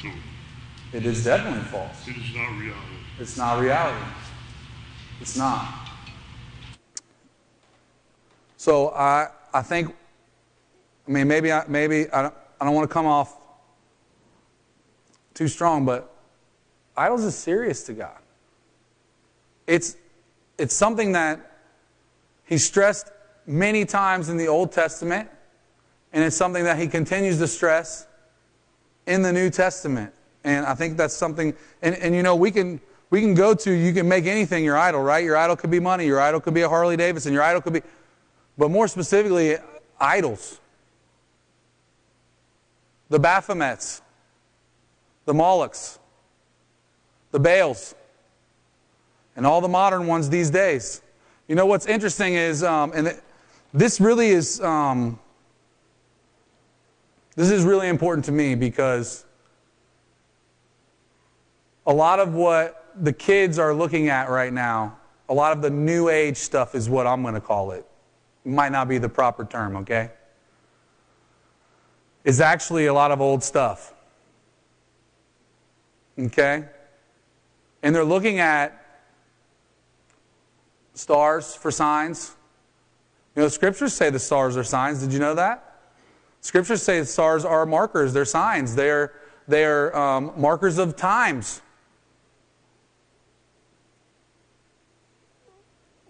So 0.01 0.07
It 0.95 1.05
is 1.05 1.25
definitely 1.25 1.59
false. 1.63 2.07
it 2.07 2.15
is 2.15 2.33
not 2.33 2.57
reality. 2.57 2.95
It's 3.19 3.37
not 3.37 3.59
reality. 3.59 4.05
It's 5.19 5.35
not. 5.35 5.89
So 8.55 8.91
I, 8.91 9.27
I 9.53 9.61
think, 9.61 9.93
I 11.05 11.11
mean, 11.11 11.27
maybe 11.27 11.51
I, 11.51 11.65
maybe 11.67 12.09
I 12.11 12.21
don't, 12.21 12.33
I 12.61 12.63
don't 12.63 12.73
want 12.73 12.89
to 12.89 12.93
come 12.93 13.07
off 13.07 13.35
too 15.33 15.49
strong, 15.49 15.85
but 15.85 16.15
idols 16.95 17.25
is 17.25 17.35
serious 17.35 17.83
to 17.87 17.93
God. 17.93 18.17
It's, 19.67 19.97
it's 20.57 20.73
something 20.73 21.11
that 21.11 21.57
he 22.45 22.57
stressed 22.57 23.11
many 23.45 23.83
times 23.83 24.29
in 24.29 24.37
the 24.37 24.47
Old 24.47 24.71
Testament, 24.71 25.29
and 26.13 26.23
it's 26.23 26.37
something 26.37 26.63
that 26.63 26.79
he 26.79 26.87
continues 26.87 27.37
to 27.39 27.49
stress 27.49 28.07
in 29.05 29.23
the 29.23 29.33
New 29.33 29.49
Testament. 29.49 30.13
And 30.45 30.63
I 30.63 30.75
think 30.75 30.95
that's 30.95 31.15
something, 31.15 31.55
and, 31.81 31.95
and 31.95 32.13
you 32.13 32.21
know, 32.21 32.35
we 32.35 32.51
can, 32.51 32.79
we 33.09 33.19
can 33.19 33.33
go 33.33 33.55
to, 33.55 33.71
you 33.71 33.91
can 33.93 34.07
make 34.07 34.25
anything 34.25 34.63
your 34.63 34.77
idol, 34.77 35.01
right? 35.01 35.23
Your 35.23 35.35
idol 35.35 35.55
could 35.55 35.71
be 35.71 35.79
money, 35.79 36.05
your 36.05 36.21
idol 36.21 36.39
could 36.39 36.53
be 36.53 36.61
a 36.61 36.69
Harley 36.69 36.95
Davidson, 36.95 37.33
your 37.33 37.41
idol 37.41 37.61
could 37.61 37.73
be, 37.73 37.81
but 38.55 38.69
more 38.69 38.87
specifically, 38.87 39.57
idols. 39.99 40.59
The 43.09 43.19
Baphomets, 43.19 44.01
the 45.25 45.33
Molochs, 45.33 45.97
the 47.31 47.39
Baals, 47.39 47.95
and 49.35 49.47
all 49.47 49.61
the 49.61 49.67
modern 49.67 50.05
ones 50.05 50.29
these 50.29 50.51
days. 50.51 51.01
You 51.47 51.55
know 51.55 51.65
what's 51.65 51.87
interesting 51.87 52.35
is, 52.35 52.63
um, 52.63 52.91
and 52.93 53.19
this 53.73 53.99
really 53.99 54.27
is, 54.27 54.61
um, 54.61 55.19
this 57.35 57.49
is 57.49 57.63
really 57.63 57.87
important 57.87 58.25
to 58.25 58.31
me 58.31 58.53
because 58.53 59.25
a 61.85 61.93
lot 61.93 62.19
of 62.19 62.33
what 62.33 62.93
the 62.99 63.13
kids 63.13 63.59
are 63.59 63.73
looking 63.73 64.09
at 64.09 64.29
right 64.29 64.51
now, 64.51 64.97
a 65.29 65.33
lot 65.33 65.51
of 65.51 65.61
the 65.61 65.69
new 65.69 66.09
age 66.09 66.37
stuff 66.37 66.75
is 66.75 66.89
what 66.89 67.07
I'm 67.07 67.21
going 67.21 67.33
to 67.33 67.41
call 67.41 67.71
it. 67.71 67.85
It 68.45 68.51
might 68.51 68.71
not 68.71 68.87
be 68.87 68.97
the 68.97 69.09
proper 69.09 69.45
term, 69.45 69.75
okay? 69.77 70.11
Is 72.23 72.41
actually 72.41 72.85
a 72.85 72.93
lot 72.93 73.11
of 73.11 73.21
old 73.21 73.43
stuff. 73.43 73.93
Okay? 76.17 76.65
And 77.83 77.93
they're 77.93 78.05
looking 78.05 78.39
at 78.39 78.81
stars 80.93 81.55
for 81.55 81.71
signs. 81.71 82.35
You 83.35 83.43
know, 83.43 83.47
scriptures 83.49 83.93
say 83.93 84.09
the 84.09 84.19
stars 84.19 84.55
are 84.57 84.63
signs. 84.63 85.01
Did 85.01 85.11
you 85.11 85.19
know 85.19 85.35
that? 85.35 85.61
Scriptures 86.41 86.81
say 86.81 86.99
the 86.99 87.05
stars 87.05 87.43
are 87.43 87.65
markers, 87.65 88.13
they're 88.13 88.23
signs, 88.23 88.75
they're, 88.75 89.13
they're 89.47 89.95
um, 89.97 90.31
markers 90.37 90.77
of 90.77 90.95
times. 90.95 91.61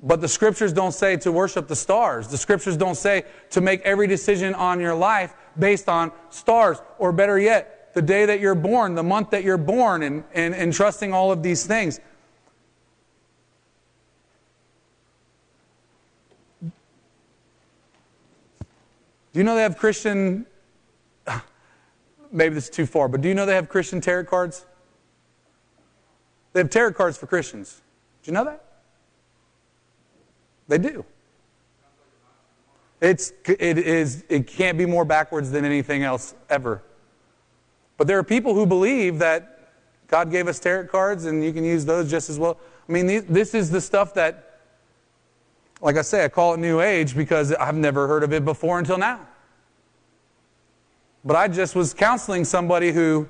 But 0.06 0.22
the 0.22 0.28
scriptures 0.28 0.72
don't 0.72 0.92
say 0.92 1.18
to 1.18 1.32
worship 1.32 1.68
the 1.68 1.76
stars. 1.76 2.28
The 2.28 2.38
scriptures 2.38 2.78
don't 2.78 2.96
say 2.96 3.24
to 3.50 3.60
make 3.60 3.82
every 3.82 4.06
decision 4.06 4.54
on 4.54 4.80
your 4.80 4.94
life 4.94 5.34
based 5.58 5.90
on 5.90 6.12
stars, 6.30 6.78
or 7.00 7.12
better 7.12 7.40
yet, 7.40 7.92
the 7.96 8.04
day 8.04 8.28
that 8.28 8.40
you're 8.40 8.54
born, 8.54 8.94
the 8.94 9.02
month 9.02 9.32
that 9.32 9.44
you're 9.44 9.58
born, 9.58 10.04
and, 10.04 10.24
and, 10.34 10.54
and 10.54 10.72
trusting 10.72 11.12
all 11.12 11.32
of 11.32 11.42
these 11.42 11.66
things. 11.66 12.00
Do 16.62 16.72
you 19.40 19.44
know 19.44 19.56
they 19.56 19.64
have 19.64 19.78
Christian, 19.78 20.46
maybe 22.32 22.54
this 22.54 22.66
is 22.66 22.70
too 22.70 22.86
far, 22.86 23.08
but 23.08 23.22
do 23.22 23.28
you 23.28 23.34
know 23.34 23.48
they 23.48 23.56
have 23.56 23.70
Christian 23.70 24.02
tarot 24.02 24.26
cards? 24.26 24.68
They 26.54 26.60
have 26.60 26.70
tarot 26.70 26.94
cards 26.94 27.18
for 27.18 27.26
Christians. 27.26 27.82
Do 28.22 28.30
you 28.30 28.34
know 28.34 28.46
that? 28.46 28.65
They 30.68 30.78
do. 30.78 31.06
It's, 33.02 33.34
it, 33.46 33.78
is, 33.78 34.24
it 34.30 34.48
can't 34.48 34.78
be 34.78 34.86
more 34.86 35.06
backwards 35.06 35.52
than 35.52 35.66
anything 35.66 36.04
else 36.04 36.34
ever. 36.50 36.82
But 37.98 38.08
there 38.08 38.18
are 38.18 38.24
people 38.24 38.54
who 38.54 38.66
believe 38.66 39.20
that 39.20 39.70
God 40.08 40.32
gave 40.32 40.48
us 40.48 40.60
tarot 40.60 40.88
cards 40.88 41.26
and 41.26 41.44
you 41.44 41.54
can 41.54 41.64
use 41.64 41.86
those 41.86 42.10
just 42.10 42.30
as 42.30 42.40
well. 42.40 42.58
I 42.88 42.92
mean, 42.92 43.26
this 43.28 43.54
is 43.54 43.70
the 43.70 43.82
stuff 43.82 44.14
that, 44.16 44.60
like 45.82 45.98
I 45.98 46.02
say, 46.02 46.24
I 46.24 46.30
call 46.30 46.54
it 46.54 46.58
New 46.58 46.82
Age 46.82 47.16
because 47.16 47.54
I've 47.54 47.76
never 47.76 48.08
heard 48.08 48.24
of 48.24 48.34
it 48.34 48.46
before 48.46 48.80
until 48.80 48.98
now. 48.98 49.28
But 51.24 51.36
I 51.36 51.48
just 51.48 51.76
was 51.76 51.94
counseling 51.94 52.46
somebody 52.46 52.92
who 52.92 53.28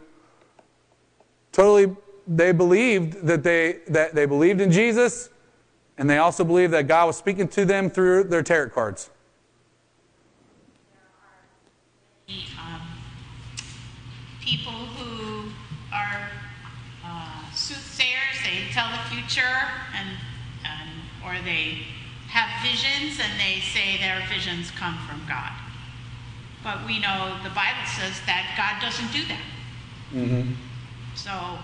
totally 1.51 1.95
they 2.27 2.51
believed 2.51 3.25
that 3.25 3.43
they 3.43 3.79
that 3.87 4.15
they 4.15 4.25
believed 4.25 4.59
in 4.59 4.71
Jesus 4.71 5.29
and 5.97 6.09
they 6.09 6.17
also 6.17 6.43
believed 6.43 6.73
that 6.73 6.87
God 6.87 7.07
was 7.07 7.17
speaking 7.17 7.47
to 7.49 7.65
them 7.65 7.89
through 7.89 8.25
their 8.25 8.43
tarot 8.43 8.69
cards. 8.69 9.09
um, 12.27 12.81
people 14.41 14.71
who 14.71 15.49
are 15.93 16.29
uh, 17.05 17.51
soothsayers, 17.53 18.35
they 18.43 18.71
tell 18.71 18.89
the 18.91 19.15
future, 19.15 19.57
and, 19.95 20.09
and 20.65 20.89
or 21.23 21.41
they 21.43 21.85
have 22.29 22.49
visions, 22.61 23.19
and 23.21 23.39
they 23.39 23.61
say 23.61 23.97
their 23.97 24.21
visions 24.27 24.71
come 24.71 24.97
from 25.07 25.21
God. 25.27 25.51
But 26.63 26.85
we 26.87 26.99
know 26.99 27.37
the 27.43 27.51
Bible 27.51 27.85
says 27.85 28.19
that 28.25 28.55
God 28.57 28.81
doesn't 28.81 29.11
do 29.13 29.23
that. 29.27 29.45
Mm-hmm. 30.11 30.53
So, 31.13 31.59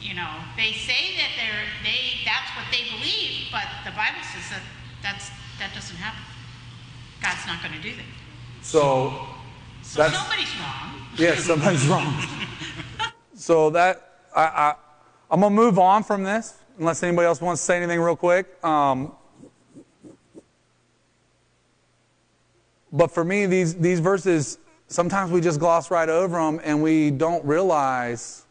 you 0.00 0.14
know, 0.14 0.30
they 0.56 0.72
say 0.72 1.14
that 1.16 1.30
they're 1.36 1.64
they 1.84 2.20
that's 2.24 2.50
what 2.56 2.66
they 2.72 2.88
believe, 2.96 3.48
but 3.52 3.64
the 3.84 3.90
Bible 3.90 4.22
says 4.32 4.48
that 4.50 4.62
that's 5.02 5.30
that 5.58 5.74
doesn't 5.74 5.96
happen. 5.96 6.22
God's 7.22 7.46
not 7.46 7.62
going 7.62 7.74
to 7.76 7.82
do 7.82 7.94
that. 7.96 8.06
So 8.62 9.12
So 9.82 10.02
That's- 10.02 10.18
somebody's 10.18 10.54
wrong. 10.58 11.06
Yeah, 11.16 11.34
somebody's 11.36 11.86
wrong. 11.86 12.14
So 13.34 13.70
that 13.70 14.18
I, 14.36 14.42
I, 14.42 14.74
I'm 15.30 15.40
gonna 15.40 15.54
move 15.54 15.78
on 15.78 16.02
from 16.04 16.22
this, 16.24 16.58
unless 16.78 17.02
anybody 17.02 17.24
else 17.26 17.40
wants 17.40 17.62
to 17.62 17.64
say 17.64 17.78
anything 17.78 17.98
real 17.98 18.14
quick. 18.14 18.62
Um, 18.62 19.12
but 22.92 23.10
for 23.10 23.24
me, 23.24 23.46
these 23.46 23.74
these 23.76 23.98
verses 23.98 24.58
sometimes 24.88 25.30
we 25.30 25.40
just 25.40 25.58
gloss 25.58 25.90
right 25.90 26.08
over 26.08 26.36
them, 26.36 26.60
and 26.62 26.82
we 26.82 27.10
don't 27.10 27.42
realize 27.46 28.44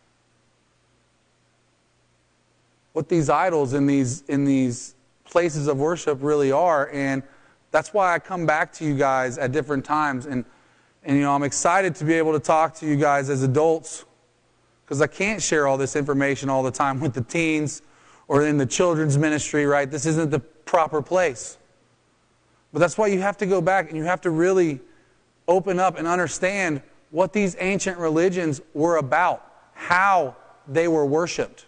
what 3.00 3.08
these 3.08 3.30
idols 3.30 3.72
in 3.72 3.86
these 3.86 4.24
in 4.28 4.43
these 4.43 4.93
places 5.24 5.68
of 5.68 5.78
worship 5.78 6.18
really 6.20 6.52
are 6.52 6.89
and 6.91 7.24
that's 7.72 7.93
why 7.93 8.14
I 8.14 8.20
come 8.20 8.45
back 8.45 8.74
to 8.74 8.84
you 8.84 8.93
guys 8.93 9.38
at 9.38 9.54
different 9.54 9.86
times 9.86 10.26
and 10.26 10.43
and 11.06 11.16
you 11.16 11.24
know 11.24 11.34
I'm 11.34 11.43
excited 11.43 11.95
to 11.95 12.04
be 12.04 12.16
able 12.16 12.34
to 12.34 12.41
talk 12.41 12.74
to 12.80 12.86
you 12.86 12.97
guys 12.97 13.30
as 13.30 13.41
adults 13.41 14.04
because 14.84 15.02
I 15.02 15.08
can't 15.08 15.41
share 15.41 15.66
all 15.66 15.78
this 15.78 15.95
information 15.95 16.50
all 16.50 16.62
the 16.62 16.72
time 16.72 17.00
with 17.00 17.14
the 17.14 17.22
teens 17.22 17.84
or 18.28 18.45
in 18.45 18.58
the 18.58 18.66
children's 18.66 19.18
ministry, 19.18 19.66
right? 19.66 19.89
This 19.89 20.06
isn't 20.06 20.30
the 20.30 20.41
proper 20.41 21.02
place. 21.02 21.58
But 22.74 22.80
that's 22.80 22.97
why 22.97 23.08
you 23.08 23.22
have 23.22 23.38
to 23.38 23.45
go 23.45 23.62
back 23.62 23.88
and 23.88 23.97
you 23.97 24.04
have 24.04 24.20
to 24.22 24.30
really 24.30 24.82
open 25.47 25.80
up 25.80 25.97
and 25.97 26.06
understand 26.06 26.82
what 27.12 27.32
these 27.32 27.56
ancient 27.62 27.97
religions 27.97 28.60
were 28.74 28.97
about, 28.97 29.70
how 29.74 30.36
they 30.68 30.89
were 30.89 31.06
worshiped. 31.06 31.66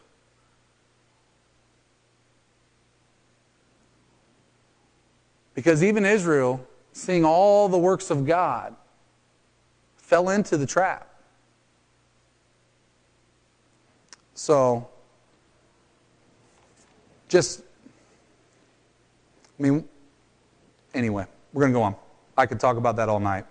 Because 5.62 5.84
even 5.84 6.06
Israel, 6.08 6.60
seeing 6.92 7.24
all 7.24 7.70
the 7.70 7.78
works 7.78 8.10
of 8.10 8.26
God, 8.26 8.76
fell 9.96 10.30
into 10.30 10.58
the 10.58 10.66
trap. 10.66 11.08
So, 14.34 14.90
just, 17.28 17.62
I 19.60 19.62
mean, 19.62 19.88
anyway, 20.96 21.28
we're 21.54 21.62
going 21.62 21.74
to 21.74 21.78
go 21.78 21.84
on. 21.84 21.96
I 22.36 22.48
could 22.48 22.60
talk 22.60 22.78
about 22.78 22.96
that 22.96 23.08
all 23.08 23.20
night. 23.20 23.46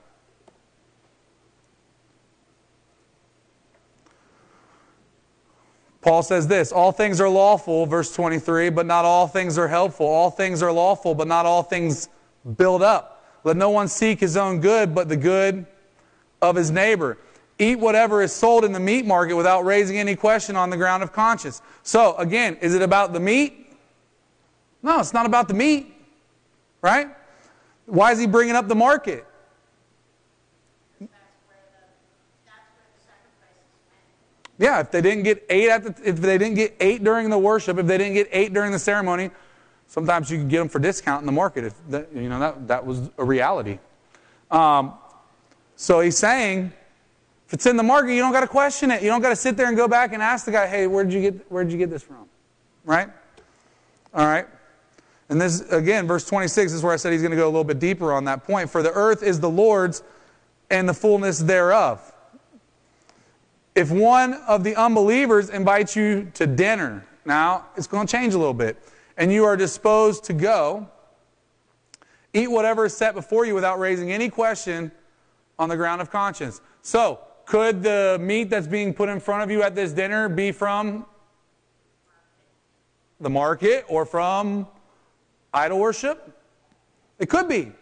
Paul 6.03 6.23
says 6.23 6.47
this 6.47 6.73
All 6.73 6.93
things 6.93 7.21
are 7.21 7.29
lawful, 7.29 7.87
verse 7.87 8.15
23, 8.15 8.71
but 8.71 8.87
not 8.87 9.05
all 9.05 9.27
things 9.27 9.59
are 9.59 9.69
helpful. 9.69 10.07
All 10.07 10.31
things 10.31 10.63
are 10.63 10.73
lawful, 10.73 11.15
but 11.15 11.29
not 11.29 11.47
all 11.47 11.63
things 11.63 12.09
build 12.57 12.83
up. 12.83 13.25
Let 13.45 13.57
no 13.57 13.71
one 13.71 13.89
seek 13.89 14.21
his 14.21 14.37
own 14.37 14.61
good, 14.61 14.95
but 14.95 15.09
the 15.09 15.17
good 15.17 15.67
of 16.43 16.57
his 16.57 16.71
neighbor. 16.71 17.19
Eat 17.59 17.79
whatever 17.79 18.23
is 18.23 18.33
sold 18.33 18.65
in 18.65 18.73
the 18.73 18.81
meat 18.81 19.05
market 19.05 19.35
without 19.35 19.65
raising 19.65 19.99
any 19.99 20.17
question 20.17 20.57
on 20.57 20.71
the 20.71 20.77
ground 20.77 21.03
of 21.03 21.13
conscience. 21.13 21.61
So, 21.83 22.17
again, 22.17 22.57
is 22.63 22.75
it 22.75 22.81
about 22.81 23.13
the 23.13 23.21
meat? 23.21 23.77
No, 24.83 24.99
it's 25.01 25.13
not 25.13 25.27
about 25.27 25.49
the 25.49 25.55
meat, 25.55 25.95
right? 26.81 27.09
Why 27.85 28.13
is 28.13 28.19
he 28.19 28.27
bringing 28.27 28.57
up 28.57 28.69
the 28.69 28.75
market? 28.75 29.27
Yeah, 34.61 34.81
if 34.81 34.91
they 34.91 35.01
didn't 35.01 35.23
get 35.23 35.47
ate 35.49 35.83
the, 35.83 35.95
if 36.05 36.17
they 36.17 36.37
didn't 36.37 36.55
get 36.55 36.77
ate 36.81 37.03
during 37.03 37.31
the 37.31 37.39
worship, 37.39 37.79
if 37.79 37.87
they 37.87 37.97
didn't 37.97 38.13
get 38.13 38.29
ate 38.31 38.53
during 38.53 38.73
the 38.73 38.79
ceremony, 38.79 39.31
sometimes 39.89 40.31
you 40.31 40.37
can 40.37 40.49
get 40.49 40.59
them 40.59 40.69
for 40.69 40.79
discount 40.79 41.23
in 41.23 41.27
the 41.27 41.33
market. 41.33 41.65
If 41.65 41.75
that, 41.89 42.13
you 42.15 42.29
know 42.29 42.39
that 42.39 42.69
that 42.69 42.85
was 42.85 43.09
a 43.17 43.25
reality. 43.25 43.79
Um, 44.51 44.93
so 45.77 46.01
he's 46.01 46.19
saying, 46.19 46.75
if 47.47 47.55
it's 47.55 47.65
in 47.65 47.79
the 47.79 47.83
market, 47.83 48.13
you 48.13 48.21
don't 48.21 48.33
got 48.33 48.43
to 48.43 48.47
question 48.47 48.91
it. 48.91 49.03
You 49.03 49.09
don't 49.09 49.23
got 49.23 49.31
to 49.31 49.37
sit 49.37 49.57
there 49.57 49.67
and 49.67 49.79
go 49.79 49.89
back 49.89 50.13
and 50.13 50.23
ask 50.23 50.45
the 50.45 50.53
guy, 50.53 50.67
"Hey, 50.67 50.87
where 50.87 51.05
did 51.05 51.15
you 51.15 51.23
get 51.23 51.51
where 51.51 51.65
did 51.65 51.73
you 51.73 51.79
get 51.79 51.89
this 51.89 52.03
from?" 52.03 52.29
Right? 52.85 53.09
All 54.13 54.27
right. 54.27 54.47
And 55.31 55.41
this 55.41 55.63
again, 55.73 56.07
verse 56.07 56.27
26 56.27 56.75
is 56.75 56.83
where 56.83 56.93
I 56.93 56.97
said 56.97 57.13
he's 57.13 57.23
going 57.23 57.31
to 57.31 57.37
go 57.37 57.47
a 57.47 57.49
little 57.49 57.65
bit 57.65 57.79
deeper 57.79 58.13
on 58.13 58.25
that 58.27 58.45
point. 58.45 58.69
For 58.69 58.83
the 58.83 58.93
earth 58.93 59.23
is 59.23 59.41
the 59.41 59.49
Lord's, 59.49 60.03
and 60.69 60.87
the 60.87 60.95
fullness 60.95 61.39
thereof. 61.39 62.10
If 63.81 63.91
one 63.91 64.35
of 64.47 64.63
the 64.63 64.77
unbelievers 64.77 65.49
invites 65.49 65.97
you 65.97 66.31
to 66.35 66.47
dinner, 66.47 67.03
now 67.25 67.65
it's 67.79 67.87
going 67.87 68.07
to 68.07 68.13
change 68.13 68.35
a 68.35 68.39
little 68.39 68.53
bit, 68.53 68.77
and 69.17 69.33
you 69.33 69.47
are 69.47 69.57
disposed 69.57 70.23
to 70.25 70.35
go, 70.35 70.87
eat 72.35 72.51
whatever 72.51 72.85
is 72.85 72.95
set 72.95 73.15
before 73.15 73.47
you 73.47 73.55
without 73.55 73.79
raising 73.79 74.13
any 74.13 74.29
question 74.29 74.93
on 75.59 75.71
the 75.71 75.79
ground 75.79 76.03
of 76.03 76.11
conscience. 76.11 76.61
So, 76.83 77.21
could 77.47 77.83
the 77.83 78.19
meat 78.21 78.51
that's 78.51 78.67
being 78.67 78.93
put 78.93 79.09
in 79.09 79.19
front 79.19 79.45
of 79.45 79.51
you 79.51 79.63
at 79.63 79.75
this 79.75 79.93
dinner 79.93 80.29
be 80.29 80.53
from 80.53 81.07
the 83.19 83.31
market 83.31 83.87
or 83.89 84.05
from 84.05 84.69
idol 85.55 85.79
worship? 85.79 86.39
It 87.19 87.31
could 87.31 87.49
be, 87.49 87.73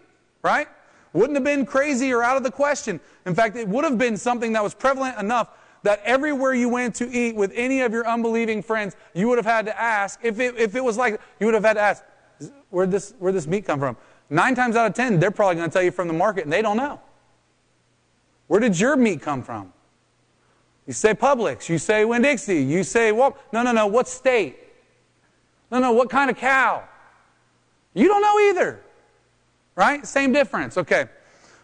right? 0.42 0.68
Wouldn't 1.12 1.34
have 1.34 1.44
been 1.44 1.66
crazy 1.66 2.12
or 2.12 2.22
out 2.22 2.36
of 2.36 2.44
the 2.44 2.52
question. 2.52 3.00
In 3.26 3.34
fact, 3.34 3.56
it 3.56 3.66
would 3.66 3.82
have 3.82 3.98
been 3.98 4.16
something 4.16 4.52
that 4.52 4.62
was 4.62 4.74
prevalent 4.74 5.18
enough 5.18 5.57
that 5.82 6.00
everywhere 6.04 6.54
you 6.54 6.68
went 6.68 6.94
to 6.96 7.10
eat 7.10 7.36
with 7.36 7.52
any 7.54 7.80
of 7.82 7.92
your 7.92 8.06
unbelieving 8.06 8.62
friends, 8.62 8.96
you 9.14 9.28
would 9.28 9.38
have 9.38 9.46
had 9.46 9.66
to 9.66 9.80
ask, 9.80 10.18
if 10.22 10.40
it, 10.40 10.56
if 10.56 10.74
it 10.74 10.82
was 10.82 10.96
like, 10.96 11.20
you 11.38 11.46
would 11.46 11.54
have 11.54 11.64
had 11.64 11.74
to 11.74 11.80
ask, 11.80 12.04
where'd 12.70 12.90
this, 12.90 13.14
where'd 13.18 13.34
this 13.34 13.46
meat 13.46 13.64
come 13.64 13.78
from? 13.78 13.96
Nine 14.30 14.54
times 14.54 14.76
out 14.76 14.86
of 14.86 14.94
ten, 14.94 15.18
they're 15.18 15.30
probably 15.30 15.56
going 15.56 15.68
to 15.68 15.72
tell 15.72 15.82
you 15.82 15.90
from 15.90 16.08
the 16.08 16.14
market, 16.14 16.44
and 16.44 16.52
they 16.52 16.62
don't 16.62 16.76
know. 16.76 17.00
Where 18.46 18.60
did 18.60 18.78
your 18.78 18.96
meat 18.96 19.22
come 19.22 19.42
from? 19.42 19.72
You 20.86 20.94
say 20.94 21.14
Publix, 21.14 21.68
you 21.68 21.78
say 21.78 22.04
Winn-Dixie, 22.04 22.62
you 22.62 22.82
say, 22.82 23.12
well, 23.12 23.36
no, 23.52 23.62
no, 23.62 23.72
no, 23.72 23.86
what 23.86 24.08
state? 24.08 24.58
No, 25.70 25.78
no, 25.78 25.92
what 25.92 26.08
kind 26.08 26.30
of 26.30 26.36
cow? 26.36 26.82
You 27.94 28.08
don't 28.08 28.22
know 28.22 28.38
either. 28.50 28.80
Right? 29.74 30.06
Same 30.06 30.32
difference. 30.32 30.76
Okay. 30.76 31.06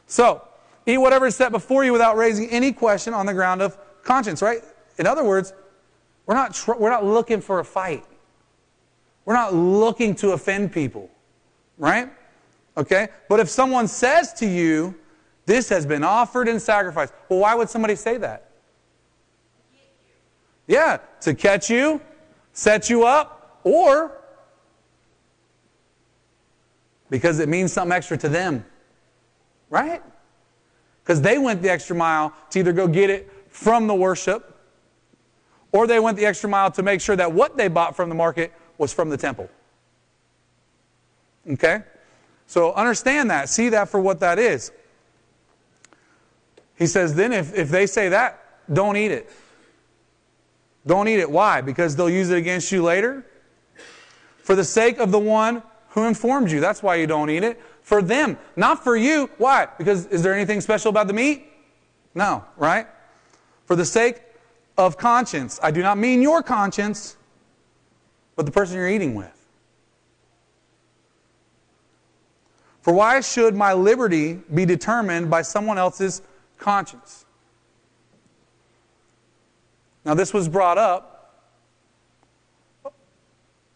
So, 0.06 0.46
eat 0.86 0.98
whatever 0.98 1.26
is 1.26 1.34
set 1.34 1.52
before 1.52 1.84
you 1.84 1.92
without 1.92 2.16
raising 2.16 2.48
any 2.50 2.70
question 2.70 3.14
on 3.14 3.26
the 3.26 3.34
ground 3.34 3.62
of 3.62 3.78
conscience, 4.04 4.42
right? 4.42 4.62
In 4.98 5.06
other 5.06 5.24
words, 5.24 5.52
we're 6.26 6.34
not, 6.34 6.54
tr- 6.54 6.74
we're 6.74 6.90
not 6.90 7.04
looking 7.04 7.40
for 7.40 7.58
a 7.60 7.64
fight. 7.64 8.04
We're 9.24 9.34
not 9.34 9.54
looking 9.54 10.14
to 10.16 10.32
offend 10.32 10.72
people, 10.72 11.10
right? 11.78 12.10
Okay? 12.76 13.08
But 13.28 13.40
if 13.40 13.48
someone 13.48 13.88
says 13.88 14.32
to 14.34 14.46
you, 14.46 14.94
this 15.46 15.68
has 15.68 15.86
been 15.86 16.04
offered 16.04 16.48
in 16.48 16.60
sacrifice, 16.60 17.12
well, 17.28 17.40
why 17.40 17.54
would 17.54 17.68
somebody 17.68 17.96
say 17.96 18.16
that? 18.18 18.50
Yeah, 20.66 20.98
to 21.20 21.34
catch 21.34 21.68
you, 21.68 22.00
set 22.52 22.88
you 22.88 23.04
up, 23.04 23.60
or 23.64 24.18
because 27.10 27.38
it 27.38 27.48
means 27.48 27.72
something 27.72 27.94
extra 27.94 28.16
to 28.18 28.28
them, 28.28 28.64
right? 29.68 30.02
Because 31.02 31.20
they 31.20 31.36
went 31.36 31.60
the 31.60 31.70
extra 31.70 31.94
mile 31.94 32.32
to 32.50 32.58
either 32.58 32.72
go 32.72 32.88
get 32.88 33.10
it 33.10 33.30
from 33.54 33.86
the 33.86 33.94
worship, 33.94 34.58
or 35.70 35.86
they 35.86 36.00
went 36.00 36.16
the 36.16 36.26
extra 36.26 36.50
mile 36.50 36.72
to 36.72 36.82
make 36.82 37.00
sure 37.00 37.14
that 37.14 37.32
what 37.32 37.56
they 37.56 37.68
bought 37.68 37.94
from 37.94 38.08
the 38.08 38.14
market 38.14 38.52
was 38.78 38.92
from 38.92 39.10
the 39.10 39.16
temple. 39.16 39.48
Okay? 41.48 41.84
So 42.48 42.72
understand 42.72 43.30
that. 43.30 43.48
See 43.48 43.68
that 43.68 43.88
for 43.88 44.00
what 44.00 44.18
that 44.20 44.40
is. 44.40 44.72
He 46.76 46.88
says, 46.88 47.14
then 47.14 47.32
if, 47.32 47.54
if 47.54 47.70
they 47.70 47.86
say 47.86 48.08
that, 48.08 48.44
don't 48.72 48.96
eat 48.96 49.12
it. 49.12 49.30
Don't 50.84 51.06
eat 51.06 51.20
it. 51.20 51.30
Why? 51.30 51.60
Because 51.60 51.94
they'll 51.94 52.10
use 52.10 52.30
it 52.30 52.38
against 52.38 52.72
you 52.72 52.82
later? 52.82 53.24
For 54.42 54.56
the 54.56 54.64
sake 54.64 54.98
of 54.98 55.12
the 55.12 55.18
one 55.20 55.62
who 55.90 56.06
informed 56.06 56.50
you. 56.50 56.58
That's 56.58 56.82
why 56.82 56.96
you 56.96 57.06
don't 57.06 57.30
eat 57.30 57.44
it. 57.44 57.60
For 57.82 58.02
them, 58.02 58.36
not 58.56 58.82
for 58.82 58.96
you. 58.96 59.30
Why? 59.38 59.68
Because 59.78 60.06
is 60.06 60.24
there 60.24 60.34
anything 60.34 60.60
special 60.60 60.88
about 60.88 61.06
the 61.06 61.12
meat? 61.12 61.46
No, 62.16 62.44
right? 62.56 62.88
For 63.66 63.76
the 63.76 63.84
sake 63.84 64.22
of 64.76 64.98
conscience. 64.98 65.58
I 65.62 65.70
do 65.70 65.82
not 65.82 65.98
mean 65.98 66.20
your 66.20 66.42
conscience, 66.42 67.16
but 68.36 68.46
the 68.46 68.52
person 68.52 68.76
you're 68.76 68.88
eating 68.88 69.14
with. 69.14 69.30
For 72.82 72.92
why 72.92 73.20
should 73.20 73.54
my 73.54 73.72
liberty 73.72 74.34
be 74.52 74.66
determined 74.66 75.30
by 75.30 75.42
someone 75.42 75.78
else's 75.78 76.20
conscience? 76.58 77.24
Now, 80.04 80.12
this 80.12 80.34
was 80.34 80.50
brought 80.50 80.76
up, 80.76 81.40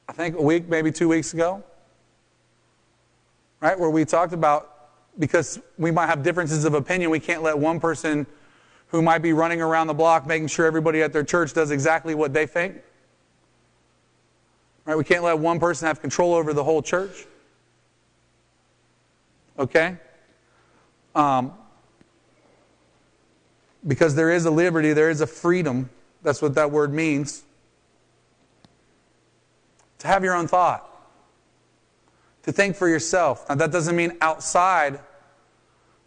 I 0.09 0.13
think 0.13 0.37
a 0.37 0.43
week, 0.43 0.69
maybe 0.69 0.93
two 0.93 1.09
weeks 1.09 1.33
ago, 1.33 1.63
right? 3.61 3.79
Where 3.79 3.89
we 3.89 4.05
talked 4.05 4.35
about 4.35 4.75
because 5.19 5.59
we 5.79 5.91
might 5.91 6.07
have 6.07 6.23
differences 6.23 6.65
of 6.65 6.75
opinion, 6.75 7.11
we 7.11 7.19
can't 7.19 7.43
let 7.43 7.59
one 7.59 7.81
person 7.81 8.27
who 8.89 9.03
might 9.03 9.19
be 9.19 9.33
running 9.33 9.61
around 9.61 9.87
the 9.87 9.95
block 9.95 10.27
making 10.27 10.49
sure 10.49 10.67
everybody 10.67 11.03
at 11.03 11.13
their 11.13 11.25
church 11.25 11.53
does 11.53 11.71
exactly 11.71 12.15
what 12.15 12.33
they 12.33 12.47
think. 12.47 12.77
Right? 14.85 14.97
We 14.97 15.05
can't 15.05 15.23
let 15.23 15.39
one 15.39 15.61
person 15.61 15.87
have 15.87 16.01
control 16.01 16.35
over 16.35 16.55
the 16.55 16.65
whole 16.65 16.83
church. 16.83 17.27
Okay? 19.59 19.97
Um, 21.15 21.53
because 23.87 24.15
there 24.15 24.31
is 24.31 24.47
a 24.47 24.51
liberty, 24.51 24.93
there 24.93 25.11
is 25.11 25.21
a 25.21 25.27
freedom. 25.27 25.91
That's 26.23 26.41
what 26.41 26.55
that 26.55 26.71
word 26.71 26.93
means. 26.93 27.43
To 29.99 30.07
have 30.07 30.25
your 30.25 30.35
own 30.35 30.49
thought. 30.49 30.85
To 32.45 32.53
think 32.53 32.77
for 32.77 32.89
yourself. 32.89 33.47
Now, 33.49 33.57
that 33.57 33.73
doesn't 33.73 33.95
mean 33.95 34.17
outside 34.21 35.01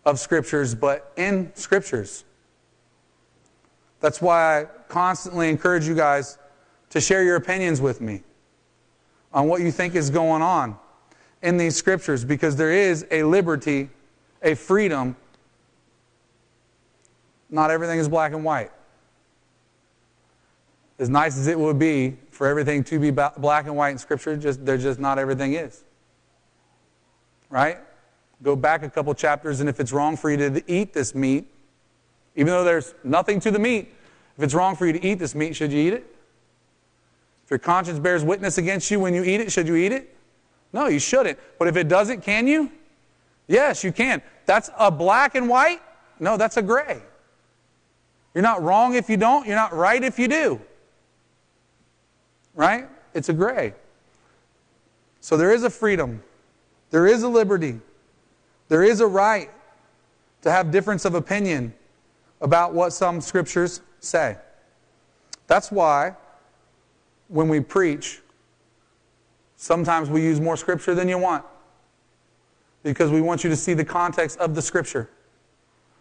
of 0.06 0.20
scriptures, 0.20 0.74
but 0.74 1.12
in 1.16 1.52
scriptures. 1.56 2.24
That's 4.02 4.22
why 4.22 4.62
I 4.62 4.66
constantly 4.90 5.50
encourage 5.50 5.88
you 5.88 5.96
guys 5.96 6.38
to 6.90 7.00
share 7.00 7.24
your 7.24 7.38
opinions 7.38 7.80
with 7.80 8.02
me. 8.02 8.24
on 9.34 9.48
what 9.48 9.62
you 9.62 9.72
think 9.72 9.96
is 9.96 10.10
going 10.10 10.42
on 10.42 10.78
in 11.42 11.56
these 11.56 11.76
scriptures 11.76 12.26
because 12.26 12.58
there 12.58 12.72
is 12.72 13.06
a 13.12 13.24
liberty, 13.24 13.90
a 14.42 14.56
freedom. 14.56 15.16
Not 17.50 17.72
everything 17.72 17.98
is 18.00 18.10
black 18.10 18.34
and 18.34 18.44
white. 18.44 18.72
As 21.00 21.10
nice 21.10 21.38
as 21.38 21.48
it 21.48 21.58
would 21.58 21.80
be 21.80 22.18
for 22.30 22.46
everything 22.46 22.84
to 22.86 23.00
be 23.00 23.10
black 23.10 23.66
and 23.66 23.76
white 23.76 23.90
in 23.92 23.98
Scripture, 23.98 24.38
just 24.38 24.66
there's 24.66 24.84
just 24.84 25.00
not 25.00 25.18
everything 25.18 25.54
is. 25.54 25.84
Right? 27.50 27.80
Go 28.44 28.56
back 28.56 28.84
a 28.84 28.90
couple 28.90 29.14
chapters, 29.16 29.62
and 29.62 29.70
if 29.70 29.80
it's 29.80 29.92
wrong 29.92 30.16
for 30.16 30.30
you 30.30 30.38
to 30.38 30.64
eat 30.72 30.94
this 30.94 31.16
meat, 31.16 31.48
even 32.36 32.48
though 32.48 32.64
there's 32.64 32.94
nothing 33.04 33.40
to 33.42 33.52
the 33.52 33.60
meat, 33.60 33.94
if 34.38 34.44
it's 34.44 34.54
wrong 34.54 34.76
for 34.76 34.86
you 34.86 34.94
to 34.94 35.06
eat 35.06 35.16
this 35.16 35.36
meat, 35.36 35.56
should 35.56 35.72
you 35.72 35.80
eat 35.80 35.94
it? 35.94 36.16
If 37.44 37.52
your 37.52 37.60
conscience 37.60 38.00
bears 38.00 38.24
witness 38.24 38.58
against 38.58 38.90
you 38.90 39.00
when 39.00 39.14
you 39.14 39.24
eat 39.24 39.42
it, 39.42 39.52
should 39.52 39.68
you 39.68 39.76
eat 39.76 39.92
it? 39.92 40.16
No, 40.74 40.88
you 40.88 41.00
shouldn't. 41.00 41.38
But 41.60 41.68
if 41.68 41.76
it 41.76 41.88
doesn't, 41.88 42.22
can 42.22 42.48
you? 42.48 42.72
Yes, 43.48 43.84
you 43.84 43.92
can. 43.92 44.22
That's 44.46 44.70
a 44.80 44.90
black 44.90 45.36
and 45.36 45.50
white? 45.50 45.82
No, 46.20 46.38
that's 46.38 46.58
a 46.58 46.62
gray. 46.62 47.02
You're 48.34 48.42
not 48.42 48.64
wrong 48.64 48.96
if 48.96 49.10
you 49.10 49.18
don't, 49.18 49.46
you're 49.46 49.58
not 49.58 49.74
right 49.74 50.02
if 50.02 50.18
you 50.18 50.28
do. 50.28 50.62
Right? 52.56 52.88
It's 53.14 53.30
a 53.30 53.34
gray. 53.34 53.74
So 55.20 55.38
there 55.38 55.52
is 55.52 55.64
a 55.64 55.70
freedom, 55.70 56.24
there 56.90 57.06
is 57.06 57.24
a 57.24 57.28
liberty, 57.28 57.80
there 58.70 58.84
is 58.84 59.02
a 59.02 59.08
right 59.08 59.50
to 60.42 60.52
have 60.52 60.72
difference 60.72 61.06
of 61.06 61.14
opinion 61.14 61.74
about 62.42 62.74
what 62.74 62.92
some 62.92 63.22
scriptures 63.22 63.82
say. 64.00 64.38
That's 65.48 65.72
why 65.72 66.16
when 67.28 67.48
we 67.48 67.60
preach, 67.60 68.22
sometimes 69.56 70.10
we 70.10 70.22
use 70.22 70.42
more 70.42 70.58
scripture 70.58 70.96
than 70.96 71.08
you 71.08 71.18
want 71.18 71.46
because 72.84 73.12
we 73.12 73.22
want 73.22 73.44
you 73.44 73.50
to 73.50 73.56
see 73.56 73.74
the 73.74 73.86
context 73.86 74.40
of 74.40 74.56
the 74.56 74.62
scripture. 74.62 75.10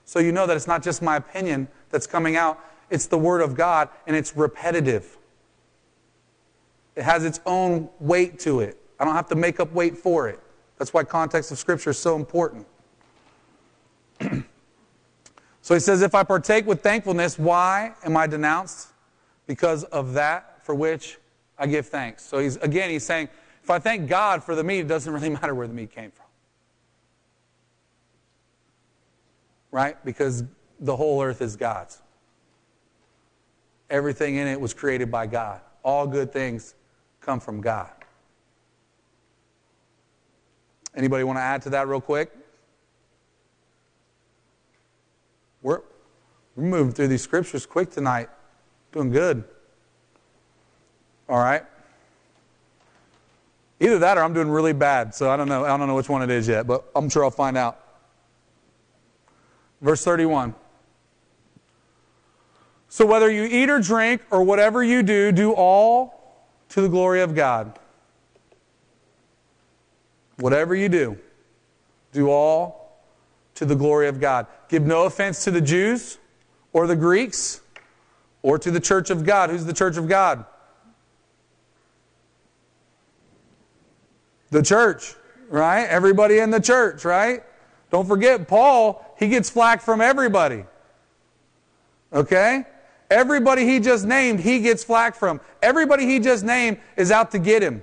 So 0.04 0.18
you 0.18 0.32
know 0.32 0.46
that 0.46 0.56
it's 0.56 0.66
not 0.66 0.82
just 0.82 1.02
my 1.02 1.16
opinion 1.16 1.68
that's 1.90 2.06
coming 2.06 2.36
out, 2.36 2.58
it's 2.88 3.06
the 3.06 3.18
Word 3.18 3.42
of 3.42 3.54
God 3.54 3.88
and 4.06 4.16
it's 4.16 4.36
repetitive. 4.36 5.18
It 6.96 7.02
has 7.02 7.24
its 7.24 7.40
own 7.46 7.88
weight 8.00 8.40
to 8.40 8.60
it. 8.60 8.76
I 8.98 9.04
don't 9.04 9.14
have 9.14 9.28
to 9.28 9.36
make 9.36 9.60
up 9.60 9.72
weight 9.72 9.96
for 9.96 10.28
it. 10.28 10.40
That's 10.78 10.92
why 10.92 11.04
context 11.04 11.52
of 11.52 11.58
Scripture 11.58 11.90
is 11.90 11.98
so 11.98 12.16
important. 12.16 12.66
so 15.70 15.74
he 15.74 15.80
says, 15.80 16.02
If 16.02 16.16
I 16.16 16.24
partake 16.24 16.66
with 16.66 16.82
thankfulness, 16.82 17.38
why 17.38 17.94
am 18.02 18.16
I 18.16 18.26
denounced? 18.26 18.88
Because 19.46 19.84
of 19.84 20.14
that 20.14 20.64
for 20.64 20.74
which 20.74 21.18
I 21.56 21.68
give 21.68 21.86
thanks. 21.86 22.24
So 22.24 22.40
he's 22.40 22.56
again, 22.56 22.90
he's 22.90 23.06
saying, 23.06 23.28
if 23.62 23.70
I 23.70 23.78
thank 23.78 24.08
God 24.08 24.42
for 24.42 24.56
the 24.56 24.64
meat, 24.64 24.80
it 24.80 24.88
doesn't 24.88 25.12
really 25.12 25.28
matter 25.40 25.54
where 25.54 25.68
the 25.68 25.72
meat 25.72 25.92
came 25.92 26.10
from. 26.10 26.26
Right? 29.70 30.04
Because 30.04 30.42
the 30.80 30.96
whole 30.96 31.22
earth 31.22 31.40
is 31.40 31.54
God's. 31.54 32.02
Everything 33.90 34.34
in 34.34 34.48
it 34.48 34.60
was 34.60 34.74
created 34.74 35.08
by 35.08 35.28
God. 35.28 35.60
All 35.84 36.04
good 36.04 36.32
things 36.32 36.74
come 37.20 37.38
from 37.38 37.60
God. 37.60 37.92
Anybody 40.96 41.22
want 41.22 41.36
to 41.36 41.42
add 41.42 41.62
to 41.62 41.70
that 41.70 41.86
real 41.86 42.00
quick? 42.00 42.32
We're, 45.62 45.80
we're 46.56 46.64
moving 46.64 46.92
through 46.92 47.08
these 47.08 47.22
scriptures 47.22 47.66
quick 47.66 47.90
tonight. 47.90 48.28
Doing 48.92 49.10
good. 49.10 49.44
All 51.28 51.38
right. 51.38 51.62
Either 53.78 53.98
that 54.00 54.18
or 54.18 54.22
I'm 54.22 54.34
doing 54.34 54.50
really 54.50 54.72
bad. 54.72 55.14
So 55.14 55.30
I 55.30 55.36
don't 55.36 55.48
know. 55.48 55.64
I 55.64 55.76
don't 55.76 55.86
know 55.86 55.94
which 55.94 56.08
one 56.08 56.22
it 56.22 56.30
is 56.30 56.48
yet, 56.48 56.66
but 56.66 56.84
I'm 56.94 57.08
sure 57.08 57.24
I'll 57.24 57.30
find 57.30 57.56
out. 57.56 57.78
Verse 59.80 60.04
31. 60.04 60.54
So 62.88 63.06
whether 63.06 63.30
you 63.30 63.44
eat 63.44 63.70
or 63.70 63.80
drink 63.80 64.22
or 64.30 64.42
whatever 64.42 64.82
you 64.82 65.02
do, 65.02 65.30
do 65.30 65.52
all 65.52 66.20
to 66.70 66.80
the 66.80 66.88
glory 66.88 67.20
of 67.22 67.34
God. 67.34 67.78
Whatever 70.36 70.74
you 70.74 70.88
do, 70.88 71.18
do 72.12 72.30
all 72.30 72.79
to 73.54 73.64
the 73.64 73.74
glory 73.74 74.08
of 74.08 74.20
God. 74.20 74.46
Give 74.68 74.84
no 74.84 75.04
offense 75.04 75.44
to 75.44 75.50
the 75.50 75.60
Jews 75.60 76.18
or 76.72 76.86
the 76.86 76.96
Greeks 76.96 77.60
or 78.42 78.58
to 78.58 78.70
the 78.70 78.80
church 78.80 79.10
of 79.10 79.24
God. 79.24 79.50
Who's 79.50 79.64
the 79.64 79.72
church 79.72 79.96
of 79.96 80.08
God? 80.08 80.44
The 84.50 84.62
church, 84.62 85.14
right? 85.48 85.84
Everybody 85.84 86.38
in 86.38 86.50
the 86.50 86.60
church, 86.60 87.04
right? 87.04 87.42
Don't 87.90 88.06
forget, 88.06 88.48
Paul, 88.48 89.04
he 89.18 89.28
gets 89.28 89.50
flack 89.50 89.82
from 89.82 90.00
everybody. 90.00 90.64
Okay? 92.12 92.64
Everybody 93.10 93.66
he 93.66 93.80
just 93.80 94.06
named, 94.06 94.40
he 94.40 94.60
gets 94.60 94.84
flack 94.84 95.14
from. 95.16 95.40
Everybody 95.62 96.06
he 96.06 96.20
just 96.20 96.44
named 96.44 96.78
is 96.96 97.10
out 97.10 97.32
to 97.32 97.38
get 97.38 97.62
him. 97.62 97.82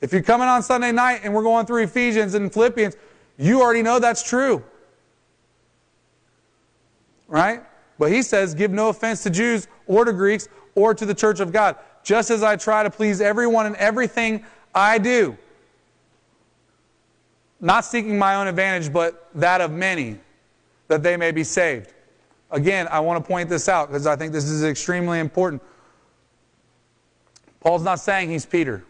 If 0.00 0.12
you're 0.12 0.22
coming 0.22 0.48
on 0.48 0.62
Sunday 0.62 0.92
night 0.92 1.20
and 1.24 1.34
we're 1.34 1.42
going 1.42 1.66
through 1.66 1.82
Ephesians 1.82 2.34
and 2.34 2.52
Philippians, 2.52 2.96
you 3.38 3.62
already 3.62 3.82
know 3.82 3.98
that's 3.98 4.22
true. 4.22 4.62
Right? 7.28 7.62
But 7.98 8.12
he 8.12 8.22
says, 8.22 8.54
give 8.54 8.70
no 8.70 8.88
offense 8.88 9.22
to 9.22 9.30
Jews 9.30 9.68
or 9.86 10.04
to 10.04 10.12
Greeks 10.12 10.48
or 10.74 10.94
to 10.94 11.06
the 11.06 11.14
church 11.14 11.40
of 11.40 11.52
God, 11.52 11.76
just 12.02 12.30
as 12.30 12.42
I 12.42 12.56
try 12.56 12.82
to 12.82 12.90
please 12.90 13.20
everyone 13.20 13.66
in 13.66 13.76
everything 13.76 14.44
I 14.74 14.98
do. 14.98 15.36
Not 17.60 17.84
seeking 17.84 18.18
my 18.18 18.36
own 18.36 18.46
advantage, 18.46 18.92
but 18.92 19.28
that 19.34 19.60
of 19.60 19.72
many, 19.72 20.18
that 20.86 21.02
they 21.02 21.16
may 21.16 21.32
be 21.32 21.44
saved. 21.44 21.92
Again, 22.50 22.88
I 22.90 23.00
want 23.00 23.22
to 23.22 23.28
point 23.28 23.48
this 23.48 23.68
out 23.68 23.88
because 23.88 24.06
I 24.06 24.16
think 24.16 24.32
this 24.32 24.44
is 24.44 24.64
extremely 24.64 25.18
important. 25.18 25.62
Paul's 27.60 27.82
not 27.82 28.00
saying 28.00 28.30
he's 28.30 28.46
Peter. 28.46 28.84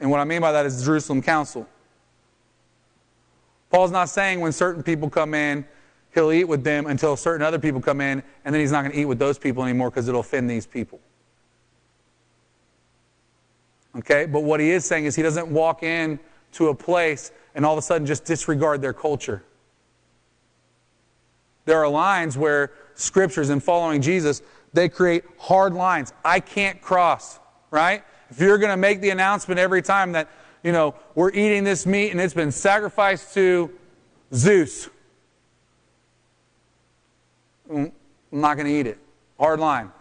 And 0.00 0.10
what 0.10 0.20
I 0.20 0.24
mean 0.24 0.40
by 0.40 0.52
that 0.52 0.66
is 0.66 0.78
the 0.78 0.84
Jerusalem 0.84 1.22
Council. 1.22 1.66
Paul's 3.70 3.90
not 3.90 4.08
saying 4.08 4.40
when 4.40 4.52
certain 4.52 4.82
people 4.82 5.10
come 5.10 5.34
in, 5.34 5.66
he'll 6.14 6.32
eat 6.32 6.44
with 6.44 6.64
them 6.64 6.86
until 6.86 7.16
certain 7.16 7.44
other 7.44 7.58
people 7.58 7.80
come 7.80 8.00
in, 8.00 8.22
and 8.44 8.54
then 8.54 8.60
he's 8.60 8.72
not 8.72 8.82
going 8.82 8.92
to 8.92 8.98
eat 8.98 9.06
with 9.06 9.18
those 9.18 9.38
people 9.38 9.62
anymore 9.62 9.90
because 9.90 10.08
it'll 10.08 10.20
offend 10.20 10.48
these 10.48 10.66
people. 10.66 11.00
Okay? 13.98 14.26
But 14.26 14.42
what 14.42 14.60
he 14.60 14.70
is 14.70 14.84
saying 14.84 15.06
is 15.06 15.16
he 15.16 15.22
doesn't 15.22 15.48
walk 15.48 15.82
in 15.82 16.18
to 16.52 16.68
a 16.68 16.74
place 16.74 17.32
and 17.54 17.64
all 17.64 17.72
of 17.72 17.78
a 17.78 17.82
sudden 17.82 18.06
just 18.06 18.24
disregard 18.24 18.82
their 18.82 18.92
culture. 18.92 19.42
There 21.64 21.82
are 21.82 21.88
lines 21.88 22.38
where 22.38 22.72
scriptures 22.94 23.50
and 23.50 23.62
following 23.62 24.00
Jesus, 24.00 24.40
they 24.72 24.88
create 24.88 25.24
hard 25.38 25.74
lines. 25.74 26.12
I 26.24 26.40
can't 26.40 26.80
cross, 26.80 27.40
right? 27.70 28.04
If 28.30 28.40
you're 28.40 28.58
going 28.58 28.72
to 28.72 28.76
make 28.76 29.00
the 29.00 29.10
announcement 29.10 29.60
every 29.60 29.82
time 29.82 30.12
that, 30.12 30.28
you 30.62 30.72
know, 30.72 30.94
we're 31.14 31.30
eating 31.30 31.64
this 31.64 31.86
meat 31.86 32.10
and 32.10 32.20
it's 32.20 32.34
been 32.34 32.52
sacrificed 32.52 33.34
to 33.34 33.70
Zeus, 34.34 34.88
I'm 37.70 37.92
not 38.32 38.54
going 38.54 38.66
to 38.66 38.72
eat 38.72 38.86
it. 38.86 38.98
Hard 39.38 39.60
line, 39.60 39.92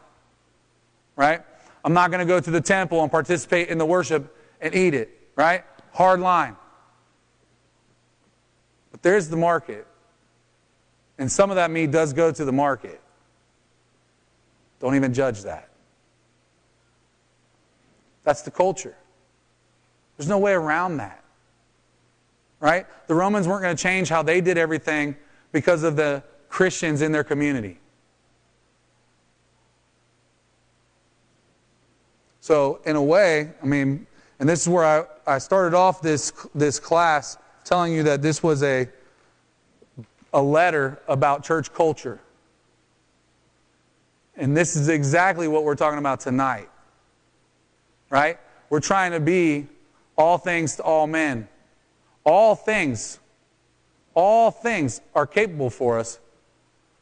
right? 1.15 1.41
I'm 1.83 1.93
not 1.93 2.09
going 2.09 2.19
to 2.19 2.25
go 2.25 2.39
to 2.39 2.51
the 2.51 2.61
temple 2.61 3.01
and 3.03 3.11
participate 3.11 3.69
in 3.69 3.77
the 3.77 3.85
worship 3.85 4.35
and 4.61 4.73
eat 4.73 4.93
it, 4.93 5.09
right? 5.35 5.63
Hard 5.93 6.19
line. 6.19 6.55
But 8.91 9.03
there's 9.03 9.29
the 9.29 9.37
market. 9.37 9.85
And 11.17 11.31
some 11.31 11.49
of 11.49 11.55
that 11.57 11.71
meat 11.71 11.91
does 11.91 12.13
go 12.13 12.31
to 12.31 12.45
the 12.45 12.51
market. 12.51 12.99
Don't 14.79 14.95
even 14.95 15.13
judge 15.13 15.43
that. 15.43 15.69
That's 18.25 18.41
the 18.41 18.51
culture. 18.51 18.95
There's 20.17 20.27
no 20.27 20.37
way 20.37 20.51
around 20.51 20.97
that. 20.97 21.23
Right? 22.59 22.85
The 23.07 23.15
Romans 23.15 23.47
weren't 23.47 23.61
going 23.61 23.75
to 23.75 23.81
change 23.81 24.09
how 24.09 24.21
they 24.21 24.41
did 24.41 24.57
everything 24.57 25.15
because 25.53 25.83
of 25.83 25.95
the 25.95 26.21
Christians 26.49 27.01
in 27.01 27.13
their 27.13 27.23
community. 27.23 27.79
So, 32.41 32.81
in 32.85 32.97
a 32.97 33.01
way, 33.01 33.53
I 33.63 33.65
mean, 33.65 34.05
and 34.39 34.49
this 34.49 34.61
is 34.61 34.69
where 34.69 34.83
I, 34.83 35.35
I 35.35 35.37
started 35.37 35.73
off 35.73 36.01
this, 36.01 36.33
this 36.53 36.79
class 36.79 37.37
telling 37.63 37.93
you 37.93 38.03
that 38.03 38.21
this 38.21 38.43
was 38.43 38.61
a 38.61 38.89
a 40.35 40.41
letter 40.41 41.01
about 41.07 41.43
church 41.43 41.73
culture. 41.73 42.19
And 44.35 44.55
this 44.55 44.75
is 44.75 44.89
exactly 44.89 45.47
what 45.47 45.63
we're 45.63 45.75
talking 45.75 45.97
about 45.97 46.19
tonight. 46.19 46.69
Right? 48.15 48.39
We're 48.69 48.79
trying 48.79 49.11
to 49.11 49.19
be 49.19 49.67
all 50.17 50.37
things 50.37 50.77
to 50.77 50.83
all 50.83 51.05
men. 51.05 51.49
All 52.23 52.55
things, 52.55 53.19
all 54.13 54.51
things 54.51 55.01
are 55.13 55.27
capable 55.27 55.69
for 55.69 55.99
us. 55.99 56.17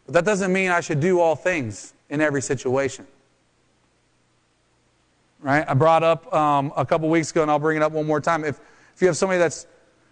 But 0.08 0.16
that 0.16 0.26
doesn't 0.26 0.52
mean 0.52 0.72
I 0.72 0.82
should 0.82 1.00
do 1.00 1.20
all 1.20 1.36
things 1.36 1.94
in 2.10 2.20
every 2.20 2.42
situation. 2.42 3.06
right? 5.40 5.64
I 5.68 5.76
brought 5.76 6.02
up 6.02 6.34
um, 6.34 6.74
a 6.76 6.84
couple 6.84 7.08
weeks 7.10 7.30
ago, 7.30 7.44
and 7.44 7.52
I'll 7.52 7.60
bring 7.60 7.78
it 7.78 7.84
up 7.84 7.92
one 7.92 8.08
more 8.08 8.20
time. 8.20 8.44
If, 8.44 8.60
if 8.96 9.02
you 9.04 9.08
have 9.08 9.16
somebody 9.16 9.38
that's, 9.38 9.68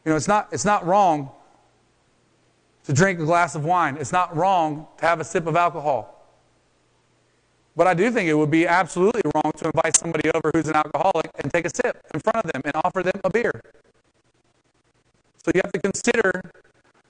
you 0.06 0.12
know, 0.12 0.16
it's 0.16 0.28
not, 0.28 0.50
it's 0.52 0.66
not 0.66 0.86
wrong 0.86 1.32
to 2.84 2.94
drink 2.94 3.20
a 3.20 3.26
glass 3.26 3.56
of 3.56 3.66
wine, 3.66 3.98
it's 4.00 4.12
not 4.12 4.38
wrong 4.38 4.86
to 5.00 5.06
have 5.08 5.20
a 5.20 5.24
sip 5.24 5.48
of 5.48 5.56
alcohol. 5.56 6.21
But 7.76 7.88
I 7.88 7.94
do 7.94 8.12
think 8.12 8.28
it 8.28 8.34
would 8.34 8.52
be 8.52 8.68
absolutely 8.68 9.22
wrong 9.34 9.52
to 9.58 9.66
invite 9.74 9.96
somebody 9.96 10.30
over 10.32 10.52
who's 10.54 10.68
an 10.68 10.76
alcoholic 10.76 11.32
and 11.36 11.52
take 11.52 11.66
a 11.66 11.70
sip 11.74 12.06
in 12.14 12.20
front 12.20 12.46
of 12.46 12.52
them 12.52 12.62
and 12.66 12.74
offer 12.84 13.02
them 13.02 13.20
a 13.24 13.30
beer. 13.30 13.62
So 15.44 15.52
you 15.56 15.62
have 15.64 15.72
to 15.72 15.80
consider 15.80 16.52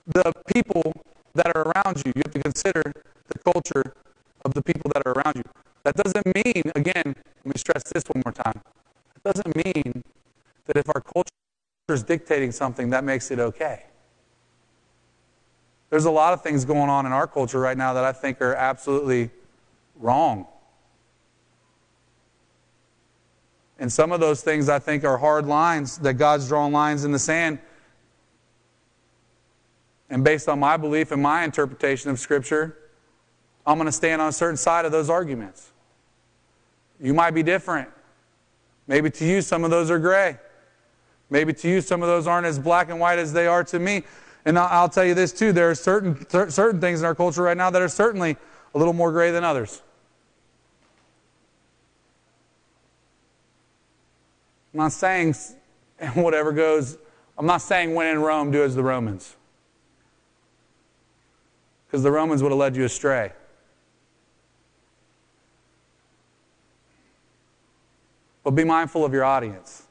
the 0.06 0.32
people 0.54 0.92
that 1.34 1.54
are 1.54 1.62
around 1.62 2.02
you. 2.04 2.12
You 2.14 2.22
have 2.24 2.32
to 2.34 2.42
consider 2.42 2.92
the 3.28 3.38
culture 3.52 3.94
of 4.44 4.54
the 4.54 4.62
people 4.62 4.90
that 4.94 5.02
are 5.06 5.12
around 5.12 5.36
you. 5.36 5.42
That 5.82 5.96
doesn't 5.96 6.26
mean, 6.26 6.70
again, 6.76 7.02
let 7.04 7.46
me 7.46 7.52
stress 7.56 7.82
this 7.92 8.04
one 8.06 8.22
more 8.24 8.32
time. 8.32 8.60
It 9.16 9.22
doesn't 9.24 9.56
mean 9.56 10.04
that 10.66 10.76
if 10.76 10.88
our 10.94 11.00
culture 11.00 11.28
is 11.88 12.02
dictating 12.02 12.52
something, 12.52 12.90
that 12.90 13.04
makes 13.04 13.30
it 13.30 13.40
okay. 13.40 13.84
There's 15.90 16.04
a 16.04 16.10
lot 16.10 16.32
of 16.32 16.42
things 16.42 16.64
going 16.64 16.88
on 16.88 17.04
in 17.04 17.12
our 17.12 17.26
culture 17.26 17.60
right 17.60 17.76
now 17.76 17.92
that 17.94 18.04
I 18.04 18.12
think 18.12 18.40
are 18.40 18.54
absolutely 18.54 19.30
wrong. 20.02 20.46
And 23.78 23.90
some 23.90 24.12
of 24.12 24.20
those 24.20 24.42
things 24.42 24.68
I 24.68 24.78
think 24.78 25.04
are 25.04 25.18
hard 25.18 25.46
lines 25.46 25.98
that 25.98 26.14
God's 26.14 26.46
drawn 26.46 26.72
lines 26.72 27.04
in 27.04 27.12
the 27.12 27.18
sand. 27.18 27.58
And 30.10 30.22
based 30.22 30.48
on 30.48 30.60
my 30.60 30.76
belief 30.76 31.10
and 31.10 31.22
my 31.22 31.42
interpretation 31.42 32.10
of 32.10 32.18
Scripture, 32.18 32.76
I'm 33.66 33.76
going 33.76 33.86
to 33.86 33.92
stand 33.92 34.20
on 34.20 34.28
a 34.28 34.32
certain 34.32 34.56
side 34.56 34.84
of 34.84 34.92
those 34.92 35.08
arguments. 35.08 35.72
You 37.00 37.14
might 37.14 37.30
be 37.30 37.42
different. 37.42 37.88
Maybe 38.86 39.10
to 39.10 39.24
you, 39.24 39.40
some 39.40 39.64
of 39.64 39.70
those 39.70 39.90
are 39.90 39.98
gray. 39.98 40.36
Maybe 41.30 41.52
to 41.54 41.68
you, 41.68 41.80
some 41.80 42.02
of 42.02 42.08
those 42.08 42.26
aren't 42.26 42.46
as 42.46 42.58
black 42.58 42.90
and 42.90 43.00
white 43.00 43.18
as 43.18 43.32
they 43.32 43.46
are 43.46 43.64
to 43.64 43.78
me. 43.78 44.04
And 44.44 44.58
I'll 44.58 44.88
tell 44.88 45.04
you 45.04 45.14
this 45.14 45.32
too: 45.32 45.52
there 45.52 45.70
are 45.70 45.74
certain 45.74 46.28
certain 46.50 46.80
things 46.80 47.00
in 47.00 47.06
our 47.06 47.14
culture 47.14 47.42
right 47.42 47.56
now 47.56 47.70
that 47.70 47.80
are 47.80 47.88
certainly 47.88 48.36
a 48.74 48.78
little 48.78 48.92
more 48.92 49.12
gray 49.12 49.30
than 49.30 49.44
others. 49.44 49.82
I'm 54.72 54.78
not 54.78 54.92
saying 54.92 55.34
whatever 56.14 56.52
goes. 56.52 56.98
I'm 57.38 57.46
not 57.46 57.62
saying 57.62 57.94
when 57.94 58.06
in 58.08 58.20
Rome, 58.20 58.50
do 58.50 58.62
as 58.62 58.74
the 58.74 58.82
Romans, 58.82 59.36
because 61.86 62.02
the 62.02 62.10
Romans 62.10 62.42
would 62.42 62.50
have 62.50 62.58
led 62.58 62.76
you 62.76 62.84
astray. 62.84 63.32
But 68.44 68.52
be 68.52 68.64
mindful 68.64 69.04
of 69.04 69.12
your 69.12 69.24
audience. 69.24 69.84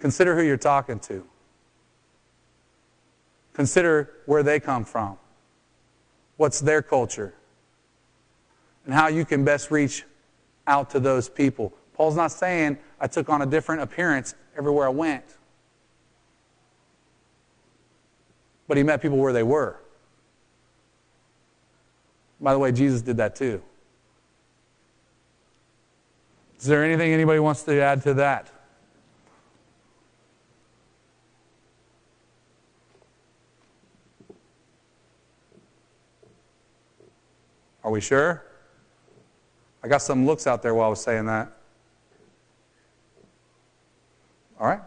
Consider 0.00 0.36
who 0.36 0.42
you're 0.42 0.56
talking 0.58 0.98
to. 1.00 1.24
Consider 3.54 4.10
where 4.26 4.42
they 4.42 4.60
come 4.60 4.84
from. 4.84 5.16
What's 6.36 6.60
their 6.60 6.82
culture? 6.82 7.32
And 8.84 8.92
how 8.92 9.08
you 9.08 9.24
can 9.24 9.44
best 9.44 9.70
reach 9.70 10.04
out 10.66 10.90
to 10.90 11.00
those 11.00 11.28
people. 11.28 11.72
Paul's 11.94 12.16
not 12.16 12.32
saying 12.32 12.78
I 13.00 13.06
took 13.06 13.28
on 13.28 13.42
a 13.42 13.46
different 13.46 13.82
appearance 13.82 14.34
everywhere 14.56 14.86
I 14.86 14.90
went. 14.90 15.24
But 18.66 18.76
he 18.76 18.82
met 18.82 19.00
people 19.00 19.18
where 19.18 19.32
they 19.32 19.42
were. 19.42 19.78
By 22.40 22.52
the 22.52 22.58
way, 22.58 22.72
Jesus 22.72 23.00
did 23.00 23.16
that 23.18 23.36
too. 23.36 23.62
Is 26.58 26.66
there 26.66 26.84
anything 26.84 27.12
anybody 27.12 27.38
wants 27.38 27.62
to 27.64 27.80
add 27.80 28.02
to 28.02 28.14
that? 28.14 28.50
Are 37.82 37.90
we 37.90 38.00
sure? 38.00 38.42
I 39.82 39.88
got 39.88 40.00
some 40.00 40.24
looks 40.24 40.46
out 40.46 40.62
there 40.62 40.74
while 40.74 40.86
I 40.86 40.90
was 40.90 41.02
saying 41.02 41.26
that. 41.26 41.52
All 44.58 44.66
right? 44.66 44.80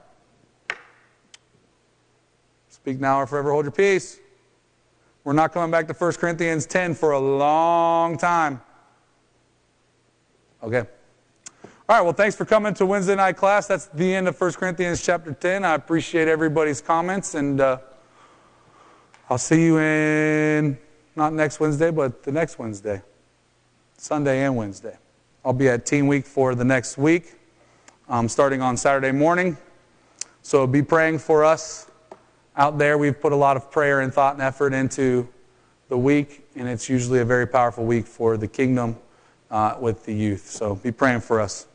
Speak 2.70 3.00
now 3.00 3.20
or 3.20 3.28
forever 3.28 3.52
hold 3.52 3.66
your 3.66 3.72
peace. 3.72 4.20
We're 5.24 5.34
not 5.34 5.52
coming 5.52 5.72
back 5.72 5.88
to 5.88 5.94
1 5.94 6.14
Corinthians 6.14 6.66
10 6.66 6.94
for 6.94 7.12
a 7.12 7.20
long 7.20 8.18
time. 8.18 8.62
Okay. 10.64 10.86
All 11.90 11.96
right, 11.96 12.02
well, 12.02 12.14
thanks 12.14 12.36
for 12.36 12.46
coming 12.46 12.74
to 12.76 12.86
Wednesday 12.86 13.16
night 13.16 13.38
class. 13.38 13.68
That's 13.68 13.88
the 13.88 14.14
end 14.14 14.28
of 14.28 14.40
1 14.40 14.54
Corinthians 14.54 15.06
chapter 15.06 15.34
10. 15.34 15.64
I 15.64 15.76
appreciate 15.76 16.28
everybody's 16.28 16.82
comments, 16.82 17.36
and 17.36 17.62
uh, 17.62 17.78
I'll 19.30 19.38
see 19.38 19.66
you 19.66 19.80
in, 19.80 20.78
not 21.16 21.34
next 21.34 21.60
Wednesday, 21.60 21.92
but 21.92 22.24
the 22.24 22.32
next 22.32 22.60
Wednesday, 22.60 23.02
Sunday 23.98 24.44
and 24.44 24.56
Wednesday. 24.56 24.98
I'll 25.46 25.54
be 25.54 25.70
at 25.70 25.86
Teen 25.86 26.08
Week 26.08 26.26
for 26.26 26.56
the 26.56 26.66
next 26.66 26.98
week, 26.98 27.36
um, 28.10 28.30
starting 28.30 28.62
on 28.62 28.78
Saturday 28.78 29.12
morning. 29.12 29.58
So 30.42 30.66
be 30.66 30.82
praying 30.82 31.20
for 31.20 31.44
us 31.44 31.90
out 32.56 32.78
there. 32.78 32.98
We've 32.98 33.20
put 33.20 33.34
a 33.34 33.36
lot 33.36 33.58
of 33.58 33.70
prayer 33.70 34.02
and 34.02 34.14
thought 34.14 34.34
and 34.34 34.42
effort 34.42 34.74
into 34.74 35.28
the 35.90 35.98
week, 35.98 36.48
and 36.56 36.68
it's 36.68 36.90
usually 36.90 37.20
a 37.20 37.26
very 37.26 37.48
powerful 37.48 37.86
week 37.86 38.06
for 38.06 38.38
the 38.38 38.48
kingdom 38.48 38.98
uh, 39.52 39.76
with 39.80 40.06
the 40.06 40.14
youth. 40.14 40.50
So 40.50 40.76
be 40.76 40.92
praying 40.92 41.22
for 41.22 41.40
us. 41.40 41.68